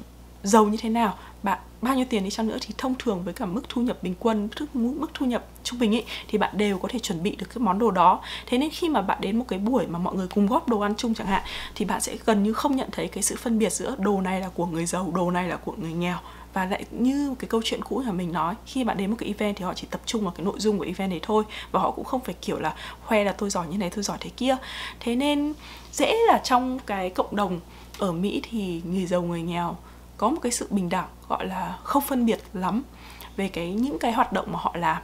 giàu 0.44 0.64
như 0.64 0.76
thế 0.80 0.88
nào, 0.88 1.14
bạn, 1.42 1.58
bao 1.82 1.94
nhiêu 1.94 2.04
tiền 2.10 2.24
đi 2.24 2.30
chăng 2.30 2.46
nữa 2.46 2.56
thì 2.60 2.74
thông 2.78 2.94
thường 2.98 3.22
với 3.24 3.34
cả 3.34 3.46
mức 3.46 3.62
thu 3.68 3.82
nhập 3.82 4.02
bình 4.02 4.14
quân 4.18 4.48
mức 4.58 4.66
mức 4.74 5.10
thu 5.14 5.26
nhập 5.26 5.44
trung 5.62 5.78
bình 5.78 5.94
ấy, 5.94 6.04
thì 6.28 6.38
bạn 6.38 6.58
đều 6.58 6.78
có 6.78 6.88
thể 6.88 6.98
chuẩn 6.98 7.22
bị 7.22 7.36
được 7.36 7.46
cái 7.48 7.58
món 7.58 7.78
đồ 7.78 7.90
đó. 7.90 8.20
Thế 8.46 8.58
nên 8.58 8.70
khi 8.70 8.88
mà 8.88 9.02
bạn 9.02 9.18
đến 9.20 9.38
một 9.38 9.44
cái 9.48 9.58
buổi 9.58 9.86
mà 9.86 9.98
mọi 9.98 10.14
người 10.14 10.26
cùng 10.34 10.46
góp 10.46 10.68
đồ 10.68 10.80
ăn 10.80 10.94
chung 10.96 11.14
chẳng 11.14 11.26
hạn, 11.26 11.42
thì 11.74 11.84
bạn 11.84 12.00
sẽ 12.00 12.16
gần 12.26 12.42
như 12.42 12.52
không 12.52 12.76
nhận 12.76 12.88
thấy 12.92 13.08
cái 13.08 13.22
sự 13.22 13.36
phân 13.36 13.58
biệt 13.58 13.72
giữa 13.72 13.96
đồ 13.98 14.20
này 14.20 14.40
là 14.40 14.48
của 14.48 14.66
người 14.66 14.86
giàu, 14.86 15.12
đồ 15.14 15.30
này 15.30 15.48
là 15.48 15.56
của 15.56 15.72
người 15.76 15.92
nghèo. 15.92 16.16
Và 16.52 16.66
lại 16.66 16.84
như 16.90 17.34
cái 17.38 17.48
câu 17.48 17.60
chuyện 17.64 17.84
cũ 17.84 18.02
mà 18.06 18.12
mình 18.12 18.32
nói, 18.32 18.54
khi 18.66 18.84
bạn 18.84 18.96
đến 18.96 19.10
một 19.10 19.16
cái 19.18 19.26
event 19.26 19.56
thì 19.56 19.64
họ 19.64 19.74
chỉ 19.74 19.86
tập 19.90 20.00
trung 20.06 20.22
vào 20.22 20.32
cái 20.36 20.44
nội 20.44 20.54
dung 20.58 20.78
của 20.78 20.84
event 20.84 21.10
đấy 21.10 21.20
thôi 21.22 21.44
và 21.72 21.80
họ 21.80 21.90
cũng 21.90 22.04
không 22.04 22.20
phải 22.20 22.34
kiểu 22.42 22.58
là 22.58 22.74
khoe 23.04 23.24
là 23.24 23.32
tôi 23.32 23.50
giỏi 23.50 23.66
như 23.66 23.78
này, 23.78 23.90
tôi 23.90 24.04
giỏi 24.04 24.16
thế 24.20 24.30
kia. 24.36 24.56
Thế 25.00 25.16
nên 25.16 25.52
dễ 25.92 26.16
là 26.28 26.40
trong 26.44 26.78
cái 26.86 27.10
cộng 27.10 27.36
đồng 27.36 27.60
ở 27.98 28.12
Mỹ 28.12 28.42
thì 28.50 28.82
người 28.84 29.06
giàu, 29.06 29.22
người 29.22 29.42
nghèo 29.42 29.76
có 30.16 30.28
một 30.28 30.40
cái 30.42 30.52
sự 30.52 30.66
bình 30.70 30.88
đẳng 30.88 31.08
gọi 31.28 31.46
là 31.46 31.78
không 31.82 32.02
phân 32.02 32.26
biệt 32.26 32.40
lắm 32.52 32.82
về 33.36 33.48
cái 33.48 33.72
những 33.72 33.98
cái 33.98 34.12
hoạt 34.12 34.32
động 34.32 34.52
mà 34.52 34.58
họ 34.62 34.74
làm. 34.78 35.02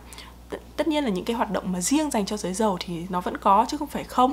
Tất 0.77 0.89
nhiên 0.89 1.05
là 1.05 1.11
những 1.11 1.25
cái 1.25 1.37
hoạt 1.37 1.51
động 1.51 1.73
mà 1.73 1.81
riêng 1.81 2.11
dành 2.11 2.27
cho 2.27 2.37
giới 2.37 2.55
giàu 2.55 2.77
thì 2.81 3.07
nó 3.09 3.21
vẫn 3.21 3.37
có 3.37 3.67
chứ 3.69 3.77
không 3.77 3.89
phải 3.89 4.05
không. 4.05 4.33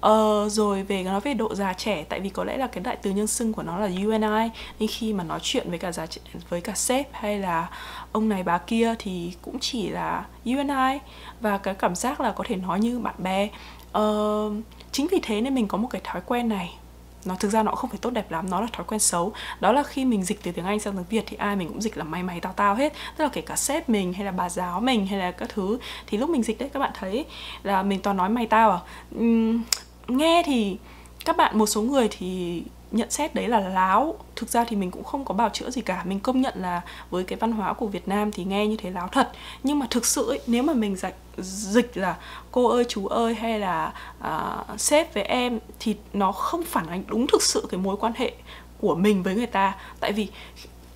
Ờ, 0.00 0.48
rồi 0.48 0.82
về 0.82 1.02
nói 1.02 1.20
về 1.20 1.34
độ 1.34 1.54
già 1.54 1.72
trẻ 1.72 2.04
tại 2.08 2.20
vì 2.20 2.28
có 2.28 2.44
lẽ 2.44 2.56
là 2.56 2.66
cái 2.66 2.84
đại 2.84 2.96
từ 2.96 3.10
nhân 3.10 3.26
xưng 3.26 3.52
của 3.52 3.62
nó 3.62 3.78
là 3.78 3.86
UNI 3.86 4.50
nên 4.78 4.88
khi 4.88 5.12
mà 5.12 5.24
nói 5.24 5.38
chuyện 5.42 5.70
với 5.70 5.78
cả 5.78 5.92
già 5.92 6.06
trẻ, 6.06 6.20
với 6.48 6.60
cả 6.60 6.72
sếp 6.74 7.08
hay 7.12 7.38
là 7.38 7.68
ông 8.12 8.28
này 8.28 8.42
bà 8.42 8.58
kia 8.58 8.94
thì 8.98 9.32
cũng 9.42 9.58
chỉ 9.58 9.88
là 9.88 10.24
UNI 10.44 10.98
và 11.40 11.58
cái 11.58 11.74
cảm 11.74 11.94
giác 11.94 12.20
là 12.20 12.32
có 12.32 12.44
thể 12.46 12.56
nói 12.56 12.80
như 12.80 12.98
bạn 12.98 13.14
bè. 13.18 13.48
Ờ, 13.92 14.50
chính 14.92 15.06
vì 15.10 15.20
thế 15.22 15.40
nên 15.40 15.54
mình 15.54 15.68
có 15.68 15.78
một 15.78 15.88
cái 15.90 16.00
thói 16.04 16.22
quen 16.26 16.48
này 16.48 16.78
nó 17.24 17.34
thực 17.34 17.48
ra 17.48 17.62
nó 17.62 17.72
không 17.72 17.90
phải 17.90 17.98
tốt 18.02 18.10
đẹp 18.10 18.30
lắm 18.30 18.50
nó 18.50 18.60
là 18.60 18.66
thói 18.72 18.86
quen 18.88 19.00
xấu. 19.00 19.32
Đó 19.60 19.72
là 19.72 19.82
khi 19.82 20.04
mình 20.04 20.22
dịch 20.22 20.42
từ 20.42 20.52
tiếng 20.52 20.64
anh 20.64 20.80
sang 20.80 20.94
tiếng 20.94 21.04
việt 21.08 21.24
thì 21.26 21.36
ai 21.36 21.56
mình 21.56 21.68
cũng 21.68 21.82
dịch 21.82 21.96
là 21.96 22.04
mày 22.04 22.22
mày 22.22 22.40
tao 22.40 22.52
tao 22.52 22.74
hết. 22.74 22.92
Tức 23.16 23.24
là 23.24 23.30
kể 23.32 23.40
cả 23.40 23.56
sếp 23.56 23.88
mình 23.88 24.12
hay 24.12 24.24
là 24.24 24.32
bà 24.32 24.48
giáo 24.48 24.80
mình 24.80 25.06
hay 25.06 25.18
là 25.18 25.30
các 25.30 25.48
thứ. 25.48 25.78
Thì 26.06 26.18
lúc 26.18 26.30
mình 26.30 26.42
dịch 26.42 26.58
đấy 26.58 26.70
các 26.72 26.80
bạn 26.80 26.90
thấy 26.94 27.24
là 27.62 27.82
mình 27.82 28.00
toàn 28.02 28.16
nói 28.16 28.28
mày 28.28 28.46
tao 28.46 28.70
à? 28.70 28.78
Uhm, 29.18 29.62
nghe 30.08 30.42
thì 30.46 30.76
các 31.28 31.36
bạn 31.36 31.58
một 31.58 31.66
số 31.66 31.82
người 31.82 32.08
thì 32.10 32.62
nhận 32.90 33.10
xét 33.10 33.34
đấy 33.34 33.48
là 33.48 33.60
láo. 33.60 34.14
Thực 34.36 34.48
ra 34.48 34.64
thì 34.64 34.76
mình 34.76 34.90
cũng 34.90 35.04
không 35.04 35.24
có 35.24 35.34
bào 35.34 35.48
chữa 35.48 35.70
gì 35.70 35.80
cả. 35.80 36.02
Mình 36.04 36.20
công 36.20 36.40
nhận 36.40 36.54
là 36.56 36.80
với 37.10 37.24
cái 37.24 37.38
văn 37.38 37.52
hóa 37.52 37.72
của 37.72 37.86
Việt 37.86 38.08
Nam 38.08 38.32
thì 38.32 38.44
nghe 38.44 38.66
như 38.66 38.76
thế 38.76 38.90
láo 38.90 39.08
thật. 39.08 39.30
Nhưng 39.62 39.78
mà 39.78 39.86
thực 39.90 40.06
sự 40.06 40.28
ấy, 40.28 40.40
nếu 40.46 40.62
mà 40.62 40.72
mình 40.72 40.96
dịch 40.96 41.16
dịch 41.38 41.96
là 41.96 42.16
cô 42.50 42.68
ơi 42.68 42.84
chú 42.88 43.06
ơi 43.06 43.34
hay 43.34 43.58
là 43.58 43.92
uh, 44.18 44.80
sếp 44.80 45.14
với 45.14 45.22
em 45.22 45.58
thì 45.80 45.96
nó 46.12 46.32
không 46.32 46.64
phản 46.64 46.86
ánh 46.86 47.04
đúng 47.06 47.26
thực 47.26 47.42
sự 47.42 47.66
cái 47.70 47.80
mối 47.80 47.96
quan 47.96 48.12
hệ 48.16 48.32
của 48.80 48.94
mình 48.94 49.22
với 49.22 49.34
người 49.34 49.46
ta. 49.46 49.76
Tại 50.00 50.12
vì 50.12 50.28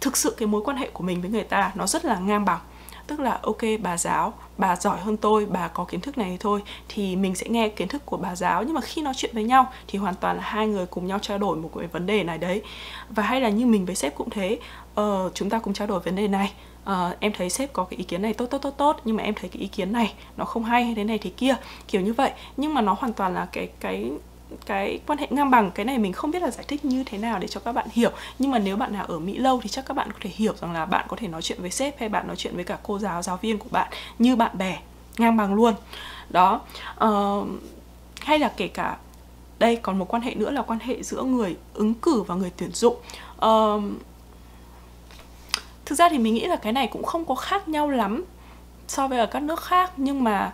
thực 0.00 0.16
sự 0.16 0.34
cái 0.38 0.46
mối 0.46 0.62
quan 0.64 0.76
hệ 0.76 0.90
của 0.92 1.04
mình 1.04 1.20
với 1.20 1.30
người 1.30 1.44
ta 1.44 1.72
nó 1.74 1.86
rất 1.86 2.04
là 2.04 2.18
ngang 2.18 2.44
bằng 2.44 2.60
tức 3.06 3.20
là 3.20 3.38
ok 3.42 3.58
bà 3.82 3.96
giáo 3.96 4.32
bà 4.58 4.76
giỏi 4.76 5.00
hơn 5.00 5.16
tôi 5.16 5.46
bà 5.46 5.68
có 5.68 5.84
kiến 5.84 6.00
thức 6.00 6.18
này 6.18 6.36
thôi 6.40 6.62
thì 6.88 7.16
mình 7.16 7.34
sẽ 7.34 7.46
nghe 7.48 7.68
kiến 7.68 7.88
thức 7.88 8.06
của 8.06 8.16
bà 8.16 8.36
giáo. 8.36 8.62
Nhưng 8.62 8.74
mà 8.74 8.80
khi 8.80 9.02
nói 9.02 9.14
chuyện 9.16 9.30
với 9.34 9.44
nhau 9.44 9.72
thì 9.88 9.98
hoàn 9.98 10.14
toàn 10.14 10.36
là 10.36 10.42
hai 10.42 10.66
người 10.66 10.86
cùng 10.86 11.06
nhau 11.06 11.18
trao 11.18 11.38
đổi 11.38 11.56
một 11.56 11.70
cái 11.78 11.86
vấn 11.86 12.06
đề 12.06 12.24
này 12.24 12.38
đấy. 12.38 12.62
Và 13.10 13.22
hay 13.22 13.40
là 13.40 13.48
như 13.48 13.66
mình 13.66 13.86
với 13.86 13.94
sếp 13.94 14.14
cũng 14.14 14.30
thế 14.30 14.58
ờ, 14.94 15.30
chúng 15.34 15.50
ta 15.50 15.58
cùng 15.58 15.74
trao 15.74 15.86
đổi 15.86 16.00
vấn 16.00 16.16
đề 16.16 16.28
này. 16.28 16.52
Uh, 16.82 17.20
em 17.20 17.32
thấy 17.32 17.50
sếp 17.50 17.72
có 17.72 17.84
cái 17.84 17.98
ý 17.98 18.04
kiến 18.04 18.22
này 18.22 18.34
tốt 18.34 18.46
tốt 18.46 18.58
tốt 18.58 18.70
tốt 18.70 19.00
nhưng 19.04 19.16
mà 19.16 19.22
em 19.22 19.34
thấy 19.34 19.50
cái 19.50 19.60
ý 19.62 19.68
kiến 19.68 19.92
này 19.92 20.14
nó 20.36 20.44
không 20.44 20.64
hay 20.64 20.84
hay 20.84 20.94
thế 20.94 21.04
này 21.04 21.18
thì 21.18 21.30
kia 21.30 21.54
kiểu 21.88 22.00
như 22.00 22.12
vậy. 22.12 22.30
Nhưng 22.56 22.74
mà 22.74 22.80
nó 22.80 22.96
hoàn 22.98 23.12
toàn 23.12 23.34
là 23.34 23.48
cái 23.52 23.68
cái 23.80 24.10
cái 24.66 25.00
quan 25.06 25.18
hệ 25.18 25.26
ngang 25.30 25.50
bằng 25.50 25.70
cái 25.70 25.86
này 25.86 25.98
mình 25.98 26.12
không 26.12 26.30
biết 26.30 26.42
là 26.42 26.50
giải 26.50 26.64
thích 26.68 26.84
như 26.84 27.04
thế 27.04 27.18
nào 27.18 27.38
để 27.38 27.48
cho 27.48 27.60
các 27.60 27.72
bạn 27.72 27.86
hiểu. 27.92 28.10
Nhưng 28.38 28.50
mà 28.50 28.58
nếu 28.58 28.76
bạn 28.76 28.92
nào 28.92 29.04
ở 29.04 29.18
Mỹ 29.18 29.38
lâu 29.38 29.60
thì 29.62 29.68
chắc 29.68 29.86
các 29.86 29.94
bạn 29.94 30.12
có 30.12 30.18
thể 30.20 30.30
hiểu 30.34 30.52
rằng 30.60 30.72
là 30.72 30.84
bạn 30.84 31.06
có 31.08 31.16
thể 31.16 31.28
nói 31.28 31.42
chuyện 31.42 31.60
với 31.60 31.70
sếp 31.70 32.00
hay 32.00 32.08
bạn 32.08 32.26
nói 32.26 32.36
chuyện 32.36 32.54
với 32.54 32.64
cả 32.64 32.78
cô 32.82 32.98
giáo 32.98 33.22
giáo 33.22 33.36
viên 33.36 33.58
của 33.58 33.68
bạn 33.70 33.92
như 34.18 34.36
bạn 34.36 34.58
bè 34.58 34.78
ngang 35.18 35.36
bằng 35.36 35.54
luôn. 35.54 35.74
Đó 36.30 36.60
uh, 37.04 37.46
hay 38.20 38.38
là 38.38 38.52
kể 38.56 38.68
cả 38.68 38.96
đây 39.58 39.76
còn 39.76 39.98
một 39.98 40.14
quan 40.14 40.22
hệ 40.22 40.34
nữa 40.34 40.50
là 40.50 40.62
quan 40.62 40.78
hệ 40.78 41.02
giữa 41.02 41.22
người 41.22 41.56
ứng 41.74 41.94
cử 41.94 42.22
và 42.22 42.34
người 42.34 42.52
tuyển 42.56 42.70
dụng. 42.72 42.96
Uh, 43.46 43.82
thực 45.84 45.94
ra 45.94 46.08
thì 46.08 46.18
mình 46.18 46.34
nghĩ 46.34 46.46
là 46.46 46.56
cái 46.56 46.72
này 46.72 46.86
cũng 46.86 47.02
không 47.02 47.24
có 47.24 47.34
khác 47.34 47.68
nhau 47.68 47.90
lắm 47.90 48.24
so 48.88 49.08
với 49.08 49.18
ở 49.18 49.26
các 49.26 49.42
nước 49.42 49.60
khác 49.60 49.92
nhưng 49.96 50.24
mà 50.24 50.52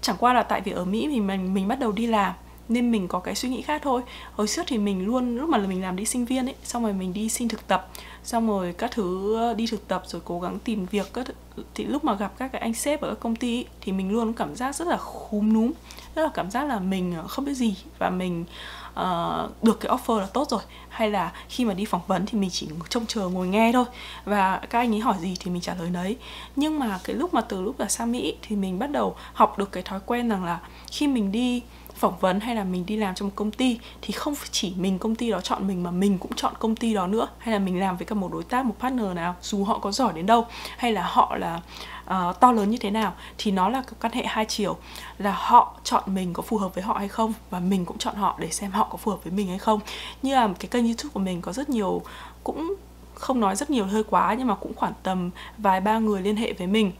chẳng 0.00 0.16
qua 0.18 0.32
là 0.32 0.42
tại 0.42 0.60
vì 0.60 0.72
ở 0.72 0.84
Mỹ 0.84 1.08
thì 1.10 1.20
mình 1.20 1.54
mình 1.54 1.68
bắt 1.68 1.78
đầu 1.78 1.92
đi 1.92 2.06
làm 2.06 2.32
nên 2.72 2.90
mình 2.90 3.08
có 3.08 3.18
cái 3.18 3.34
suy 3.34 3.48
nghĩ 3.48 3.62
khác 3.62 3.82
thôi. 3.84 4.02
Hồi 4.34 4.48
trước 4.48 4.62
thì 4.66 4.78
mình 4.78 5.06
luôn 5.06 5.36
lúc 5.36 5.48
mà 5.48 5.58
là 5.58 5.66
mình 5.66 5.82
làm 5.82 5.96
đi 5.96 6.04
sinh 6.04 6.24
viên 6.24 6.46
ấy 6.46 6.54
xong 6.64 6.82
rồi 6.82 6.92
mình 6.92 7.12
đi 7.12 7.28
xin 7.28 7.48
thực 7.48 7.66
tập 7.66 7.88
xong 8.24 8.48
rồi 8.48 8.74
các 8.78 8.90
thứ 8.90 9.36
ờ, 9.36 9.54
đi 9.54 9.66
thực 9.66 9.88
tập 9.88 10.02
rồi 10.06 10.22
cố 10.24 10.40
gắng 10.40 10.58
tìm 10.58 10.86
việc 10.86 11.12
các 11.12 11.26
thì 11.74 11.84
lúc 11.84 12.04
mà 12.04 12.14
gặp 12.14 12.32
các 12.38 12.52
cái 12.52 12.60
anh 12.60 12.74
sếp 12.74 13.00
ở 13.00 13.08
các 13.08 13.20
công 13.20 13.36
ty 13.36 13.58
ấy, 13.58 13.66
thì 13.80 13.92
mình 13.92 14.12
luôn 14.12 14.32
cảm 14.32 14.56
giác 14.56 14.74
rất 14.74 14.88
là 14.88 14.96
khúm 14.96 15.52
núm 15.52 15.72
rất 16.14 16.22
là 16.22 16.28
cảm 16.34 16.50
giác 16.50 16.64
là 16.64 16.78
mình 16.78 17.14
ờ, 17.16 17.26
không 17.28 17.44
biết 17.44 17.54
gì 17.54 17.76
và 17.98 18.10
mình 18.10 18.44
uh, 18.92 19.62
được 19.62 19.80
cái 19.80 19.92
offer 19.92 20.18
là 20.18 20.26
tốt 20.26 20.50
rồi. 20.50 20.60
Hay 20.88 21.10
là 21.10 21.32
khi 21.48 21.64
mà 21.64 21.74
đi 21.74 21.84
phỏng 21.84 22.00
vấn 22.06 22.26
thì 22.26 22.38
mình 22.38 22.50
chỉ 22.52 22.68
trông 22.88 23.06
chờ 23.06 23.28
ngồi 23.28 23.48
nghe 23.48 23.72
thôi. 23.72 23.84
Và 24.24 24.60
các 24.70 24.78
anh 24.78 24.94
ấy 24.94 25.00
hỏi 25.00 25.16
gì 25.20 25.34
thì 25.40 25.50
mình 25.50 25.62
trả 25.62 25.74
lời 25.74 25.90
đấy 25.90 26.16
nhưng 26.56 26.78
mà 26.78 27.00
cái 27.04 27.16
lúc 27.16 27.34
mà 27.34 27.40
từ 27.40 27.62
lúc 27.62 27.80
là 27.80 27.88
sang 27.88 28.12
mỹ 28.12 28.36
thì 28.42 28.56
mình 28.56 28.78
bắt 28.78 28.90
đầu 28.90 29.16
học 29.32 29.58
được 29.58 29.72
cái 29.72 29.82
thói 29.82 30.00
quen 30.06 30.28
rằng 30.28 30.44
là 30.44 30.60
khi 30.90 31.06
mình 31.06 31.32
đi 31.32 31.62
phỏng 31.94 32.18
vấn 32.20 32.40
hay 32.40 32.54
là 32.54 32.64
mình 32.64 32.86
đi 32.86 32.96
làm 32.96 33.14
trong 33.14 33.28
một 33.28 33.32
công 33.36 33.50
ty 33.50 33.78
thì 34.02 34.12
không 34.12 34.34
chỉ 34.50 34.74
mình 34.76 34.98
công 34.98 35.14
ty 35.14 35.30
đó 35.30 35.40
chọn 35.40 35.68
mình 35.68 35.82
mà 35.82 35.90
mình 35.90 36.18
cũng 36.18 36.32
chọn 36.36 36.54
công 36.58 36.76
ty 36.76 36.94
đó 36.94 37.06
nữa. 37.06 37.28
Hay 37.38 37.52
là 37.52 37.58
mình 37.58 37.80
làm 37.80 37.96
với 37.96 38.06
cả 38.06 38.14
một 38.14 38.32
đối 38.32 38.44
tác 38.44 38.64
một 38.64 38.74
partner 38.78 39.06
nào 39.14 39.34
dù 39.42 39.64
họ 39.64 39.78
có 39.78 39.92
giỏi 39.92 40.12
đến 40.12 40.26
đâu 40.26 40.46
hay 40.76 40.92
là 40.92 41.02
họ 41.02 41.36
là 41.36 41.60
uh, 42.04 42.40
to 42.40 42.52
lớn 42.52 42.70
như 42.70 42.78
thế 42.78 42.90
nào 42.90 43.12
thì 43.38 43.50
nó 43.50 43.68
là 43.68 43.82
quan 44.00 44.12
hệ 44.12 44.24
hai 44.26 44.44
chiều. 44.44 44.76
Là 45.18 45.32
họ 45.32 45.74
chọn 45.84 46.02
mình 46.06 46.32
có 46.32 46.42
phù 46.42 46.58
hợp 46.58 46.74
với 46.74 46.84
họ 46.84 46.94
hay 46.98 47.08
không 47.08 47.32
và 47.50 47.60
mình 47.60 47.84
cũng 47.84 47.98
chọn 47.98 48.14
họ 48.14 48.36
để 48.40 48.50
xem 48.50 48.70
họ 48.70 48.88
có 48.90 48.96
phù 48.96 49.10
hợp 49.10 49.24
với 49.24 49.32
mình 49.32 49.48
hay 49.48 49.58
không. 49.58 49.80
Như 50.22 50.34
là 50.34 50.48
cái 50.58 50.68
kênh 50.68 50.84
youtube 50.84 51.10
của 51.12 51.20
mình 51.20 51.40
có 51.40 51.52
rất 51.52 51.70
nhiều 51.70 52.02
cũng 52.44 52.74
không 53.14 53.40
nói 53.40 53.56
rất 53.56 53.70
nhiều 53.70 53.84
hơi 53.84 54.04
quá 54.04 54.34
nhưng 54.38 54.46
mà 54.46 54.54
cũng 54.54 54.74
khoảng 54.74 54.92
tầm 55.02 55.30
vài 55.58 55.80
ba 55.80 55.98
người 55.98 56.22
liên 56.22 56.36
hệ 56.36 56.52
với 56.52 56.66
mình 56.66 56.92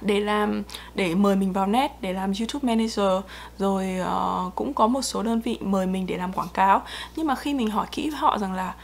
để 0.00 0.20
làm 0.20 0.62
để 0.94 1.14
mời 1.14 1.36
mình 1.36 1.52
vào 1.52 1.66
net 1.66 2.02
để 2.02 2.12
làm 2.12 2.32
YouTube 2.40 2.68
manager. 2.68 3.22
Rồi 3.58 3.86
uh, 4.00 4.54
cũng 4.54 4.74
có 4.74 4.86
một 4.86 5.02
số 5.02 5.22
đơn 5.22 5.40
vị 5.40 5.58
mời 5.60 5.86
mình 5.86 6.06
để 6.06 6.16
làm 6.16 6.32
quảng 6.32 6.48
cáo. 6.54 6.82
Nhưng 7.16 7.26
mà 7.26 7.34
khi 7.34 7.54
mình 7.54 7.70
hỏi 7.70 7.86
kỹ 7.92 8.10
với 8.10 8.18
họ 8.18 8.38
rằng 8.38 8.52
là 8.52 8.74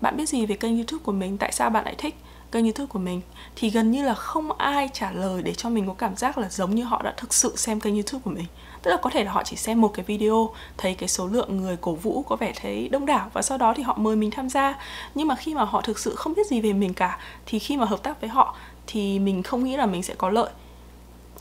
bạn 0.00 0.16
biết 0.16 0.28
gì 0.28 0.46
về 0.46 0.56
kênh 0.56 0.76
YouTube 0.76 1.02
của 1.04 1.12
mình? 1.12 1.38
Tại 1.38 1.52
sao 1.52 1.70
bạn 1.70 1.84
lại 1.84 1.94
thích 1.98 2.14
kênh 2.52 2.64
youtube 2.64 2.86
của 2.86 2.98
mình? 2.98 3.20
Thì 3.56 3.70
gần 3.70 3.90
như 3.90 4.04
là 4.04 4.14
không 4.14 4.52
ai 4.52 4.88
trả 4.92 5.12
lời 5.12 5.42
để 5.42 5.54
cho 5.54 5.68
mình 5.68 5.86
có 5.86 5.94
cảm 5.94 6.16
giác 6.16 6.38
là 6.38 6.48
giống 6.48 6.74
như 6.74 6.84
họ 6.84 7.02
đã 7.02 7.14
thực 7.16 7.34
sự 7.34 7.56
xem 7.56 7.80
kênh 7.80 7.94
youtube 7.94 8.22
của 8.24 8.30
mình. 8.30 8.46
Tức 8.82 8.90
là 8.90 8.96
có 8.96 9.10
thể 9.10 9.24
là 9.24 9.32
họ 9.32 9.42
chỉ 9.44 9.56
xem 9.56 9.80
một 9.80 9.88
cái 9.94 10.04
video 10.04 10.54
thấy 10.78 10.94
cái 10.94 11.08
số 11.08 11.26
lượng 11.26 11.56
người 11.56 11.76
cổ 11.76 11.94
vũ 11.94 12.22
có 12.22 12.36
vẻ 12.36 12.52
thấy 12.60 12.88
đông 12.88 13.06
đảo 13.06 13.30
và 13.32 13.42
sau 13.42 13.58
đó 13.58 13.74
thì 13.76 13.82
họ 13.82 13.94
mời 13.98 14.16
mình 14.16 14.30
tham 14.30 14.48
gia. 14.48 14.74
Nhưng 15.14 15.28
mà 15.28 15.34
khi 15.34 15.54
mà 15.54 15.64
họ 15.64 15.80
thực 15.80 15.98
sự 15.98 16.14
không 16.14 16.34
biết 16.34 16.46
gì 16.46 16.60
về 16.60 16.72
mình 16.72 16.94
cả 16.94 17.18
thì 17.46 17.58
khi 17.58 17.76
mà 17.76 17.84
hợp 17.84 18.02
tác 18.02 18.20
với 18.20 18.30
họ 18.30 18.56
thì 18.86 19.18
mình 19.18 19.42
không 19.42 19.64
nghĩ 19.64 19.76
là 19.76 19.86
mình 19.86 20.02
sẽ 20.02 20.14
có 20.14 20.28
lợi 20.28 20.50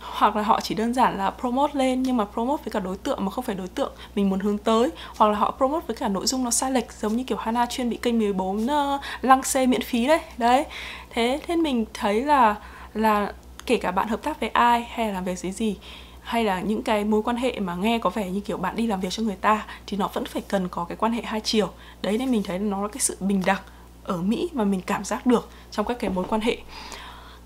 hoặc 0.01 0.35
là 0.35 0.43
họ 0.43 0.61
chỉ 0.61 0.75
đơn 0.75 0.93
giản 0.93 1.17
là 1.17 1.29
promote 1.29 1.73
lên 1.73 2.03
nhưng 2.03 2.17
mà 2.17 2.25
promote 2.33 2.63
với 2.63 2.71
cả 2.71 2.79
đối 2.79 2.97
tượng 2.97 3.25
mà 3.25 3.31
không 3.31 3.45
phải 3.45 3.55
đối 3.55 3.67
tượng 3.67 3.91
mình 4.15 4.29
muốn 4.29 4.39
hướng 4.39 4.57
tới. 4.57 4.89
Hoặc 5.17 5.27
là 5.27 5.37
họ 5.37 5.53
promote 5.57 5.85
với 5.87 5.95
cả 5.95 6.07
nội 6.07 6.27
dung 6.27 6.43
nó 6.43 6.51
sai 6.51 6.71
lệch 6.71 6.93
giống 6.93 7.15
như 7.15 7.23
kiểu 7.23 7.37
Hana 7.37 7.65
chuyên 7.65 7.89
bị 7.89 7.97
kênh 7.97 8.19
14 8.19 8.57
uh, 8.57 8.69
ờ, 8.69 8.99
lăng 9.21 9.43
xê 9.43 9.67
miễn 9.67 9.81
phí 9.81 10.07
đấy. 10.07 10.19
Đấy. 10.37 10.65
Thế 11.09 11.39
thế 11.47 11.55
mình 11.55 11.85
thấy 11.93 12.23
là 12.23 12.55
là 12.93 13.33
kể 13.65 13.77
cả 13.77 13.91
bạn 13.91 14.07
hợp 14.07 14.23
tác 14.23 14.39
với 14.39 14.49
ai 14.49 14.87
hay 14.91 15.07
là 15.07 15.13
làm 15.13 15.23
việc 15.23 15.39
gì 15.39 15.51
gì 15.51 15.77
hay 16.21 16.43
là 16.43 16.61
những 16.61 16.83
cái 16.83 17.03
mối 17.03 17.21
quan 17.23 17.35
hệ 17.35 17.59
mà 17.59 17.75
nghe 17.75 17.99
có 17.99 18.09
vẻ 18.09 18.29
như 18.29 18.39
kiểu 18.39 18.57
bạn 18.57 18.75
đi 18.75 18.87
làm 18.87 18.99
việc 18.99 19.09
cho 19.11 19.23
người 19.23 19.35
ta 19.35 19.65
thì 19.87 19.97
nó 19.97 20.09
vẫn 20.13 20.25
phải 20.25 20.41
cần 20.47 20.67
có 20.67 20.85
cái 20.85 20.97
quan 20.97 21.11
hệ 21.11 21.21
hai 21.21 21.41
chiều. 21.41 21.69
Đấy 22.01 22.17
nên 22.17 22.31
mình 22.31 22.43
thấy 22.43 22.59
nó 22.59 22.81
là 22.81 22.87
cái 22.87 22.99
sự 22.99 23.17
bình 23.19 23.41
đẳng 23.45 23.61
ở 24.03 24.17
Mỹ 24.17 24.49
mà 24.53 24.63
mình 24.63 24.81
cảm 24.81 25.03
giác 25.03 25.25
được 25.25 25.49
trong 25.71 25.85
các 25.85 25.99
cái 25.99 26.09
mối 26.09 26.25
quan 26.29 26.41
hệ 26.41 26.57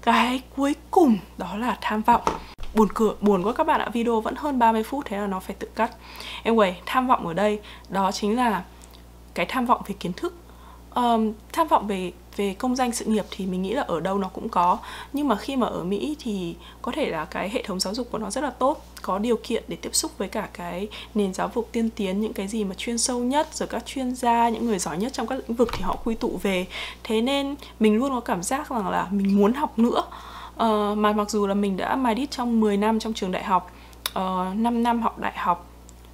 cái 0.03 0.41
cuối 0.55 0.75
cùng 0.91 1.17
đó 1.37 1.55
là 1.57 1.77
tham 1.81 2.01
vọng. 2.01 2.21
Buồn 2.73 2.87
cửa 2.93 3.13
buồn 3.21 3.43
quá 3.43 3.53
các 3.53 3.67
bạn 3.67 3.81
ạ. 3.81 3.89
Video 3.93 4.21
vẫn 4.21 4.35
hơn 4.37 4.59
30 4.59 4.83
phút, 4.83 5.05
thế 5.05 5.17
là 5.17 5.27
nó 5.27 5.39
phải 5.39 5.55
tự 5.59 5.67
cắt. 5.75 5.91
Anyway, 6.43 6.73
tham 6.85 7.07
vọng 7.07 7.27
ở 7.27 7.33
đây, 7.33 7.59
đó 7.89 8.11
chính 8.11 8.37
là 8.37 8.63
cái 9.33 9.45
tham 9.45 9.65
vọng 9.65 9.81
về 9.85 9.95
kiến 9.99 10.13
thức 10.13 10.35
um, 10.95 11.33
tham 11.51 11.67
vọng 11.67 11.87
về 11.87 12.11
về 12.35 12.53
công 12.53 12.75
danh 12.75 12.91
sự 12.91 13.05
nghiệp 13.05 13.25
thì 13.31 13.45
mình 13.45 13.61
nghĩ 13.61 13.73
là 13.73 13.81
ở 13.81 13.99
đâu 13.99 14.17
nó 14.17 14.27
cũng 14.27 14.49
có. 14.49 14.77
Nhưng 15.13 15.27
mà 15.27 15.35
khi 15.35 15.55
mà 15.55 15.67
ở 15.67 15.83
Mỹ 15.83 16.15
thì 16.19 16.55
có 16.81 16.91
thể 16.95 17.09
là 17.09 17.25
cái 17.25 17.49
hệ 17.49 17.63
thống 17.63 17.79
giáo 17.79 17.93
dục 17.93 18.07
của 18.11 18.17
nó 18.17 18.29
rất 18.29 18.43
là 18.43 18.49
tốt 18.49 18.85
có 19.01 19.17
điều 19.17 19.39
kiện 19.43 19.63
để 19.67 19.75
tiếp 19.75 19.95
xúc 19.95 20.11
với 20.17 20.27
cả 20.27 20.49
cái 20.53 20.87
nền 21.15 21.33
giáo 21.33 21.51
dục 21.55 21.69
tiên 21.71 21.89
tiến 21.89 22.21
những 22.21 22.33
cái 22.33 22.47
gì 22.47 22.63
mà 22.63 22.75
chuyên 22.75 22.97
sâu 22.97 23.19
nhất 23.19 23.47
rồi 23.53 23.67
các 23.67 23.85
chuyên 23.85 24.15
gia 24.15 24.49
những 24.49 24.65
người 24.65 24.79
giỏi 24.79 24.97
nhất 24.97 25.13
trong 25.13 25.27
các 25.27 25.35
lĩnh 25.35 25.57
vực 25.57 25.69
thì 25.73 25.81
họ 25.81 25.97
quy 26.03 26.15
tụ 26.15 26.39
về. 26.43 26.65
Thế 27.03 27.21
nên 27.21 27.55
mình 27.79 27.97
luôn 27.97 28.11
có 28.11 28.19
cảm 28.19 28.43
giác 28.43 28.69
rằng 28.69 28.89
là 28.89 29.07
mình 29.11 29.37
muốn 29.37 29.53
học 29.53 29.79
nữa. 29.79 30.03
Uh, 30.53 30.97
mà 30.97 31.13
mặc 31.13 31.29
dù 31.29 31.47
là 31.47 31.53
mình 31.53 31.77
đã 31.77 31.95
mài 31.95 32.15
đít 32.15 32.31
trong 32.31 32.59
10 32.59 32.77
năm 32.77 32.99
trong 32.99 33.13
trường 33.13 33.31
đại 33.31 33.43
học 33.43 33.71
ờ, 34.13 34.47
uh, 34.51 34.57
5 34.57 34.83
năm 34.83 35.01
học 35.01 35.19
đại 35.19 35.33
học 35.35 35.69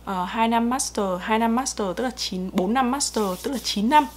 ờ, 0.06 0.22
uh, 0.24 0.30
2 0.30 0.48
năm 0.48 0.70
master 0.70 1.06
2 1.20 1.40
năm 1.40 1.56
master 1.56 1.88
tức 1.96 2.04
là 2.04 2.12
9 2.12 2.50
4 2.54 2.74
năm 2.74 2.92
master 2.92 3.26
tức 3.44 3.52
là 3.52 3.58
9 3.58 3.90
năm. 3.90 4.08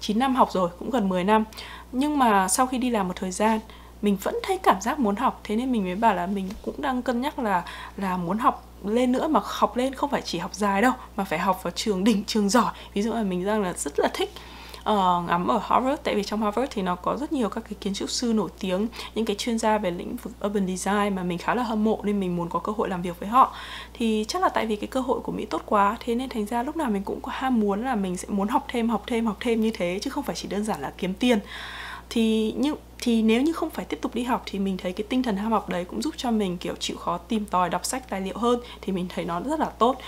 9 0.00 0.18
năm 0.18 0.36
học 0.36 0.48
rồi, 0.52 0.70
cũng 0.78 0.90
gần 0.90 1.08
10 1.08 1.24
năm. 1.24 1.44
Nhưng 1.92 2.18
mà 2.18 2.48
sau 2.48 2.66
khi 2.66 2.78
đi 2.78 2.90
làm 2.90 3.08
một 3.08 3.14
thời 3.16 3.30
gian, 3.30 3.60
mình 4.02 4.16
vẫn 4.22 4.34
thấy 4.42 4.58
cảm 4.58 4.80
giác 4.80 4.98
muốn 4.98 5.16
học. 5.16 5.40
Thế 5.44 5.56
nên 5.56 5.72
mình 5.72 5.84
mới 5.84 5.94
bảo 5.94 6.14
là 6.14 6.26
mình 6.26 6.48
cũng 6.62 6.82
đang 6.82 7.02
cân 7.02 7.20
nhắc 7.20 7.38
là 7.38 7.64
là 7.96 8.16
muốn 8.16 8.38
học 8.38 8.66
lên 8.84 9.12
nữa, 9.12 9.28
mà 9.28 9.40
học 9.44 9.76
lên 9.76 9.94
không 9.94 10.10
phải 10.10 10.22
chỉ 10.22 10.38
học 10.38 10.54
dài 10.54 10.82
đâu, 10.82 10.92
mà 11.16 11.24
phải 11.24 11.38
học 11.38 11.62
vào 11.62 11.70
trường 11.70 12.04
đỉnh, 12.04 12.24
trường 12.24 12.48
giỏi. 12.48 12.72
Ví 12.94 13.02
dụ 13.02 13.12
là 13.12 13.22
mình 13.22 13.46
đang 13.46 13.62
là 13.62 13.72
rất 13.72 13.98
là 13.98 14.08
thích 14.14 14.32
uh, 14.80 15.28
ngắm 15.28 15.46
ở 15.48 15.60
Harvard 15.62 16.02
tại 16.04 16.14
vì 16.14 16.22
trong 16.22 16.42
Harvard 16.42 16.72
thì 16.72 16.82
nó 16.82 16.94
có 16.94 17.16
rất 17.16 17.32
nhiều 17.32 17.48
các 17.48 17.64
cái 17.64 17.74
kiến 17.80 17.94
trúc 17.94 18.10
sư 18.10 18.32
nổi 18.32 18.50
tiếng 18.60 18.88
những 19.14 19.24
cái 19.24 19.36
chuyên 19.36 19.58
gia 19.58 19.78
về 19.78 19.90
lĩnh 19.90 20.16
vực 20.16 20.32
urban 20.46 20.66
design 20.66 21.16
mà 21.16 21.22
mình 21.22 21.38
khá 21.38 21.54
là 21.54 21.62
hâm 21.62 21.84
mộ 21.84 22.00
nên 22.02 22.20
mình 22.20 22.36
muốn 22.36 22.48
có 22.48 22.58
cơ 22.58 22.72
hội 22.76 22.88
làm 22.88 23.02
việc 23.02 23.20
với 23.20 23.28
họ. 23.28 23.54
Thì 23.94 24.24
chắc 24.28 24.42
là 24.42 24.48
tại 24.48 24.66
vì 24.66 24.76
cái 24.76 24.86
cơ 24.86 25.00
hội 25.00 25.20
của 25.20 25.32
Mỹ 25.32 25.46
tốt 25.50 25.62
quá 25.66 25.96
thế 26.00 26.14
nên 26.14 26.28
thành 26.28 26.46
ra 26.46 26.62
lúc 26.62 26.76
nào 26.76 26.90
mình 26.90 27.02
cũng 27.02 27.20
có 27.20 27.32
ham 27.34 27.60
muốn 27.60 27.84
là 27.84 27.94
mình 27.94 28.16
sẽ 28.16 28.28
muốn 28.28 28.48
học 28.48 28.66
thêm 28.68 28.88
học 28.88 29.02
thêm 29.06 29.26
học 29.26 29.36
thêm 29.40 29.60
như 29.60 29.70
thế 29.74 29.98
chứ 30.02 30.10
không 30.10 30.24
phải 30.24 30.36
chỉ 30.36 30.48
đơn 30.48 30.64
giản 30.64 30.80
là 30.80 30.92
kiếm 30.98 31.14
tiền. 31.14 31.38
Thì 32.10 32.54
nhưng 32.56 32.76
thì 33.02 33.22
nếu 33.22 33.42
như 33.42 33.52
không 33.52 33.70
phải 33.70 33.84
tiếp 33.84 33.98
tục 34.02 34.14
đi 34.14 34.22
học 34.22 34.42
thì 34.46 34.58
mình 34.58 34.76
thấy 34.76 34.92
cái 34.92 35.06
tinh 35.08 35.22
thần 35.22 35.36
ham 35.36 35.52
học 35.52 35.68
đấy 35.68 35.84
cũng 35.84 36.02
giúp 36.02 36.14
cho 36.16 36.30
mình 36.30 36.56
kiểu 36.58 36.74
chịu 36.78 36.96
khó 36.96 37.18
tìm 37.18 37.44
tòi 37.44 37.70
đọc 37.70 37.84
sách 37.84 38.08
tài 38.08 38.20
liệu 38.20 38.38
hơn 38.38 38.60
thì 38.80 38.92
mình 38.92 39.06
thấy 39.08 39.24
nó 39.24 39.40
rất 39.40 39.60
là 39.60 39.66
tốt 39.66 39.98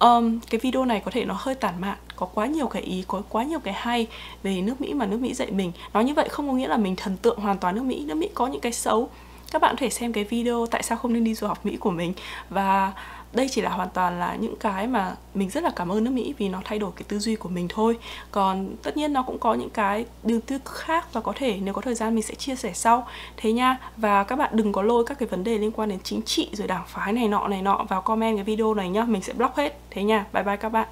um, 0.00 0.38
cái 0.50 0.60
video 0.62 0.84
này 0.84 1.02
có 1.04 1.10
thể 1.10 1.24
nó 1.24 1.34
hơi 1.38 1.54
tản 1.54 1.80
mạn 1.80 1.98
có 2.16 2.26
quá 2.26 2.46
nhiều 2.46 2.66
cái 2.66 2.82
ý 2.82 3.04
có 3.08 3.22
quá 3.28 3.44
nhiều 3.44 3.58
cái 3.58 3.74
hay 3.74 4.06
về 4.42 4.62
nước 4.62 4.80
mỹ 4.80 4.94
mà 4.94 5.06
nước 5.06 5.20
mỹ 5.20 5.34
dạy 5.34 5.50
mình. 5.50 5.72
Nói 5.92 6.04
như 6.04 6.14
vậy 6.14 6.28
không 6.28 6.48
có 6.48 6.54
nghĩa 6.54 6.68
là 6.68 6.76
mình 6.76 6.96
thần 6.96 7.16
tượng 7.16 7.38
hoàn 7.38 7.58
toàn 7.58 7.74
nước 7.74 7.82
mỹ. 7.82 8.04
Nước 8.06 8.14
mỹ 8.14 8.28
có 8.34 8.46
những 8.46 8.60
cái 8.60 8.72
xấu. 8.72 9.10
Các 9.52 9.62
bạn 9.62 9.74
có 9.74 9.80
thể 9.80 9.90
xem 9.90 10.12
cái 10.12 10.24
video 10.24 10.66
tại 10.66 10.82
sao 10.82 10.98
không 10.98 11.12
nên 11.12 11.24
đi 11.24 11.34
du 11.34 11.46
học 11.46 11.66
mỹ 11.66 11.76
của 11.76 11.90
mình 11.90 12.12
và 12.50 12.92
đây 13.32 13.48
chỉ 13.50 13.60
là 13.60 13.70
hoàn 13.70 13.88
toàn 13.94 14.20
là 14.20 14.34
những 14.34 14.56
cái 14.56 14.86
mà 14.86 15.16
mình 15.34 15.50
rất 15.50 15.64
là 15.64 15.70
cảm 15.76 15.92
ơn 15.92 16.04
nước 16.04 16.10
Mỹ 16.10 16.34
vì 16.38 16.48
nó 16.48 16.60
thay 16.64 16.78
đổi 16.78 16.90
cái 16.96 17.04
tư 17.08 17.18
duy 17.18 17.36
của 17.36 17.48
mình 17.48 17.66
thôi. 17.68 17.98
Còn 18.30 18.76
tất 18.82 18.96
nhiên 18.96 19.12
nó 19.12 19.22
cũng 19.22 19.38
có 19.38 19.54
những 19.54 19.70
cái 19.70 20.04
đường 20.22 20.40
tư 20.40 20.58
khác 20.64 21.12
và 21.12 21.20
có 21.20 21.32
thể 21.36 21.58
nếu 21.62 21.74
có 21.74 21.80
thời 21.80 21.94
gian 21.94 22.14
mình 22.14 22.22
sẽ 22.22 22.34
chia 22.34 22.56
sẻ 22.56 22.72
sau. 22.74 23.06
Thế 23.36 23.52
nha, 23.52 23.78
và 23.96 24.24
các 24.24 24.36
bạn 24.36 24.50
đừng 24.52 24.72
có 24.72 24.82
lôi 24.82 25.04
các 25.04 25.18
cái 25.18 25.28
vấn 25.28 25.44
đề 25.44 25.58
liên 25.58 25.72
quan 25.72 25.88
đến 25.88 25.98
chính 26.02 26.22
trị 26.22 26.48
rồi 26.52 26.68
đảng 26.68 26.84
phái 26.86 27.12
này 27.12 27.28
nọ 27.28 27.48
này 27.48 27.62
nọ 27.62 27.84
vào 27.88 28.02
comment 28.02 28.36
cái 28.36 28.44
video 28.44 28.74
này 28.74 28.88
nhá, 28.88 29.04
mình 29.04 29.22
sẽ 29.22 29.32
block 29.32 29.56
hết. 29.56 29.80
Thế 29.90 30.02
nha, 30.02 30.26
bye 30.32 30.42
bye 30.42 30.56
các 30.56 30.68
bạn. 30.68 30.88